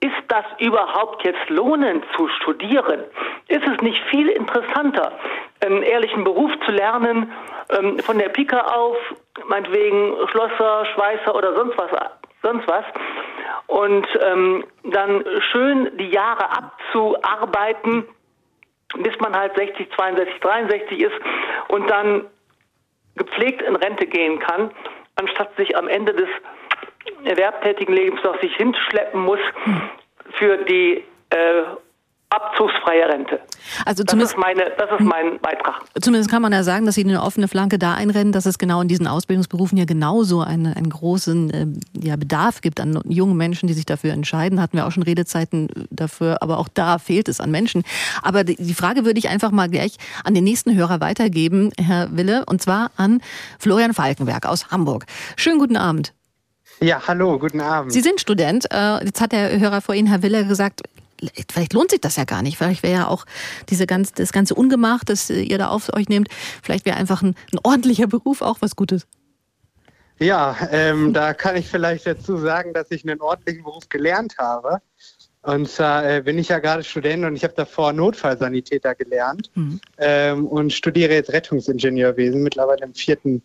ist 0.00 0.24
das 0.28 0.44
überhaupt 0.58 1.24
jetzt 1.24 1.48
lohnend 1.48 2.04
zu 2.16 2.28
studieren? 2.28 3.04
Ist 3.48 3.66
es 3.66 3.80
nicht 3.82 4.02
viel 4.04 4.28
interessanter, 4.28 5.12
einen 5.64 5.82
ehrlichen 5.82 6.24
Beruf 6.24 6.50
zu 6.64 6.72
lernen, 6.72 7.32
ähm, 7.70 7.98
von 7.98 8.18
der 8.18 8.30
Pika 8.30 8.60
auf, 8.60 8.96
meinetwegen 9.46 10.14
Schlosser, 10.28 10.86
Schweißer 10.94 11.34
oder 11.34 11.54
sonst 11.54 11.76
was, 11.76 11.90
sonst 12.42 12.66
was, 12.66 12.84
und 13.66 14.06
ähm, 14.22 14.64
dann 14.84 15.24
schön 15.52 15.96
die 15.98 16.08
Jahre 16.08 16.50
abzuarbeiten, 16.50 18.06
bis 18.96 19.18
man 19.20 19.36
halt 19.36 19.54
60, 19.54 19.90
62, 19.92 20.40
63 20.40 21.00
ist 21.00 21.14
und 21.68 21.88
dann 21.90 22.26
gepflegt 23.16 23.62
in 23.62 23.76
Rente 23.76 24.06
gehen 24.06 24.38
kann, 24.40 24.70
anstatt 25.16 25.54
sich 25.56 25.76
am 25.76 25.88
Ende 25.88 26.14
des 26.14 26.28
erwerbtätigen 27.24 27.94
Lebens 27.94 28.20
noch 28.22 28.40
sich 28.40 28.54
hinschleppen 28.56 29.20
muss 29.20 29.40
für 30.32 30.58
die 30.64 31.04
äh, 31.30 31.62
abzugsfreie 32.30 33.08
Rente. 33.08 33.40
Also 33.84 34.04
das 34.04 34.14
ist, 34.14 34.38
meine, 34.38 34.72
das 34.78 34.88
ist 34.92 35.04
mein 35.04 35.40
Beitrag. 35.40 35.82
Zumindest 36.00 36.30
kann 36.30 36.40
man 36.40 36.52
ja 36.52 36.62
sagen, 36.62 36.86
dass 36.86 36.94
Sie 36.94 37.04
eine 37.04 37.22
offene 37.22 37.48
Flanke 37.48 37.76
da 37.76 37.94
einrennen, 37.94 38.32
dass 38.32 38.46
es 38.46 38.58
genau 38.58 38.80
in 38.80 38.88
diesen 38.88 39.08
Ausbildungsberufen 39.08 39.76
ja 39.76 39.84
genauso 39.84 40.40
einen, 40.40 40.72
einen 40.72 40.90
großen 40.90 41.50
äh, 41.50 41.66
ja, 42.00 42.14
Bedarf 42.14 42.60
gibt 42.60 42.78
an 42.78 43.00
jungen 43.04 43.36
Menschen, 43.36 43.66
die 43.66 43.72
sich 43.72 43.84
dafür 43.84 44.12
entscheiden. 44.12 44.60
Hatten 44.60 44.76
wir 44.76 44.86
auch 44.86 44.92
schon 44.92 45.02
Redezeiten 45.02 45.68
dafür, 45.90 46.40
aber 46.40 46.58
auch 46.58 46.68
da 46.68 46.98
fehlt 46.98 47.28
es 47.28 47.40
an 47.40 47.50
Menschen. 47.50 47.82
Aber 48.22 48.44
die, 48.44 48.56
die 48.56 48.74
Frage 48.74 49.04
würde 49.04 49.18
ich 49.18 49.28
einfach 49.28 49.50
mal 49.50 49.68
gleich 49.68 49.96
an 50.24 50.34
den 50.34 50.44
nächsten 50.44 50.76
Hörer 50.76 51.00
weitergeben, 51.00 51.72
Herr 51.80 52.16
Wille, 52.16 52.44
und 52.46 52.62
zwar 52.62 52.92
an 52.96 53.20
Florian 53.58 53.92
Falkenberg 53.92 54.46
aus 54.46 54.70
Hamburg. 54.70 55.06
Schönen 55.36 55.58
guten 55.58 55.76
Abend. 55.76 56.12
Ja, 56.82 57.06
hallo, 57.06 57.38
guten 57.38 57.60
Abend. 57.60 57.92
Sie 57.92 58.00
sind 58.00 58.20
Student. 58.20 58.66
Äh, 58.70 59.04
jetzt 59.04 59.20
hat 59.20 59.32
der 59.32 59.60
Hörer 59.60 59.82
vor 59.82 59.94
Ihnen, 59.94 60.08
Herr 60.08 60.22
Wille, 60.22 60.46
gesagt, 60.46 60.80
vielleicht 61.52 61.74
lohnt 61.74 61.90
sich 61.90 62.00
das 62.00 62.16
ja 62.16 62.24
gar 62.24 62.40
nicht. 62.42 62.56
Vielleicht 62.56 62.82
wäre 62.82 62.94
ja 62.94 63.06
auch 63.06 63.26
diese 63.68 63.86
ganz, 63.86 64.14
das 64.14 64.32
ganze 64.32 64.54
Ungemach, 64.54 65.04
das 65.04 65.28
ihr 65.28 65.58
da 65.58 65.68
auf 65.68 65.92
euch 65.92 66.08
nehmt, 66.08 66.28
vielleicht 66.62 66.86
wäre 66.86 66.96
einfach 66.96 67.20
ein, 67.20 67.34
ein 67.52 67.58
ordentlicher 67.62 68.06
Beruf 68.06 68.40
auch 68.40 68.58
was 68.60 68.76
Gutes. 68.76 69.06
Ja, 70.18 70.56
ähm, 70.70 71.12
da 71.12 71.34
kann 71.34 71.56
ich 71.56 71.68
vielleicht 71.68 72.06
dazu 72.06 72.38
sagen, 72.38 72.72
dass 72.72 72.90
ich 72.90 73.06
einen 73.06 73.20
ordentlichen 73.20 73.62
Beruf 73.62 73.88
gelernt 73.88 74.36
habe. 74.38 74.80
Und 75.42 75.68
zwar 75.68 76.08
äh, 76.08 76.20
bin 76.22 76.38
ich 76.38 76.48
ja 76.48 76.58
gerade 76.58 76.84
Student 76.84 77.24
und 77.24 77.36
ich 77.36 77.44
habe 77.44 77.54
davor 77.54 77.92
Notfallsanitäter 77.92 78.94
gelernt 78.94 79.50
mhm. 79.54 79.80
ähm, 79.98 80.46
und 80.46 80.72
studiere 80.72 81.14
jetzt 81.14 81.32
Rettungsingenieurwesen, 81.32 82.42
mittlerweile 82.42 82.84
im 82.84 82.94
vierten 82.94 83.42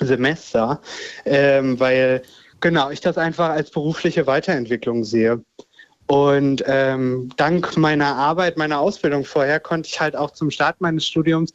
Semester, 0.00 0.80
ähm, 1.26 1.78
weil 1.78 2.22
genau 2.60 2.90
ich 2.90 3.00
das 3.00 3.18
einfach 3.18 3.50
als 3.50 3.70
berufliche 3.70 4.26
Weiterentwicklung 4.26 5.04
sehe. 5.04 5.42
Und 6.06 6.64
ähm, 6.66 7.28
dank 7.36 7.76
meiner 7.76 8.16
Arbeit, 8.16 8.56
meiner 8.56 8.80
Ausbildung 8.80 9.24
vorher, 9.24 9.60
konnte 9.60 9.88
ich 9.88 10.00
halt 10.00 10.16
auch 10.16 10.30
zum 10.30 10.50
Start 10.50 10.80
meines 10.80 11.06
Studiums 11.06 11.52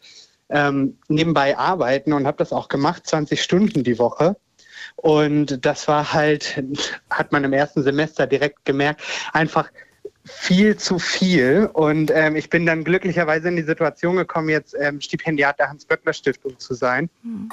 ähm, 0.50 0.98
nebenbei 1.08 1.58
arbeiten 1.58 2.14
und 2.14 2.28
habe 2.28 2.38
das 2.38 2.54
auch 2.54 2.68
gemacht, 2.68 3.08
20 3.08 3.42
Stunden 3.42 3.84
die 3.84 3.98
Woche. 3.98 4.36
Und 4.96 5.66
das 5.66 5.88
war 5.88 6.14
halt, 6.14 6.64
hat 7.10 7.32
man 7.32 7.44
im 7.44 7.54
ersten 7.54 7.82
Semester 7.82 8.28
direkt 8.28 8.64
gemerkt, 8.64 9.02
einfach 9.34 9.72
viel 10.24 10.78
zu 10.78 11.00
viel. 11.00 11.70
Und 11.74 12.12
ähm, 12.14 12.36
ich 12.36 12.50
bin 12.50 12.66
dann 12.66 12.84
glücklicherweise 12.84 13.48
in 13.48 13.56
die 13.56 13.64
Situation 13.64 14.16
gekommen, 14.18 14.50
jetzt 14.50 14.76
ähm, 14.80 15.02
Stipendiat 15.02 15.58
der 15.60 15.70
Hans-Böckler-Stiftung 15.70 16.60
zu 16.60 16.76
sein. 16.76 17.10
Mhm. 17.24 17.50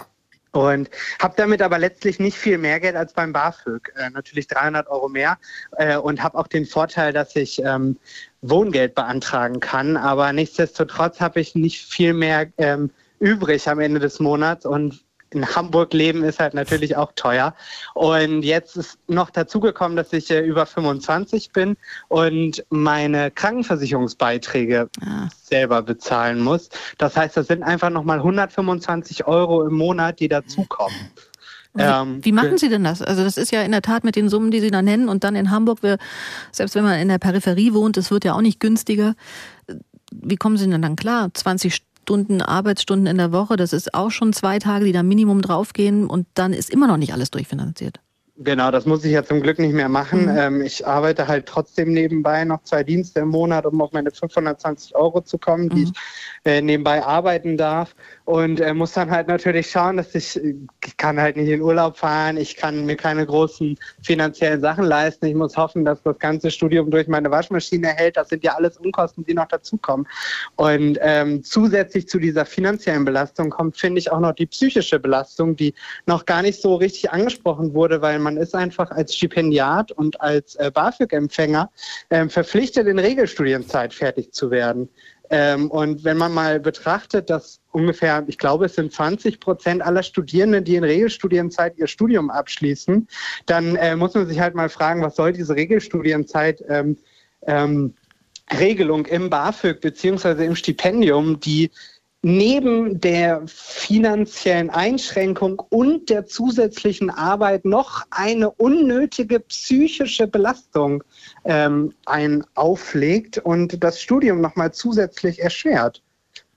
Und 0.53 0.91
habe 1.23 1.35
damit 1.37 1.63
aber 1.63 1.79
letztlich 1.79 2.19
nicht 2.19 2.37
viel 2.37 2.59
mehr 2.59 2.81
Geld 2.81 2.97
als 2.97 3.13
beim 3.13 3.33
BAföG, 3.33 3.93
äh, 3.97 4.11
natürlich 4.11 4.49
300 4.49 4.89
Euro 4.89 5.09
mehr 5.09 5.39
äh, 5.77 5.97
und 5.97 6.23
habe 6.23 6.37
auch 6.37 6.49
den 6.49 6.67
Vorteil, 6.67 7.13
dass 7.13 7.37
ich 7.37 7.63
ähm, 7.63 7.97
Wohngeld 8.43 8.95
beantragen 8.95 9.61
kann, 9.61 9.97
aber 9.97 10.33
nichtsdestotrotz 10.33 11.21
habe 11.21 11.41
ich 11.41 11.55
nicht 11.55 11.85
viel 11.85 12.15
mehr 12.15 12.49
ähm, 12.59 12.91
übrig 13.21 13.69
am 13.69 13.79
Ende 13.79 14.01
des 14.01 14.19
Monats 14.19 14.67
und 14.67 15.05
in 15.33 15.47
Hamburg 15.55 15.93
leben 15.93 16.25
ist 16.25 16.41
halt 16.41 16.55
natürlich 16.55 16.97
auch 16.97 17.13
teuer. 17.15 17.55
Und 17.95 18.43
jetzt 18.43 18.77
ist 18.77 18.99
noch 19.09 19.31
dazugekommen, 19.31 19.97
dass 19.97 20.13
ich 20.13 20.31
äh, 20.31 20.41
über 20.41 20.67
25 20.67 21.53
bin 21.53 21.77
und 22.09 22.65
meine 22.71 23.31
Krankenversicherungsbeiträge 23.31 24.89
ah. 25.05 25.29
selber 25.43 25.83
bezahlen 25.83 26.41
muss. 26.41 26.69
Das 26.99 27.17
heißt, 27.17 27.37
das 27.37 27.47
sind 27.47 27.63
einfach 27.63 27.91
nochmal 27.91 28.19
125 28.19 29.27
Euro 29.27 29.67
im 29.67 29.75
Monat, 29.75 30.21
die 30.21 30.29
dazukommen. 30.29 30.97
Wie, 31.75 31.83
ähm, 31.83 32.25
wie, 32.25 32.33
machen 32.33 32.59
Sie 32.59 32.69
denn 32.69 32.83
das? 32.83 33.01
Also 33.01 33.23
das 33.23 33.37
ist 33.37 33.53
ja 33.53 33.63
in 33.63 33.71
der 33.71 33.83
Tat 33.83 34.03
mit 34.03 34.17
den 34.17 34.29
Summen, 34.29 34.51
die 34.51 34.61
Sie 34.61 34.73
da 34.73 34.83
nennen 34.83 35.09
und 35.09 35.23
dann 35.23 35.37
in 35.37 35.53
Hamburg, 35.53 35.85
wir, 35.85 35.99
selbst 36.51 36.75
wenn 36.75 36.83
man 36.83 36.99
in 36.99 37.09
der 37.09 37.19
Peripherie 37.19 37.73
wohnt, 37.73 37.97
es 37.97 38.11
wird 38.11 38.25
ja 38.25 38.35
auch 38.35 38.41
nicht 38.41 38.59
günstiger. 38.59 39.15
Wie 40.11 40.37
kommen 40.37 40.57
Sie 40.57 40.69
denn 40.69 40.83
dann 40.83 40.97
klar? 40.97 41.33
20 41.33 41.81
Stunden 42.11 42.43
Arbeitsstunden 42.43 43.07
in 43.07 43.19
der 43.19 43.31
Woche, 43.31 43.55
das 43.55 43.73
ist 43.73 43.95
auch 43.95 44.11
schon 44.11 44.33
zwei 44.33 44.59
Tage, 44.59 44.85
die 44.85 44.91
da 44.91 45.05
Minimum 45.05 45.43
draufgehen 45.43 46.09
und 46.09 46.27
dann 46.35 46.53
ist 46.53 46.69
immer 46.69 46.89
noch 46.89 46.97
nicht 46.97 47.13
alles 47.13 47.31
durchfinanziert. 47.31 48.01
Genau, 48.37 48.73
das 48.73 48.85
muss 48.85 49.05
ich 49.05 49.13
ja 49.13 49.23
zum 49.23 49.41
Glück 49.43 49.61
nicht 49.61 49.75
mehr 49.75 49.89
machen. 49.89 50.23
Mhm. 50.23 50.37
Ähm, 50.37 50.61
ich 50.63 50.85
arbeite 50.85 51.29
halt 51.29 51.47
trotzdem 51.47 51.93
nebenbei 51.93 52.45
noch 52.45 52.65
zwei 52.65 52.83
Dienste 52.83 53.21
im 53.21 53.29
Monat, 53.29 53.65
um 53.65 53.81
auf 53.81 53.93
meine 53.93 54.11
520 54.11 54.97
Euro 54.97 55.21
zu 55.21 55.39
kommen, 55.39 55.69
die 55.69 55.83
mhm. 55.83 55.83
ich 55.85 55.93
äh, 56.45 56.63
nebenbei 56.63 57.03
arbeiten 57.03 57.57
darf. 57.57 57.95
Und 58.25 58.61
äh, 58.61 58.73
muss 58.73 58.93
dann 58.93 59.11
halt 59.11 59.29
natürlich 59.29 59.71
schauen, 59.71 59.97
dass 59.97 60.15
ich, 60.15 60.41
ich 60.87 60.97
kann 60.97 61.21
halt 61.21 61.37
nicht 61.37 61.49
in 61.49 61.61
Urlaub 61.61 61.99
fahren, 61.99 62.37
ich 62.37 62.57
kann 62.57 62.87
mir 62.87 62.97
keine 62.97 63.27
großen 63.27 63.77
finanziellen 64.03 64.61
Sachen 64.61 64.85
leisten. 64.85 65.27
Ich 65.27 65.35
muss 65.35 65.57
hoffen, 65.57 65.85
dass 65.85 66.03
das 66.03 66.19
ganze 66.19 66.51
Studium 66.51 66.91
durch 66.91 67.09
meine 67.09 67.31
Waschmaschine 67.31 67.89
hält. 67.89 68.17
Das 68.17 68.29
sind 68.29 68.45
ja 68.45 68.55
alles 68.55 68.77
Unkosten, 68.79 69.25
die 69.25 69.35
noch 69.35 69.49
dazukommen. 69.49 70.07
Und 70.57 70.99
ähm, 71.03 71.43
zusätzlich 71.43 72.09
zu 72.09 72.19
dieser 72.19 72.47
finanziellen 72.47 73.05
Belastung 73.05 73.51
kommt, 73.51 73.77
finde 73.77 73.99
ich, 73.99 74.13
auch 74.13 74.21
noch 74.21 74.33
die 74.33 74.47
psychische 74.47 75.01
Belastung, 75.01 75.57
die 75.57 75.75
noch 76.07 76.25
gar 76.25 76.43
nicht 76.43 76.61
so 76.61 76.77
richtig 76.77 77.11
angesprochen 77.11 77.75
wurde, 77.75 78.01
weil 78.01 78.19
man 78.19 78.37
ist 78.37 78.55
einfach 78.55 78.91
als 78.91 79.15
Stipendiat 79.15 79.93
und 79.93 80.21
als 80.21 80.55
äh, 80.57 80.71
BAföG-Empfänger 80.73 81.71
äh, 82.11 82.29
verpflichtet, 82.29 82.87
in 82.87 82.99
Regelstudienzeit 82.99 83.93
fertig 83.93 84.33
zu 84.33 84.51
werden. 84.51 84.89
Ähm, 85.31 85.71
und 85.71 86.03
wenn 86.03 86.17
man 86.17 86.33
mal 86.33 86.59
betrachtet, 86.59 87.31
dass 87.31 87.61
ungefähr, 87.71 88.25
ich 88.27 88.37
glaube, 88.37 88.67
es 88.67 88.75
sind 88.75 88.93
20 88.93 89.39
Prozent 89.39 89.83
aller 89.83 90.03
Studierenden, 90.03 90.65
die 90.65 90.75
in 90.75 90.85
Regelstudienzeit 90.85 91.79
ihr 91.79 91.87
Studium 91.87 92.31
abschließen, 92.31 93.09
dann 93.47 93.77
äh, 93.77 93.95
muss 93.95 94.15
man 94.15 94.27
sich 94.27 94.41
halt 94.41 94.57
mal 94.57 94.69
fragen, 94.69 95.03
was 95.03 95.15
soll 95.15 95.33
diese 95.33 95.55
Regelstudienzeit 95.55 96.65
ähm, 96.69 96.99
ähm, 97.47 97.95
Regelung 98.59 99.07
im 99.07 99.31
BAföG 99.31 99.81
beziehungsweise 99.81 100.45
im 100.45 100.57
Stipendium, 100.57 101.39
die 101.39 101.71
neben 102.23 103.01
der 103.01 103.43
finanziellen 103.47 104.71
Einschränkung 104.71 105.61
und 105.71 106.11
der 106.11 106.27
zusätzlichen 106.27 107.11
Arbeit 107.11 107.65
noch 107.65 108.05
eine 108.11 108.51
unnötige 108.51 109.41
psychische 109.41 110.27
Belastung 110.27 111.03
ähm, 111.45 111.95
ein 112.05 112.45
auflegt 112.55 113.39
und 113.39 113.83
das 113.83 114.01
Studium 114.01 114.41
nochmal 114.41 114.73
zusätzlich 114.73 115.41
erschwert. 115.41 116.03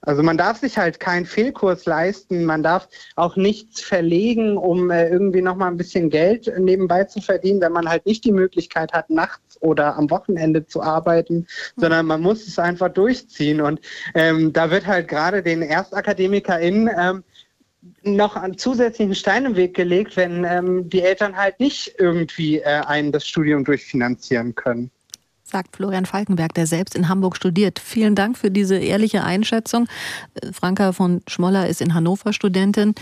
Also 0.06 0.22
man 0.22 0.38
darf 0.38 0.60
sich 0.60 0.78
halt 0.78 1.00
keinen 1.00 1.26
Fehlkurs 1.26 1.86
leisten, 1.86 2.44
man 2.44 2.62
darf 2.62 2.90
auch 3.16 3.38
nichts 3.38 3.82
verlegen, 3.82 4.58
um 4.58 4.92
äh, 4.92 5.08
irgendwie 5.08 5.42
nochmal 5.42 5.72
ein 5.72 5.78
bisschen 5.78 6.10
Geld 6.10 6.52
nebenbei 6.60 7.06
zu 7.06 7.22
verdienen, 7.22 7.62
wenn 7.62 7.72
man 7.72 7.88
halt 7.88 8.06
nicht 8.06 8.26
die 8.26 8.34
Möglichkeit 8.34 8.92
hat, 8.92 9.10
nachts 9.10 9.62
oder 9.62 9.96
am 9.96 10.10
Wochenende 10.10 10.66
zu 10.66 10.82
arbeiten, 10.82 11.36
mhm. 11.36 11.46
sondern 11.78 12.06
man 12.06 12.22
muss 12.22 12.46
es 12.46 12.60
einfach 12.60 12.90
durchziehen. 12.90 13.62
Und 13.62 13.80
ähm, 14.14 14.52
da 14.52 14.70
wird 14.72 14.88
halt 14.88 15.08
gerade 15.08 15.42
den 15.42 15.62
ErstakademikerInnen 15.62 16.90
ähm, 16.98 17.24
noch 18.04 18.36
einen 18.36 18.58
zusätzlichen 18.58 19.16
Stein 19.16 19.46
im 19.46 19.56
Weg 19.56 19.74
gelegt, 19.74 20.18
wenn 20.18 20.44
ähm, 20.44 20.90
die 20.90 21.02
Eltern 21.02 21.38
halt 21.38 21.60
nicht 21.62 21.96
irgendwie 21.98 22.60
äh, 22.60 22.82
einen 22.86 23.14
das 23.14 23.26
Studium 23.26 23.64
durchfinanzieren 23.64 24.54
können 24.56 24.92
sagt 25.54 25.76
Florian 25.76 26.06
Falkenberg, 26.06 26.54
der 26.56 26.68
selbst 26.68 26.96
in 26.96 27.08
Hamburg 27.08 27.38
studiert. 27.38 27.80
Vielen 27.80 28.16
Dank 28.16 28.38
für 28.38 28.52
diese 28.52 28.76
ehrliche 28.76 29.24
Einschätzung. 29.24 29.88
Äh, 30.34 30.52
Franka 30.52 30.92
von 30.92 31.22
Schmoller 31.28 31.70
ist 31.70 31.80
in 31.80 31.94
Hannover 31.94 32.34
Studentin. 32.34 32.96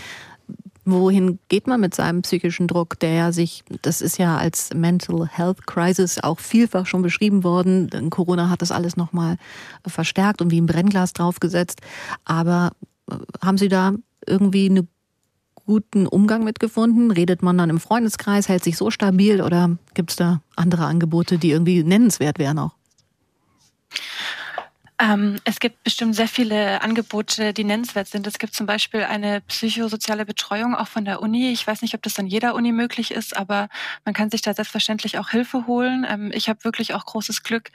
Wohin 0.84 1.38
geht 1.48 1.66
man 1.66 1.80
mit 1.80 1.94
seinem 1.94 2.22
psychischen 2.22 2.66
Druck, 2.66 2.98
der 2.98 3.12
ja 3.12 3.32
sich, 3.32 3.62
das 3.82 4.00
ist 4.00 4.18
ja 4.18 4.36
als 4.36 4.74
Mental 4.74 5.28
Health 5.28 5.66
Crisis 5.66 6.18
auch 6.18 6.40
vielfach 6.40 6.86
schon 6.86 7.02
beschrieben 7.02 7.44
worden. 7.44 7.88
Corona 8.10 8.50
hat 8.50 8.62
das 8.62 8.72
alles 8.72 8.96
nochmal 8.96 9.36
verstärkt 9.86 10.42
und 10.42 10.50
wie 10.50 10.60
ein 10.60 10.66
Brennglas 10.66 11.12
draufgesetzt. 11.12 11.80
Aber 12.24 12.72
äh, 13.10 13.14
haben 13.42 13.58
Sie 13.58 13.68
da 13.68 13.94
irgendwie 14.26 14.68
eine 14.68 14.86
guten 15.66 16.06
Umgang 16.06 16.44
mitgefunden? 16.44 17.10
Redet 17.10 17.42
man 17.42 17.58
dann 17.58 17.70
im 17.70 17.80
Freundeskreis, 17.80 18.48
hält 18.48 18.64
sich 18.64 18.76
so 18.76 18.90
stabil 18.90 19.40
oder 19.40 19.76
gibt 19.94 20.10
es 20.10 20.16
da 20.16 20.40
andere 20.56 20.86
Angebote, 20.86 21.38
die 21.38 21.50
irgendwie 21.50 21.82
nennenswert 21.82 22.38
wären 22.38 22.58
auch? 22.58 22.72
Ähm, 24.98 25.40
es 25.44 25.58
gibt 25.58 25.82
bestimmt 25.82 26.14
sehr 26.14 26.28
viele 26.28 26.80
Angebote, 26.82 27.52
die 27.52 27.64
nennenswert 27.64 28.06
sind. 28.06 28.26
Es 28.26 28.38
gibt 28.38 28.54
zum 28.54 28.66
Beispiel 28.66 29.02
eine 29.02 29.40
psychosoziale 29.40 30.24
Betreuung 30.24 30.76
auch 30.76 30.86
von 30.86 31.04
der 31.04 31.20
Uni. 31.22 31.50
Ich 31.50 31.66
weiß 31.66 31.82
nicht, 31.82 31.94
ob 31.94 32.02
das 32.02 32.18
an 32.20 32.28
jeder 32.28 32.54
Uni 32.54 32.70
möglich 32.70 33.10
ist, 33.10 33.36
aber 33.36 33.68
man 34.04 34.14
kann 34.14 34.30
sich 34.30 34.42
da 34.42 34.54
selbstverständlich 34.54 35.18
auch 35.18 35.30
Hilfe 35.30 35.66
holen. 35.66 36.06
Ähm, 36.08 36.30
ich 36.32 36.48
habe 36.48 36.62
wirklich 36.62 36.94
auch 36.94 37.04
großes 37.04 37.42
Glück 37.42 37.70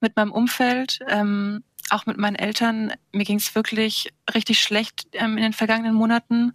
mit 0.00 0.14
meinem 0.14 0.30
Umfeld. 0.30 1.00
Ähm, 1.08 1.64
auch 1.88 2.06
mit 2.06 2.18
meinen 2.18 2.36
Eltern. 2.36 2.92
Mir 3.12 3.24
ging 3.24 3.38
es 3.38 3.54
wirklich 3.54 4.12
richtig 4.32 4.62
schlecht 4.62 5.08
ähm, 5.12 5.36
in 5.36 5.42
den 5.42 5.52
vergangenen 5.52 5.94
Monaten. 5.94 6.54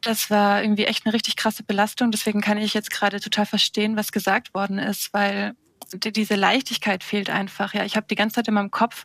Das 0.00 0.30
war 0.30 0.62
irgendwie 0.62 0.84
echt 0.84 1.06
eine 1.06 1.12
richtig 1.12 1.36
krasse 1.36 1.62
Belastung. 1.62 2.10
Deswegen 2.10 2.40
kann 2.40 2.58
ich 2.58 2.74
jetzt 2.74 2.90
gerade 2.90 3.20
total 3.20 3.46
verstehen, 3.46 3.96
was 3.96 4.12
gesagt 4.12 4.54
worden 4.54 4.78
ist, 4.78 5.12
weil 5.12 5.54
diese 5.94 6.34
Leichtigkeit 6.34 7.02
fehlt 7.02 7.30
einfach. 7.30 7.74
Ja, 7.74 7.84
ich 7.84 7.96
habe 7.96 8.06
die 8.08 8.14
ganze 8.14 8.36
Zeit 8.36 8.48
in 8.48 8.54
meinem 8.54 8.70
Kopf, 8.70 9.04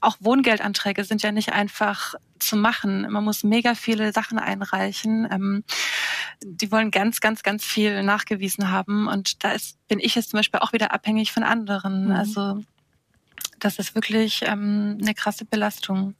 auch 0.00 0.16
Wohngeldanträge 0.20 1.04
sind 1.04 1.22
ja 1.22 1.32
nicht 1.32 1.52
einfach 1.52 2.14
zu 2.38 2.56
machen. 2.56 3.10
Man 3.10 3.24
muss 3.24 3.44
mega 3.44 3.74
viele 3.74 4.12
Sachen 4.12 4.38
einreichen. 4.38 5.26
Ähm, 5.30 5.64
die 6.44 6.70
wollen 6.70 6.90
ganz, 6.90 7.20
ganz, 7.20 7.42
ganz 7.42 7.64
viel 7.64 8.02
nachgewiesen 8.02 8.70
haben. 8.70 9.08
Und 9.08 9.42
da 9.44 9.52
ist, 9.52 9.78
bin 9.88 10.00
ich 10.00 10.14
jetzt 10.14 10.30
zum 10.30 10.38
Beispiel 10.38 10.60
auch 10.60 10.72
wieder 10.72 10.92
abhängig 10.92 11.32
von 11.32 11.44
anderen. 11.44 12.06
Mhm. 12.06 12.12
Also 12.12 12.62
das 13.58 13.78
ist 13.78 13.94
wirklich 13.94 14.42
ähm, 14.44 14.98
eine 15.00 15.14
krasse 15.14 15.44
Belastung. 15.44 16.14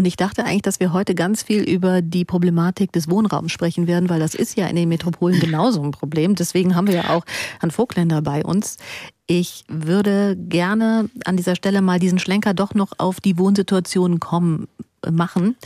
Und 0.00 0.06
ich 0.06 0.16
dachte 0.16 0.46
eigentlich, 0.46 0.62
dass 0.62 0.80
wir 0.80 0.94
heute 0.94 1.14
ganz 1.14 1.42
viel 1.42 1.60
über 1.60 2.00
die 2.00 2.24
Problematik 2.24 2.90
des 2.90 3.10
Wohnraums 3.10 3.52
sprechen 3.52 3.86
werden, 3.86 4.08
weil 4.08 4.18
das 4.18 4.34
ist 4.34 4.56
ja 4.56 4.66
in 4.66 4.74
den 4.74 4.88
Metropolen 4.88 5.38
genauso 5.38 5.82
ein 5.82 5.90
Problem. 5.90 6.36
Deswegen 6.36 6.74
haben 6.74 6.86
wir 6.86 6.94
ja 6.94 7.10
auch 7.10 7.22
Herrn 7.60 7.70
Vogtländer 7.70 8.22
bei 8.22 8.42
uns. 8.42 8.78
Ich 9.26 9.62
würde 9.68 10.38
gerne 10.38 11.10
an 11.26 11.36
dieser 11.36 11.54
Stelle 11.54 11.82
mal 11.82 11.98
diesen 11.98 12.18
Schlenker 12.18 12.54
doch 12.54 12.72
noch 12.72 12.92
auf 12.96 13.20
die 13.20 13.36
Wohnsituation 13.36 14.20
kommen, 14.20 14.68
äh, 15.04 15.10
machen. 15.10 15.56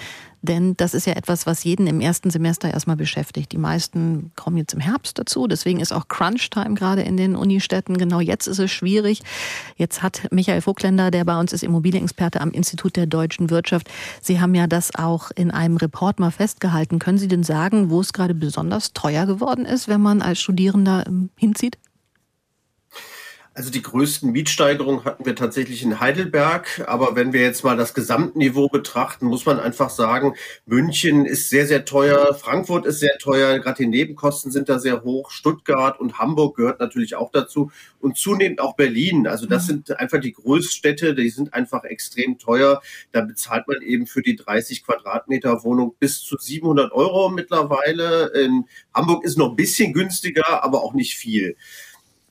Denn 0.45 0.77
das 0.77 0.93
ist 0.93 1.07
ja 1.07 1.15
etwas, 1.15 1.47
was 1.47 1.65
jeden 1.65 1.87
im 1.87 2.03
ersten 2.03 2.29
Semester 2.29 2.71
erstmal 2.71 2.97
beschäftigt. 2.97 3.53
Die 3.53 3.59
meisten 3.59 4.31
kommen 4.37 4.59
jetzt 4.59 4.75
im 4.75 4.81
Herbst 4.81 5.19
dazu. 5.19 5.47
Deswegen 5.47 5.81
ist 5.81 5.91
auch 5.91 6.09
Crunch-Time 6.09 6.75
gerade 6.75 7.01
in 7.01 7.17
den 7.17 7.35
Unistädten. 7.35 7.97
Genau 7.97 8.21
jetzt 8.21 8.47
ist 8.47 8.59
es 8.59 8.71
schwierig. 8.71 9.23
Jetzt 9.77 10.03
hat 10.03 10.29
Michael 10.31 10.61
Vogtländer, 10.61 11.11
der 11.11 11.25
bei 11.25 11.41
uns 11.41 11.55
ist 11.55 11.63
Immobilienexperte 11.63 12.43
am 12.43 12.51
Institut 12.51 12.97
der 12.97 13.07
deutschen 13.07 13.49
Wirtschaft, 13.49 13.89
Sie 14.21 14.39
haben 14.39 14.55
ja 14.55 14.67
das 14.67 14.95
auch 14.95 15.31
in 15.35 15.51
einem 15.51 15.79
Report 15.79 16.21
mal 16.21 16.31
festgehalten. 16.31 16.99
Können 16.99 17.17
Sie 17.17 17.29
denn 17.29 17.43
sagen, 17.43 17.89
wo 17.89 18.01
es 18.01 18.13
gerade 18.13 18.35
besonders 18.35 18.93
teuer 18.93 19.25
geworden 19.25 19.65
ist, 19.65 19.89
wenn 19.89 20.03
man 20.03 20.21
als 20.21 20.41
Studierender 20.41 21.05
ähm, 21.07 21.31
hinzieht? 21.37 21.79
Also 23.57 23.71
die 23.71 23.83
größten 23.83 24.33
Mietsteigerungen 24.33 25.05
hatten 25.05 25.25
wir 25.25 25.37
tatsächlich 25.37 25.85
in 25.85 26.01
Heidelberg. 26.01 26.83
Aber 26.89 27.15
wenn 27.15 27.33
wir 27.33 27.41
jetzt 27.41 27.63
mal 27.63 27.77
das 27.77 27.95
Gesamtniveau 27.95 28.69
betrachten, 28.69 29.27
muss 29.27 29.47
man 29.47 29.61
einfach 29.61 29.91
sagen, 29.91 30.35
München 30.67 31.25
ist 31.25 31.51
sehr, 31.51 31.65
sehr 31.69 31.85
teuer, 31.85 32.35
Frankfurt 32.35 32.85
ist 32.85 32.99
sehr 32.99 33.17
teuer, 33.19 33.61
gerade 33.61 33.85
die 33.85 33.89
Nebenkosten 33.89 34.51
sind 34.51 34.69
da 34.69 34.81
sehr 34.81 35.05
hoch, 35.05 35.31
Stuttgart 35.31 36.01
und 36.01 36.19
Hamburg 36.19 36.57
gehört 36.57 36.81
natürlich 36.81 37.15
auch 37.15 37.31
dazu 37.31 37.71
und 38.01 38.17
zunehmend 38.17 38.61
auch 38.61 38.75
Berlin. 38.75 39.29
Also 39.29 39.47
das 39.47 39.65
mhm. 39.65 39.69
sind 39.69 40.01
einfach 40.01 40.21
die 40.21 40.33
Großstädte, 40.33 41.15
die 41.15 41.31
sind 41.31 41.55
einfach 41.55 41.85
extrem 41.85 42.39
teuer. 42.39 42.83
Da 43.13 43.21
bezahlt 43.21 43.69
man 43.69 43.81
eben 43.83 44.09
für 44.09 44.23
die 44.23 44.35
30 44.35 44.85
Quadratmeter 44.85 45.63
Wohnung 45.63 45.95
bis 46.01 46.23
zu 46.23 46.37
700 46.37 46.91
Euro 46.91 47.29
mittlerweile. 47.29 48.33
In 48.35 48.65
Hamburg 48.93 49.25
ist 49.25 49.39
noch 49.39 49.51
ein 49.51 49.57
bisschen 49.57 49.93
günstiger, 49.93 50.65
aber 50.65 50.83
auch 50.83 50.93
nicht 50.93 51.15
viel. 51.15 51.57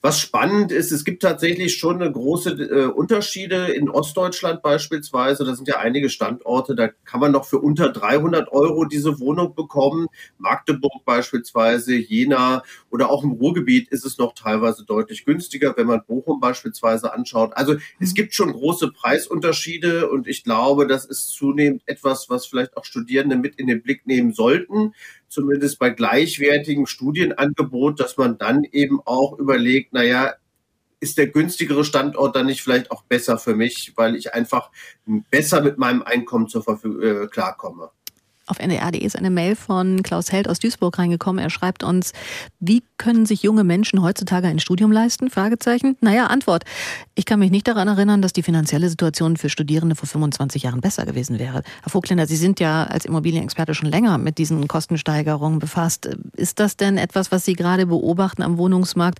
Was 0.05 0.19
spannend 0.19 0.73
ist, 0.73 0.91
es 0.91 1.05
gibt 1.05 1.21
tatsächlich 1.21 1.77
schon 1.77 2.01
eine 2.01 2.11
große 2.11 2.49
äh, 2.49 2.85
Unterschiede 2.87 3.67
in 3.67 3.89
Ostdeutschland 3.89 4.61
beispielsweise. 4.61 5.45
Da 5.45 5.55
sind 5.55 5.69
ja 5.69 5.77
einige 5.77 6.09
Standorte, 6.09 6.75
da 6.75 6.89
kann 7.05 7.21
man 7.21 7.31
noch 7.31 7.45
für 7.45 7.59
unter 7.59 7.89
300 7.89 8.51
Euro 8.51 8.83
diese 8.83 9.21
Wohnung 9.21 9.55
bekommen. 9.55 10.07
Magdeburg 10.37 11.05
beispielsweise, 11.05 11.95
Jena 11.95 12.63
oder 12.89 13.09
auch 13.09 13.23
im 13.23 13.31
Ruhrgebiet 13.31 13.87
ist 13.93 14.05
es 14.05 14.17
noch 14.17 14.33
teilweise 14.33 14.83
deutlich 14.83 15.23
günstiger, 15.23 15.73
wenn 15.77 15.87
man 15.87 16.03
Bochum 16.05 16.41
beispielsweise 16.41 17.13
anschaut. 17.13 17.53
Also 17.55 17.77
es 18.01 18.09
mhm. 18.09 18.15
gibt 18.15 18.33
schon 18.33 18.51
große 18.51 18.91
Preisunterschiede 18.91 20.09
und 20.09 20.27
ich 20.27 20.43
glaube, 20.43 20.85
das 20.85 21.05
ist 21.05 21.29
zunehmend 21.29 21.81
etwas, 21.85 22.29
was 22.29 22.45
vielleicht 22.45 22.75
auch 22.75 22.83
Studierende 22.83 23.37
mit 23.37 23.55
in 23.55 23.67
den 23.67 23.81
Blick 23.81 24.05
nehmen 24.05 24.33
sollten 24.33 24.91
zumindest 25.33 25.79
bei 25.79 25.89
gleichwertigem 25.89 26.85
Studienangebot, 26.85 27.99
dass 27.99 28.17
man 28.17 28.37
dann 28.37 28.63
eben 28.63 29.01
auch 29.03 29.37
überlegt, 29.37 29.93
naja, 29.93 30.33
ist 30.99 31.17
der 31.17 31.27
günstigere 31.27 31.83
Standort 31.83 32.35
dann 32.35 32.45
nicht 32.45 32.61
vielleicht 32.61 32.89
auch 32.91 33.03
besser 33.03 33.37
für 33.37 33.55
mich, 33.55 33.91
weil 33.95 34.15
ich 34.15 34.33
einfach 34.33 34.71
besser 35.29 35.61
mit 35.61 35.77
meinem 35.77 36.01
Einkommen 36.01 36.47
zur 36.47 36.63
Verfügung 36.63 37.01
äh, 37.01 37.27
klarkomme? 37.27 37.91
Auf 38.53 38.59
ndr.de 38.59 39.03
ist 39.03 39.17
eine 39.17 39.31
Mail 39.31 39.55
von 39.55 40.03
Klaus 40.03 40.31
Held 40.31 40.47
aus 40.47 40.59
Duisburg 40.59 40.99
reingekommen. 40.99 41.43
Er 41.43 41.49
schreibt 41.49 41.83
uns, 41.83 42.11
wie 42.59 42.83
können 42.97 43.25
sich 43.25 43.41
junge 43.41 43.63
Menschen 43.63 44.03
heutzutage 44.03 44.45
ein 44.45 44.59
Studium 44.59 44.91
leisten? 44.91 45.31
Fragezeichen. 45.31 45.97
Naja, 46.01 46.27
Antwort. 46.27 46.63
Ich 47.15 47.25
kann 47.25 47.39
mich 47.39 47.49
nicht 47.49 47.67
daran 47.67 47.87
erinnern, 47.87 48.21
dass 48.21 48.31
die 48.31 48.43
finanzielle 48.43 48.89
Situation 48.89 49.37
für 49.37 49.49
Studierende 49.49 49.95
vor 49.95 50.07
25 50.07 50.61
Jahren 50.61 50.81
besser 50.81 51.07
gewesen 51.07 51.39
wäre. 51.39 51.63
Herr 51.81 51.89
Vogtländer, 51.89 52.27
Sie 52.27 52.35
sind 52.35 52.59
ja 52.59 52.83
als 52.83 53.05
Immobilienexperte 53.05 53.73
schon 53.73 53.89
länger 53.89 54.19
mit 54.19 54.37
diesen 54.37 54.67
Kostensteigerungen 54.67 55.57
befasst. 55.57 56.07
Ist 56.35 56.59
das 56.59 56.77
denn 56.77 56.99
etwas, 56.99 57.31
was 57.31 57.45
Sie 57.45 57.53
gerade 57.53 57.87
beobachten 57.87 58.43
am 58.43 58.59
Wohnungsmarkt? 58.59 59.17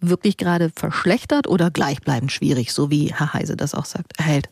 wirklich 0.00 0.36
gerade 0.36 0.70
verschlechtert 0.74 1.48
oder 1.48 1.72
gleichbleibend 1.72 2.30
schwierig, 2.30 2.72
so 2.72 2.88
wie 2.88 3.12
Herr 3.12 3.34
Heise 3.34 3.56
das 3.56 3.74
auch 3.74 3.84
sagt, 3.84 4.12
erhält? 4.16 4.48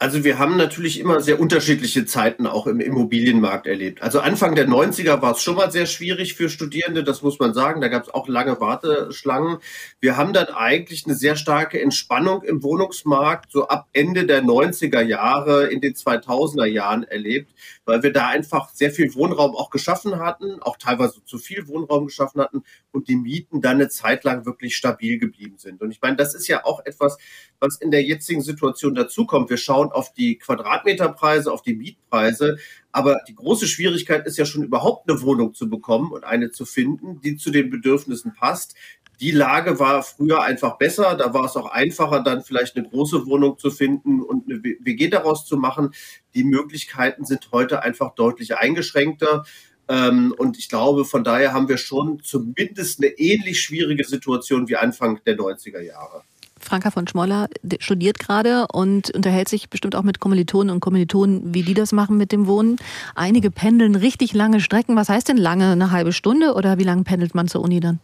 Also 0.00 0.22
wir 0.22 0.38
haben 0.38 0.56
natürlich 0.56 1.00
immer 1.00 1.20
sehr 1.20 1.40
unterschiedliche 1.40 2.06
Zeiten 2.06 2.46
auch 2.46 2.68
im 2.68 2.78
Immobilienmarkt 2.78 3.66
erlebt. 3.66 4.00
Also 4.00 4.20
Anfang 4.20 4.54
der 4.54 4.68
90er 4.68 5.20
war 5.22 5.32
es 5.32 5.42
schon 5.42 5.56
mal 5.56 5.72
sehr 5.72 5.86
schwierig 5.86 6.34
für 6.34 6.48
Studierende, 6.48 7.02
das 7.02 7.22
muss 7.22 7.40
man 7.40 7.52
sagen. 7.52 7.80
Da 7.80 7.88
gab 7.88 8.04
es 8.04 8.14
auch 8.14 8.28
lange 8.28 8.60
Warteschlangen. 8.60 9.58
Wir 9.98 10.16
haben 10.16 10.32
dann 10.32 10.46
eigentlich 10.50 11.04
eine 11.04 11.16
sehr 11.16 11.34
starke 11.34 11.82
Entspannung 11.82 12.44
im 12.44 12.62
Wohnungsmarkt 12.62 13.50
so 13.50 13.66
ab 13.66 13.88
Ende 13.92 14.24
der 14.24 14.44
90er 14.44 15.00
Jahre 15.02 15.66
in 15.66 15.80
den 15.80 15.94
2000er 15.94 16.66
Jahren 16.66 17.02
erlebt, 17.02 17.50
weil 17.88 18.02
wir 18.02 18.12
da 18.12 18.28
einfach 18.28 18.68
sehr 18.74 18.90
viel 18.90 19.14
Wohnraum 19.14 19.56
auch 19.56 19.70
geschaffen 19.70 20.18
hatten, 20.18 20.60
auch 20.60 20.76
teilweise 20.76 21.24
zu 21.24 21.38
viel 21.38 21.66
Wohnraum 21.68 22.04
geschaffen 22.04 22.38
hatten 22.42 22.62
und 22.92 23.08
die 23.08 23.16
Mieten 23.16 23.62
dann 23.62 23.76
eine 23.76 23.88
Zeit 23.88 24.24
lang 24.24 24.44
wirklich 24.44 24.76
stabil 24.76 25.18
geblieben 25.18 25.56
sind. 25.56 25.80
Und 25.80 25.90
ich 25.90 26.02
meine, 26.02 26.16
das 26.16 26.34
ist 26.34 26.48
ja 26.48 26.66
auch 26.66 26.84
etwas, 26.84 27.16
was 27.60 27.80
in 27.80 27.90
der 27.90 28.02
jetzigen 28.02 28.42
Situation 28.42 28.94
dazukommt. 28.94 29.48
Wir 29.48 29.56
schauen 29.56 29.90
auf 29.90 30.12
die 30.12 30.36
Quadratmeterpreise, 30.36 31.50
auf 31.50 31.62
die 31.62 31.74
Mietpreise. 31.74 32.58
Aber 32.92 33.20
die 33.26 33.34
große 33.34 33.66
Schwierigkeit 33.66 34.26
ist 34.26 34.36
ja 34.36 34.44
schon 34.44 34.64
überhaupt 34.64 35.08
eine 35.08 35.22
Wohnung 35.22 35.54
zu 35.54 35.70
bekommen 35.70 36.12
und 36.12 36.24
eine 36.24 36.50
zu 36.50 36.66
finden, 36.66 37.22
die 37.22 37.36
zu 37.36 37.50
den 37.50 37.70
Bedürfnissen 37.70 38.34
passt. 38.34 38.74
Die 39.20 39.32
Lage 39.32 39.78
war 39.80 40.02
früher 40.02 40.42
einfach 40.42 40.78
besser. 40.78 41.16
Da 41.16 41.34
war 41.34 41.44
es 41.44 41.56
auch 41.56 41.70
einfacher, 41.70 42.20
dann 42.20 42.42
vielleicht 42.42 42.76
eine 42.76 42.88
große 42.88 43.26
Wohnung 43.26 43.58
zu 43.58 43.70
finden 43.70 44.22
und 44.22 44.48
eine 44.48 44.62
WG 44.62 45.08
daraus 45.08 45.44
zu 45.44 45.56
machen. 45.56 45.92
Die 46.34 46.44
Möglichkeiten 46.44 47.24
sind 47.24 47.48
heute 47.52 47.82
einfach 47.82 48.14
deutlich 48.14 48.56
eingeschränkter. 48.56 49.44
Ähm, 49.88 50.34
und 50.36 50.58
ich 50.58 50.68
glaube, 50.68 51.04
von 51.04 51.24
daher 51.24 51.52
haben 51.52 51.68
wir 51.68 51.78
schon 51.78 52.20
zumindest 52.22 53.00
eine 53.02 53.12
ähnlich 53.18 53.60
schwierige 53.60 54.04
Situation 54.04 54.68
wie 54.68 54.76
Anfang 54.76 55.20
der 55.24 55.36
90er 55.36 55.80
Jahre. 55.80 56.22
Franka 56.60 56.90
von 56.90 57.06
Schmoller 57.06 57.48
studiert 57.78 58.18
gerade 58.18 58.66
und 58.72 59.10
unterhält 59.14 59.48
sich 59.48 59.70
bestimmt 59.70 59.94
auch 59.94 60.02
mit 60.02 60.20
Kommilitonen 60.20 60.74
und 60.74 60.80
Kommilitonen, 60.80 61.54
wie 61.54 61.62
die 61.62 61.74
das 61.74 61.92
machen 61.92 62.16
mit 62.16 62.32
dem 62.32 62.46
Wohnen. 62.46 62.76
Einige 63.14 63.50
pendeln 63.50 63.94
richtig 63.94 64.34
lange 64.34 64.60
Strecken. 64.60 64.96
Was 64.96 65.08
heißt 65.08 65.28
denn 65.28 65.36
lange? 65.36 65.72
Eine 65.72 65.90
halbe 65.90 66.12
Stunde 66.12 66.54
oder 66.54 66.78
wie 66.78 66.84
lange 66.84 67.04
pendelt 67.04 67.34
man 67.34 67.48
zur 67.48 67.62
Uni 67.62 67.80
dann? 67.80 68.00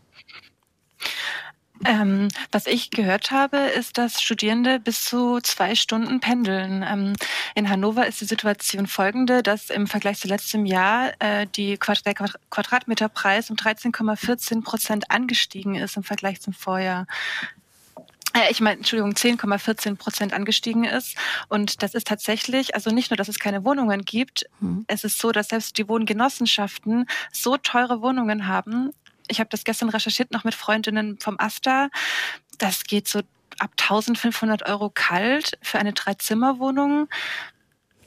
Ähm, 1.84 2.28
was 2.52 2.66
ich 2.66 2.90
gehört 2.90 3.30
habe, 3.32 3.56
ist, 3.56 3.98
dass 3.98 4.22
Studierende 4.22 4.78
bis 4.78 5.04
zu 5.04 5.40
zwei 5.40 5.74
Stunden 5.74 6.20
pendeln. 6.20 6.84
Ähm, 6.88 7.14
in 7.54 7.68
Hannover 7.68 8.06
ist 8.06 8.20
die 8.20 8.26
Situation 8.26 8.86
folgende, 8.86 9.42
dass 9.42 9.70
im 9.70 9.86
Vergleich 9.86 10.20
zu 10.20 10.28
letztem 10.28 10.66
Jahr 10.66 11.12
äh, 11.18 11.46
die 11.46 11.76
Quadrat 11.76 12.06
der 12.06 12.14
Quadratmeterpreis 12.50 13.50
um 13.50 13.56
13,14 13.56 14.62
Prozent 14.62 15.10
angestiegen 15.10 15.74
ist 15.74 15.96
im 15.96 16.04
Vergleich 16.04 16.40
zum 16.40 16.52
Vorjahr 16.52 17.06
äh, 18.34 18.50
ich 18.50 18.60
meine, 18.60 18.78
Entschuldigung, 18.78 19.12
10,14 19.12 19.96
Prozent 19.96 20.32
angestiegen 20.32 20.84
ist. 20.84 21.16
Und 21.48 21.82
das 21.82 21.94
ist 21.94 22.06
tatsächlich, 22.06 22.74
also 22.74 22.90
nicht 22.90 23.10
nur, 23.10 23.16
dass 23.16 23.28
es 23.28 23.38
keine 23.38 23.64
Wohnungen 23.64 24.04
gibt, 24.04 24.46
mhm. 24.60 24.84
es 24.88 25.04
ist 25.04 25.18
so, 25.18 25.32
dass 25.32 25.48
selbst 25.48 25.78
die 25.78 25.88
Wohngenossenschaften 25.88 27.06
so 27.32 27.56
teure 27.56 28.02
Wohnungen 28.02 28.48
haben, 28.48 28.92
ich 29.28 29.40
habe 29.40 29.48
das 29.50 29.64
gestern 29.64 29.88
recherchiert 29.88 30.30
noch 30.32 30.44
mit 30.44 30.54
Freundinnen 30.54 31.18
vom 31.18 31.38
Asta. 31.38 31.88
Das 32.58 32.84
geht 32.84 33.08
so 33.08 33.20
ab 33.58 33.70
1500 33.78 34.68
Euro 34.68 34.90
kalt 34.92 35.58
für 35.62 35.78
eine 35.78 35.92
Dreizimmerwohnung. 35.92 37.08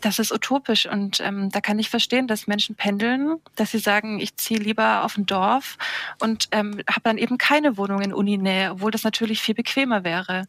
Das 0.02 0.20
ist 0.20 0.32
utopisch 0.32 0.86
und 0.86 1.20
ähm, 1.22 1.50
da 1.50 1.60
kann 1.60 1.80
ich 1.80 1.90
verstehen, 1.90 2.28
dass 2.28 2.46
Menschen 2.46 2.76
pendeln, 2.76 3.38
dass 3.56 3.72
sie 3.72 3.80
sagen, 3.80 4.20
ich 4.20 4.38
ziehe 4.38 4.60
lieber 4.60 5.04
auf 5.04 5.18
ein 5.18 5.26
Dorf 5.26 5.78
und 6.20 6.50
ähm, 6.52 6.84
habe 6.88 7.02
dann 7.04 7.18
eben 7.18 7.40
keine 7.40 7.78
Wohnung 7.78 8.02
in 8.02 8.14
Uninähe, 8.14 8.72
obwohl 8.74 8.92
das 8.92 9.04
natürlich 9.04 9.42
viel 9.42 9.56
bequemer 9.56 10.04
wäre. 10.04 10.46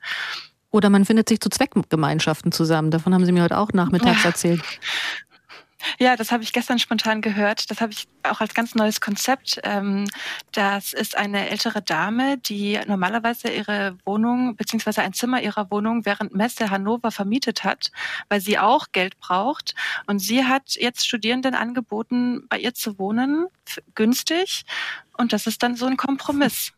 Oder 0.70 0.90
man 0.90 1.06
findet 1.06 1.30
sich 1.30 1.40
zu 1.40 1.48
Zweckgemeinschaften 1.48 2.52
zusammen. 2.52 2.90
Davon 2.90 3.14
haben 3.14 3.24
Sie 3.24 3.32
mir 3.32 3.42
heute 3.42 3.56
auch 3.56 3.72
nachmittags 3.72 4.22
ja. 4.22 4.30
erzählt. 4.30 4.62
Ja, 5.98 6.16
das 6.16 6.32
habe 6.32 6.42
ich 6.42 6.52
gestern 6.52 6.78
spontan 6.78 7.20
gehört. 7.20 7.70
Das 7.70 7.80
habe 7.80 7.92
ich 7.92 8.08
auch 8.22 8.40
als 8.40 8.54
ganz 8.54 8.74
neues 8.74 9.00
Konzept. 9.00 9.60
Ähm, 9.62 10.08
das 10.52 10.92
ist 10.92 11.16
eine 11.16 11.50
ältere 11.50 11.82
Dame, 11.82 12.38
die 12.38 12.78
normalerweise 12.86 13.48
ihre 13.48 13.96
Wohnung 14.04 14.56
beziehungsweise 14.56 15.02
ein 15.02 15.12
Zimmer 15.12 15.40
ihrer 15.42 15.70
Wohnung 15.70 16.04
während 16.04 16.34
Messe 16.34 16.70
Hannover 16.70 17.10
vermietet 17.10 17.64
hat, 17.64 17.90
weil 18.28 18.40
sie 18.40 18.58
auch 18.58 18.86
Geld 18.92 19.18
braucht. 19.20 19.74
Und 20.06 20.18
sie 20.18 20.44
hat 20.44 20.74
jetzt 20.76 21.06
Studierenden 21.06 21.54
angeboten, 21.54 22.46
bei 22.48 22.58
ihr 22.58 22.74
zu 22.74 22.98
wohnen, 22.98 23.46
günstig. 23.94 24.64
Und 25.16 25.32
das 25.32 25.46
ist 25.46 25.62
dann 25.62 25.76
so 25.76 25.86
ein 25.86 25.96
Kompromiss. 25.96 26.72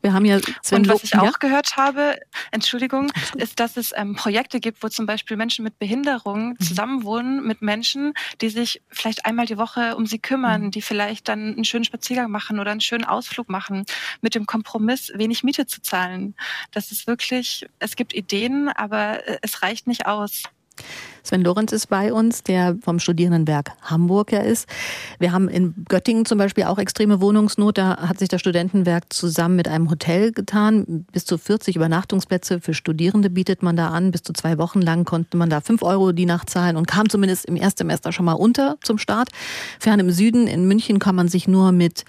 Wir 0.00 0.12
haben 0.12 0.24
ja 0.24 0.38
Sven 0.62 0.78
Und 0.78 0.88
was 0.88 1.04
ich 1.04 1.14
auch 1.16 1.38
gehört 1.38 1.76
habe, 1.76 2.18
Entschuldigung, 2.50 3.10
ist, 3.36 3.58
dass 3.58 3.76
es 3.76 3.92
ähm, 3.96 4.14
Projekte 4.14 4.60
gibt, 4.60 4.82
wo 4.82 4.88
zum 4.88 5.06
Beispiel 5.06 5.36
Menschen 5.36 5.64
mit 5.64 5.78
Behinderung 5.78 6.50
mhm. 6.50 6.60
zusammenwohnen 6.60 7.46
mit 7.46 7.62
Menschen, 7.62 8.14
die 8.40 8.48
sich 8.48 8.82
vielleicht 8.88 9.26
einmal 9.26 9.46
die 9.46 9.58
Woche 9.58 9.96
um 9.96 10.06
sie 10.06 10.18
kümmern, 10.18 10.64
mhm. 10.64 10.70
die 10.70 10.82
vielleicht 10.82 11.28
dann 11.28 11.54
einen 11.54 11.64
schönen 11.64 11.84
Spaziergang 11.84 12.30
machen 12.30 12.60
oder 12.60 12.70
einen 12.70 12.80
schönen 12.80 13.04
Ausflug 13.04 13.48
machen, 13.48 13.84
mit 14.20 14.34
dem 14.34 14.46
Kompromiss, 14.46 15.12
wenig 15.14 15.42
Miete 15.42 15.66
zu 15.66 15.82
zahlen. 15.82 16.34
Das 16.70 16.92
ist 16.92 17.06
wirklich, 17.06 17.66
es 17.78 17.96
gibt 17.96 18.14
Ideen, 18.14 18.68
aber 18.68 19.26
äh, 19.26 19.38
es 19.42 19.62
reicht 19.62 19.86
nicht 19.86 20.06
aus. 20.06 20.44
Sven 21.28 21.42
Lorenz 21.42 21.72
ist 21.72 21.88
bei 21.88 22.10
uns, 22.10 22.42
der 22.42 22.78
vom 22.80 22.98
Studierendenwerk 22.98 23.72
Hamburg 23.82 24.32
ja 24.32 24.40
ist. 24.40 24.66
Wir 25.18 25.32
haben 25.32 25.48
in 25.48 25.84
Göttingen 25.86 26.24
zum 26.24 26.38
Beispiel 26.38 26.64
auch 26.64 26.78
extreme 26.78 27.20
Wohnungsnot. 27.20 27.76
Da 27.76 27.98
hat 27.98 28.18
sich 28.18 28.30
das 28.30 28.40
Studentenwerk 28.40 29.12
zusammen 29.12 29.56
mit 29.56 29.68
einem 29.68 29.90
Hotel 29.90 30.32
getan. 30.32 31.04
Bis 31.12 31.26
zu 31.26 31.36
40 31.36 31.76
Übernachtungsplätze 31.76 32.60
für 32.60 32.72
Studierende 32.72 33.28
bietet 33.28 33.62
man 33.62 33.76
da 33.76 33.88
an. 33.88 34.10
Bis 34.10 34.22
zu 34.22 34.32
zwei 34.32 34.56
Wochen 34.56 34.80
lang 34.80 35.04
konnte 35.04 35.36
man 35.36 35.50
da 35.50 35.60
fünf 35.60 35.82
Euro 35.82 36.12
die 36.12 36.24
Nacht 36.24 36.48
zahlen 36.48 36.76
und 36.76 36.86
kam 36.86 37.10
zumindest 37.10 37.44
im 37.44 37.56
Erstsemester 37.56 38.10
schon 38.10 38.24
mal 38.24 38.32
unter 38.32 38.78
zum 38.82 38.96
Start. 38.96 39.28
Fern 39.78 40.00
im 40.00 40.10
Süden 40.10 40.46
in 40.46 40.66
München 40.66 40.98
kann 40.98 41.14
man 41.14 41.28
sich 41.28 41.46
nur 41.46 41.72
mit 41.72 42.04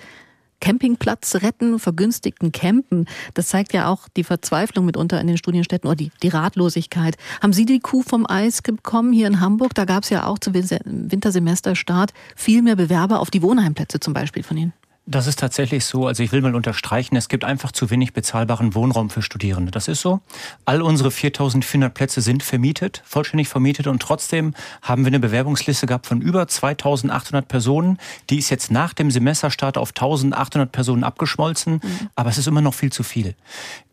Campingplatz 0.59 1.35
retten, 1.35 1.79
vergünstigten 1.79 2.51
Campen. 2.51 3.05
Das 3.33 3.47
zeigt 3.47 3.73
ja 3.73 3.87
auch 3.87 4.07
die 4.15 4.23
Verzweiflung 4.23 4.85
mitunter 4.85 5.19
in 5.19 5.27
den 5.27 5.37
Studienstädten 5.37 5.87
oder 5.87 5.95
die, 5.95 6.11
die 6.21 6.29
Ratlosigkeit. 6.29 7.15
Haben 7.41 7.53
Sie 7.53 7.65
die 7.65 7.79
Kuh 7.79 8.01
vom 8.01 8.25
Eis 8.29 8.61
bekommen 8.61 9.13
hier 9.13 9.27
in 9.27 9.39
Hamburg? 9.39 9.73
Da 9.75 9.85
gab 9.85 10.03
es 10.03 10.09
ja 10.09 10.25
auch 10.25 10.39
zu 10.39 10.53
Wintersemesterstart 10.53 12.13
viel 12.35 12.61
mehr 12.61 12.75
Bewerber 12.75 13.19
auf 13.19 13.31
die 13.31 13.41
Wohnheimplätze 13.41 13.99
zum 13.99 14.13
Beispiel 14.13 14.43
von 14.43 14.57
Ihnen. 14.57 14.73
Das 15.09 15.25
ist 15.25 15.39
tatsächlich 15.39 15.85
so. 15.85 16.05
Also 16.05 16.21
ich 16.21 16.31
will 16.31 16.41
mal 16.41 16.53
unterstreichen, 16.53 17.15
es 17.15 17.29
gibt 17.29 17.43
einfach 17.43 17.71
zu 17.71 17.89
wenig 17.89 18.13
bezahlbaren 18.13 18.75
Wohnraum 18.75 19.09
für 19.09 19.23
Studierende. 19.23 19.71
Das 19.71 19.87
ist 19.87 20.01
so. 20.01 20.21
All 20.65 20.83
unsere 20.83 21.09
4400 21.09 21.91
Plätze 21.91 22.21
sind 22.21 22.43
vermietet, 22.43 23.01
vollständig 23.05 23.47
vermietet 23.47 23.87
und 23.87 24.03
trotzdem 24.03 24.53
haben 24.83 25.05
wir 25.05 25.07
eine 25.07 25.19
Bewerbungsliste 25.19 25.87
gehabt 25.87 26.05
von 26.05 26.21
über 26.21 26.47
2800 26.47 27.47
Personen. 27.47 27.97
Die 28.29 28.37
ist 28.37 28.51
jetzt 28.51 28.69
nach 28.69 28.93
dem 28.93 29.09
Semesterstart 29.09 29.79
auf 29.79 29.89
1800 29.89 30.71
Personen 30.71 31.03
abgeschmolzen, 31.03 31.81
mhm. 31.83 32.09
aber 32.15 32.29
es 32.29 32.37
ist 32.37 32.47
immer 32.47 32.61
noch 32.61 32.75
viel 32.75 32.91
zu 32.91 33.01
viel. 33.01 33.33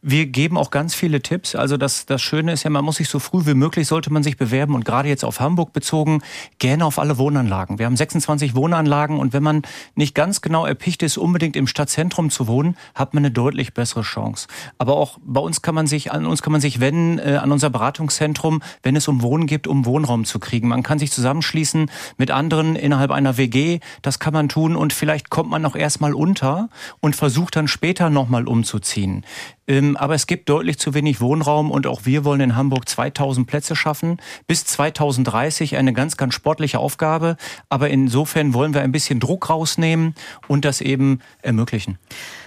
Wir 0.08 0.26
geben 0.26 0.56
auch 0.56 0.70
ganz 0.70 0.94
viele 0.94 1.20
Tipps. 1.20 1.56
Also 1.56 1.76
das, 1.76 2.06
das 2.06 2.22
Schöne 2.22 2.52
ist 2.52 2.62
ja, 2.62 2.70
man 2.70 2.84
muss 2.84 2.98
sich 2.98 3.08
so 3.08 3.18
früh 3.18 3.44
wie 3.44 3.54
möglich 3.54 3.88
sollte 3.88 4.12
man 4.12 4.22
sich 4.22 4.36
bewerben 4.36 4.76
und 4.76 4.84
gerade 4.84 5.08
jetzt 5.08 5.24
auf 5.24 5.40
Hamburg 5.40 5.72
bezogen, 5.72 6.22
gerne 6.60 6.84
auf 6.84 7.00
alle 7.00 7.18
Wohnanlagen. 7.18 7.80
Wir 7.80 7.86
haben 7.86 7.96
26 7.96 8.54
Wohnanlagen 8.54 9.18
und 9.18 9.32
wenn 9.32 9.42
man 9.42 9.62
nicht 9.96 10.14
ganz 10.14 10.42
genau 10.42 10.64
erpicht 10.64 11.02
ist, 11.02 11.18
unbedingt 11.18 11.56
im 11.56 11.66
Stadtzentrum 11.66 12.30
zu 12.30 12.46
wohnen, 12.46 12.76
hat 12.94 13.14
man 13.14 13.24
eine 13.24 13.32
deutlich 13.32 13.74
bessere 13.74 14.02
Chance. 14.02 14.46
Aber 14.78 14.94
auch 14.94 15.18
bei 15.24 15.40
uns 15.40 15.60
kann 15.60 15.74
man 15.74 15.88
sich, 15.88 16.12
an 16.12 16.24
uns 16.24 16.40
kann 16.40 16.52
man 16.52 16.60
sich 16.60 16.78
wenden, 16.78 17.18
äh, 17.18 17.40
an 17.42 17.50
unser 17.50 17.70
Beratungszentrum, 17.70 18.62
wenn 18.84 18.94
es 18.94 19.08
um 19.08 19.22
Wohnen 19.22 19.48
geht, 19.48 19.66
um 19.66 19.86
Wohnraum 19.86 20.24
zu 20.24 20.38
kriegen. 20.38 20.68
Man 20.68 20.84
kann 20.84 21.00
sich 21.00 21.10
zusammenschließen 21.10 21.90
mit 22.16 22.30
anderen 22.30 22.76
innerhalb 22.76 23.10
einer 23.10 23.38
WG. 23.38 23.80
Das 24.02 24.20
kann 24.20 24.34
man 24.34 24.48
tun 24.48 24.76
und 24.76 24.92
vielleicht 24.92 25.30
kommt 25.30 25.50
man 25.50 25.66
auch 25.66 25.74
erstmal 25.74 26.14
unter 26.14 26.68
und 27.00 27.16
versucht 27.16 27.56
dann 27.56 27.66
später 27.66 28.08
nochmal 28.08 28.46
umzuziehen. 28.46 29.24
Ähm, 29.68 29.96
aber 29.96 30.14
es 30.14 30.26
gibt 30.26 30.48
deutlich 30.48 30.78
zu 30.78 30.94
wenig 30.94 31.20
Wohnraum 31.20 31.70
und 31.70 31.86
auch 31.86 32.04
wir 32.04 32.24
wollen 32.24 32.40
in 32.40 32.56
Hamburg 32.56 32.88
2000 32.88 33.46
Plätze 33.46 33.76
schaffen. 33.76 34.18
Bis 34.46 34.64
2030 34.64 35.76
eine 35.76 35.92
ganz, 35.92 36.16
ganz 36.16 36.34
sportliche 36.34 36.78
Aufgabe. 36.78 37.36
Aber 37.68 37.90
insofern 37.90 38.54
wollen 38.54 38.74
wir 38.74 38.82
ein 38.82 38.92
bisschen 38.92 39.20
Druck 39.20 39.50
rausnehmen 39.50 40.14
und 40.48 40.64
das 40.64 40.80
eben 40.80 41.20
ermöglichen. 41.42 41.98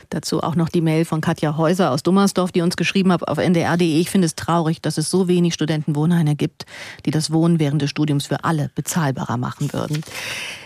Dazu 0.10 0.42
auch 0.42 0.56
noch 0.56 0.70
die 0.70 0.82
Mail 0.82 1.06
von 1.06 1.22
Katja 1.22 1.56
Häuser 1.56 1.92
aus 1.92 2.02
Dummersdorf, 2.02 2.52
die 2.52 2.62
uns 2.62 2.78
geschrieben 2.78 3.12
hat 3.12 3.28
auf 3.28 3.38
ndr.de. 3.38 4.00
Ich 4.00 4.10
finde 4.10 4.26
es 4.26 4.36
traurig, 4.36 4.82
dass 4.82 4.98
es 4.98 5.12
so 5.12 5.28
wenig 5.28 5.54
Studentenwohnheime 5.54 6.36
gibt, 6.36 6.66
die 7.06 7.12
das 7.12 7.32
Wohnen 7.32 7.60
während 7.60 7.82
des 7.82 7.92
Studiums 7.92 8.26
für 8.26 8.44
alle 8.44 8.72
bezahlbarer 8.74 9.38
machen 9.38 9.72
würden. 9.72 10.02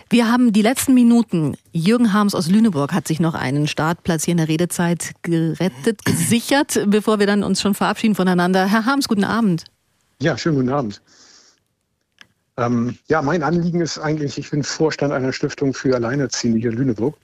Wir 0.09 0.31
haben 0.31 0.53
die 0.53 0.61
letzten 0.61 0.93
Minuten. 0.93 1.57
Jürgen 1.71 2.13
Harms 2.13 2.35
aus 2.35 2.49
Lüneburg 2.49 2.93
hat 2.93 3.07
sich 3.07 3.19
noch 3.19 3.33
einen 3.33 3.67
Startplatz 3.67 4.23
hier 4.23 4.33
in 4.33 4.37
der 4.37 4.47
Redezeit 4.47 5.11
gerettet, 5.23 6.05
gesichert, 6.05 6.79
bevor 6.87 7.19
wir 7.19 7.27
dann 7.27 7.43
uns 7.43 7.61
schon 7.61 7.73
verabschieden 7.73 8.15
voneinander. 8.15 8.65
Herr 8.67 8.85
Harms, 8.85 9.07
guten 9.07 9.23
Abend. 9.25 9.65
Ja, 10.19 10.37
schönen 10.37 10.55
guten 10.55 10.69
Abend. 10.69 11.01
Ähm, 12.57 12.97
ja, 13.07 13.21
mein 13.21 13.43
Anliegen 13.43 13.81
ist 13.81 13.97
eigentlich, 13.97 14.37
ich 14.37 14.51
bin 14.51 14.63
Vorstand 14.63 15.11
einer 15.11 15.33
Stiftung 15.33 15.73
für 15.73 15.95
Alleinerziehende 15.95 16.59
hier 16.59 16.71
in 16.71 16.77
Lüneburg. 16.77 17.17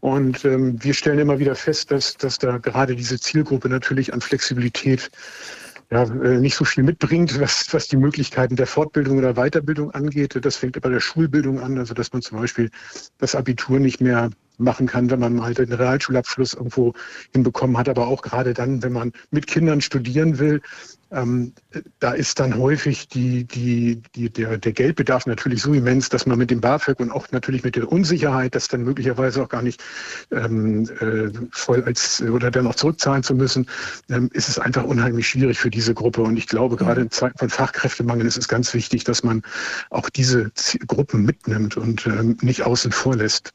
Und 0.00 0.44
ähm, 0.44 0.82
wir 0.82 0.94
stellen 0.94 1.18
immer 1.18 1.38
wieder 1.38 1.54
fest, 1.54 1.90
dass, 1.90 2.16
dass 2.16 2.38
da 2.38 2.58
gerade 2.58 2.96
diese 2.96 3.18
Zielgruppe 3.18 3.68
natürlich 3.68 4.12
an 4.12 4.20
Flexibilität 4.20 5.10
ja, 5.90 6.02
äh, 6.02 6.40
nicht 6.40 6.56
so 6.56 6.64
viel 6.64 6.82
mitbringt, 6.82 7.38
was, 7.40 7.72
was 7.72 7.88
die 7.88 7.96
Möglichkeiten 7.96 8.56
der 8.56 8.66
Fortbildung 8.66 9.18
oder 9.18 9.34
Weiterbildung 9.34 9.92
angeht. 9.92 10.38
Das 10.44 10.56
fängt 10.56 10.80
bei 10.80 10.88
der 10.88 11.00
Schulbildung 11.00 11.60
an, 11.60 11.78
also 11.78 11.94
dass 11.94 12.12
man 12.12 12.22
zum 12.22 12.40
Beispiel 12.40 12.70
das 13.18 13.34
Abitur 13.34 13.78
nicht 13.78 14.00
mehr 14.00 14.30
machen 14.58 14.86
kann, 14.86 15.10
wenn 15.10 15.20
man 15.20 15.34
mal 15.34 15.54
den 15.54 15.72
Realschulabschluss 15.72 16.54
irgendwo 16.54 16.94
hinbekommen 17.32 17.76
hat, 17.76 17.88
aber 17.88 18.08
auch 18.08 18.22
gerade 18.22 18.54
dann, 18.54 18.82
wenn 18.82 18.92
man 18.92 19.12
mit 19.30 19.46
Kindern 19.46 19.80
studieren 19.80 20.38
will, 20.38 20.62
ähm, 21.12 21.52
da 22.00 22.12
ist 22.12 22.40
dann 22.40 22.58
häufig 22.58 23.08
die, 23.08 23.44
die, 23.44 24.02
die, 24.14 24.28
der, 24.28 24.58
der 24.58 24.72
Geldbedarf 24.72 25.26
natürlich 25.26 25.62
so 25.62 25.72
immens, 25.72 26.08
dass 26.08 26.26
man 26.26 26.38
mit 26.38 26.50
dem 26.50 26.60
BAföG 26.60 26.98
und 26.98 27.12
auch 27.12 27.30
natürlich 27.30 27.62
mit 27.62 27.76
der 27.76 27.90
Unsicherheit, 27.90 28.54
das 28.54 28.68
dann 28.68 28.82
möglicherweise 28.82 29.42
auch 29.42 29.48
gar 29.48 29.62
nicht 29.62 29.82
ähm, 30.32 30.88
äh, 31.00 31.30
voll 31.52 31.84
als 31.84 32.20
oder 32.22 32.50
dann 32.50 32.66
auch 32.66 32.74
zurückzahlen 32.74 33.22
zu 33.22 33.34
müssen, 33.34 33.68
ähm, 34.08 34.30
ist 34.32 34.48
es 34.48 34.58
einfach 34.58 34.84
unheimlich 34.84 35.28
schwierig 35.28 35.58
für 35.58 35.70
diese 35.70 35.94
Gruppe. 35.94 36.22
Und 36.22 36.36
ich 36.36 36.48
glaube, 36.48 36.76
gerade 36.76 37.02
in 37.02 37.10
Zeiten 37.10 37.38
von 37.38 37.50
Fachkräftemangel 37.50 38.26
ist 38.26 38.38
es 38.38 38.48
ganz 38.48 38.74
wichtig, 38.74 39.04
dass 39.04 39.22
man 39.22 39.42
auch 39.90 40.10
diese 40.10 40.50
Gruppen 40.88 41.24
mitnimmt 41.24 41.76
und 41.76 42.06
ähm, 42.06 42.36
nicht 42.42 42.62
außen 42.62 42.90
vor 42.90 43.14
lässt 43.14 43.52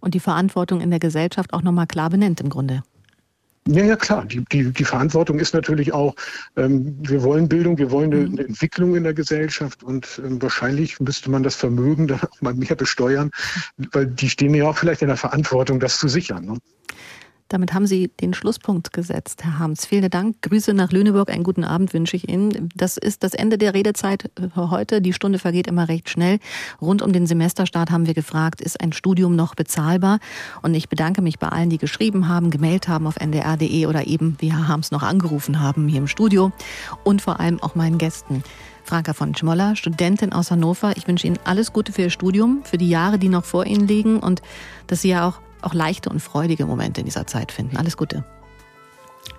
und 0.00 0.14
die 0.14 0.20
Verantwortung 0.20 0.80
in 0.80 0.90
der 0.90 1.00
Gesellschaft 1.00 1.52
auch 1.52 1.62
nochmal 1.62 1.86
klar 1.86 2.10
benennt 2.10 2.40
im 2.40 2.48
Grunde. 2.48 2.82
Ja, 3.68 3.84
ja, 3.84 3.96
klar. 3.96 4.24
Die, 4.24 4.42
die, 4.50 4.72
die 4.72 4.84
Verantwortung 4.84 5.38
ist 5.38 5.52
natürlich 5.52 5.92
auch, 5.92 6.14
ähm, 6.56 6.96
wir 7.02 7.22
wollen 7.22 7.48
Bildung, 7.48 7.76
wir 7.78 7.90
wollen 7.90 8.12
eine, 8.12 8.26
mhm. 8.26 8.32
eine 8.32 8.48
Entwicklung 8.48 8.96
in 8.96 9.04
der 9.04 9.14
Gesellschaft 9.14 9.82
und 9.82 10.20
ähm, 10.24 10.40
wahrscheinlich 10.40 10.98
müsste 10.98 11.30
man 11.30 11.42
das 11.42 11.56
Vermögen 11.56 12.08
dann 12.08 12.20
auch 12.30 12.40
mal 12.40 12.54
mehr 12.54 12.74
besteuern, 12.74 13.30
weil 13.92 14.06
die 14.06 14.30
stehen 14.30 14.54
ja 14.54 14.68
auch 14.68 14.78
vielleicht 14.78 15.02
in 15.02 15.08
der 15.08 15.16
Verantwortung, 15.16 15.78
das 15.78 15.98
zu 15.98 16.08
sichern. 16.08 16.46
Ne? 16.46 16.58
Damit 17.50 17.74
haben 17.74 17.88
Sie 17.88 18.06
den 18.20 18.32
Schlusspunkt 18.32 18.92
gesetzt, 18.92 19.42
Herr 19.42 19.58
Harms. 19.58 19.84
Vielen 19.84 20.08
Dank. 20.08 20.40
Grüße 20.42 20.72
nach 20.72 20.92
Lüneburg. 20.92 21.30
Einen 21.30 21.42
guten 21.42 21.64
Abend 21.64 21.92
wünsche 21.92 22.14
ich 22.14 22.28
Ihnen. 22.28 22.68
Das 22.76 22.96
ist 22.96 23.24
das 23.24 23.34
Ende 23.34 23.58
der 23.58 23.74
Redezeit 23.74 24.30
für 24.54 24.70
heute. 24.70 25.02
Die 25.02 25.12
Stunde 25.12 25.40
vergeht 25.40 25.66
immer 25.66 25.88
recht 25.88 26.08
schnell. 26.08 26.38
Rund 26.80 27.02
um 27.02 27.12
den 27.12 27.26
Semesterstart 27.26 27.90
haben 27.90 28.06
wir 28.06 28.14
gefragt, 28.14 28.60
ist 28.60 28.80
ein 28.80 28.92
Studium 28.92 29.34
noch 29.34 29.56
bezahlbar? 29.56 30.20
Und 30.62 30.74
ich 30.74 30.88
bedanke 30.88 31.22
mich 31.22 31.40
bei 31.40 31.48
allen, 31.48 31.70
die 31.70 31.78
geschrieben 31.78 32.28
haben, 32.28 32.50
gemeldet 32.50 32.86
haben 32.86 33.08
auf 33.08 33.16
ndr.de 33.16 33.86
oder 33.86 34.06
eben, 34.06 34.36
wie 34.38 34.52
Herr 34.52 34.68
Harms 34.68 34.92
noch 34.92 35.02
angerufen 35.02 35.58
haben 35.58 35.88
hier 35.88 35.98
im 35.98 36.06
Studio. 36.06 36.52
Und 37.02 37.20
vor 37.20 37.40
allem 37.40 37.60
auch 37.60 37.74
meinen 37.74 37.98
Gästen. 37.98 38.44
Franka 38.84 39.12
von 39.12 39.34
Schmoller, 39.34 39.74
Studentin 39.74 40.32
aus 40.32 40.52
Hannover. 40.52 40.92
Ich 40.96 41.08
wünsche 41.08 41.26
Ihnen 41.26 41.40
alles 41.42 41.72
Gute 41.72 41.92
für 41.92 42.02
Ihr 42.02 42.10
Studium, 42.10 42.60
für 42.62 42.78
die 42.78 42.88
Jahre, 42.88 43.18
die 43.18 43.28
noch 43.28 43.44
vor 43.44 43.66
Ihnen 43.66 43.88
liegen 43.88 44.20
und 44.20 44.40
dass 44.86 45.02
Sie 45.02 45.08
ja 45.08 45.26
auch 45.28 45.40
auch 45.62 45.74
leichte 45.74 46.10
und 46.10 46.20
freudige 46.20 46.66
Momente 46.66 47.00
in 47.00 47.06
dieser 47.06 47.26
Zeit 47.26 47.52
finden. 47.52 47.76
Alles 47.76 47.96
Gute. 47.96 48.24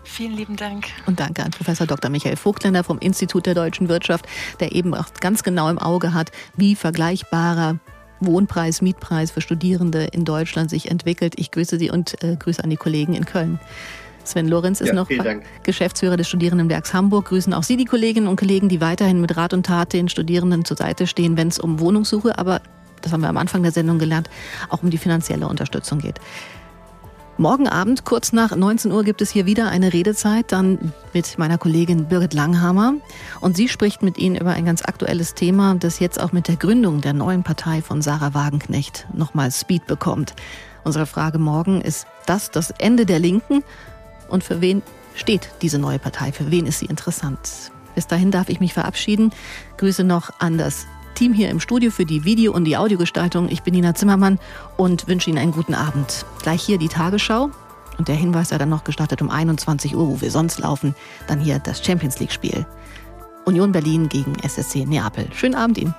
Vielen 0.04 0.34
lieben 0.34 0.56
Dank. 0.56 0.88
Und 1.06 1.20
danke 1.20 1.44
an 1.44 1.52
Professor 1.52 1.88
Dr. 1.88 2.10
Michael 2.10 2.36
Vogtländer 2.36 2.84
vom 2.84 3.00
Institut 3.00 3.46
der 3.46 3.56
deutschen 3.56 3.90
Wirtschaft, 3.90 4.26
der 4.60 4.74
eben 4.74 4.94
auch 4.94 5.14
ganz 5.20 5.44
genau 5.44 5.70
im 5.70 5.80
Auge 5.80 6.14
hat, 6.14 6.32
wie 6.56 6.76
vergleichbarer 6.76 7.78
Wohnpreis, 8.20 8.82
Mietpreis 8.82 9.32
für 9.32 9.42
Studierende 9.42 10.06
in 10.06 10.26
Deutschland 10.26 10.70
sich 10.70 10.92
entwickelt. 10.92 11.34
Ich 11.38 11.52
grüße 11.52 11.80
Sie 11.80 11.90
und 11.90 12.24
äh, 12.24 12.36
grüße 12.36 12.64
an 12.64 12.70
die 12.70 12.78
Kollegen 12.78 13.14
in 13.14 13.26
Köln. 13.26 13.60
Sven 14.24 14.48
Lorenz 14.48 14.82
ist 14.82 14.90
ja, 14.90 14.94
noch 14.94 15.10
Geschäftsführer 15.64 16.18
des 16.18 16.28
Studierendenwerks 16.28 16.94
Hamburg. 16.94 17.26
Grüßen 17.26 17.54
auch 17.54 17.64
Sie 17.64 17.78
die 17.78 17.86
Kolleginnen 17.86 18.28
und 18.28 18.36
Kollegen, 18.36 18.70
die 18.70 18.80
weiterhin 18.80 19.20
mit 19.20 19.36
Rat 19.36 19.54
und 19.54 19.66
Tat 19.66 19.94
den 19.94 20.10
Studierenden 20.10 20.64
zur 20.64 20.78
Seite 20.78 21.08
stehen, 21.08 21.38
wenn 21.38 21.48
es 21.48 21.60
um 21.60 21.80
Wohnungssuche, 21.80 22.38
aber 22.38 22.62
das 23.02 23.12
haben 23.12 23.22
wir 23.22 23.30
am 23.30 23.38
Anfang 23.38 23.64
der 23.64 23.72
Sendung 23.72 24.00
gelernt, 24.00 24.30
auch 24.70 24.84
um 24.84 24.90
die 24.90 24.98
finanzielle 24.98 25.48
Unterstützung 25.48 26.00
geht. 26.00 26.20
Morgen 27.42 27.68
Abend, 27.68 28.06
kurz 28.06 28.34
nach 28.34 28.56
19 28.56 28.92
Uhr, 28.92 29.04
gibt 29.04 29.22
es 29.22 29.32
hier 29.32 29.48
wieder 29.48 29.70
eine 29.70 29.94
Redezeit, 29.94 30.52
dann 30.52 30.94
mit 31.12 31.40
meiner 31.40 31.58
Kollegin 31.58 32.06
Birgit 32.06 32.36
Langhammer. 32.36 32.94
Und 33.40 33.58
sie 33.58 33.68
spricht 33.68 34.04
mit 34.04 34.20
Ihnen 34.20 34.36
über 34.36 34.52
ein 34.52 34.66
ganz 34.66 34.84
aktuelles 34.84 35.34
Thema, 35.34 35.74
das 35.74 36.00
jetzt 36.00 36.22
auch 36.22 36.34
mit 36.34 36.48
der 36.48 36.58
Gründung 36.58 37.02
der 37.02 37.14
neuen 37.14 37.42
Partei 37.42 37.82
von 37.82 38.04
Sarah 38.04 38.36
Wagenknecht 38.36 39.08
nochmal 39.14 39.50
Speed 39.52 39.88
bekommt. 39.88 40.36
Unsere 40.84 41.08
Frage 41.08 41.40
morgen 41.40 41.82
ist 41.82 42.06
das 42.28 42.52
das 42.52 42.70
Ende 42.72 43.08
der 43.08 43.18
Linken? 43.18 43.64
Und 44.30 44.44
für 44.44 44.62
wen 44.62 44.84
steht 45.16 45.50
diese 45.64 45.80
neue 45.80 45.98
Partei? 46.00 46.32
Für 46.32 46.52
wen 46.52 46.68
ist 46.68 46.78
sie 46.78 46.86
interessant? 46.86 47.72
Bis 47.96 48.06
dahin 48.08 48.30
darf 48.30 48.50
ich 48.50 48.60
mich 48.60 48.74
verabschieden. 48.74 49.32
Grüße 49.78 50.04
noch 50.04 50.30
an 50.40 50.58
das 50.58 50.86
Team 51.16 51.34
hier 51.34 51.50
im 51.50 51.60
Studio 51.60 51.92
für 51.92 52.06
die 52.06 52.24
Video- 52.24 52.54
und 52.54 52.66
die 52.66 52.78
Audiogestaltung. 52.78 53.50
Ich 53.50 53.64
bin 53.64 53.74
Nina 53.74 53.96
Zimmermann 53.96 54.40
und 54.78 55.08
wünsche 55.08 55.30
Ihnen 55.30 55.40
einen 55.40 55.52
guten 55.52 55.74
Abend. 55.74 56.26
Gleich 56.42 56.62
hier 56.62 56.78
die 56.78 56.88
Tagesschau 56.88 57.50
und 57.98 58.08
der 58.08 58.16
Hinweis 58.16 58.50
sei 58.50 58.58
dann 58.58 58.70
noch 58.70 58.84
gestartet 58.84 59.22
um 59.22 59.30
21 59.30 59.96
Uhr, 59.96 60.08
wo 60.08 60.22
wir 60.22 60.32
sonst 60.32 60.60
laufen. 60.60 60.96
Dann 61.28 61.40
hier 61.40 61.60
das 61.60 61.86
Champions 61.86 62.20
League-Spiel. 62.20 62.66
Union 63.46 63.72
Berlin 63.72 64.10
gegen 64.10 64.36
SSC 64.40 64.86
Neapel. 64.86 65.28
Schönen 65.34 65.56
Abend 65.56 65.78
Ihnen. 65.78 65.94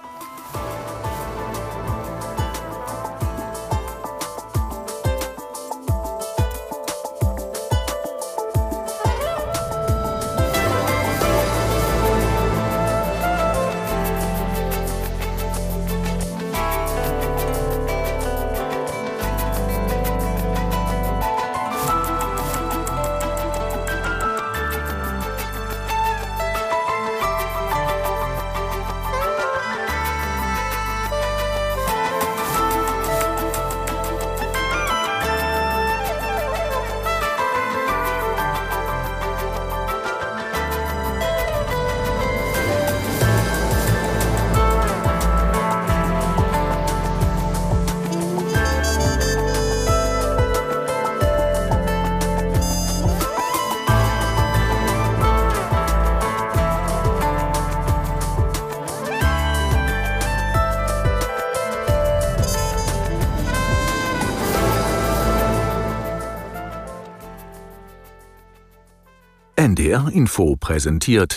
NDR 69.63 70.11
Info 70.13 70.57
präsentiert 70.57 71.31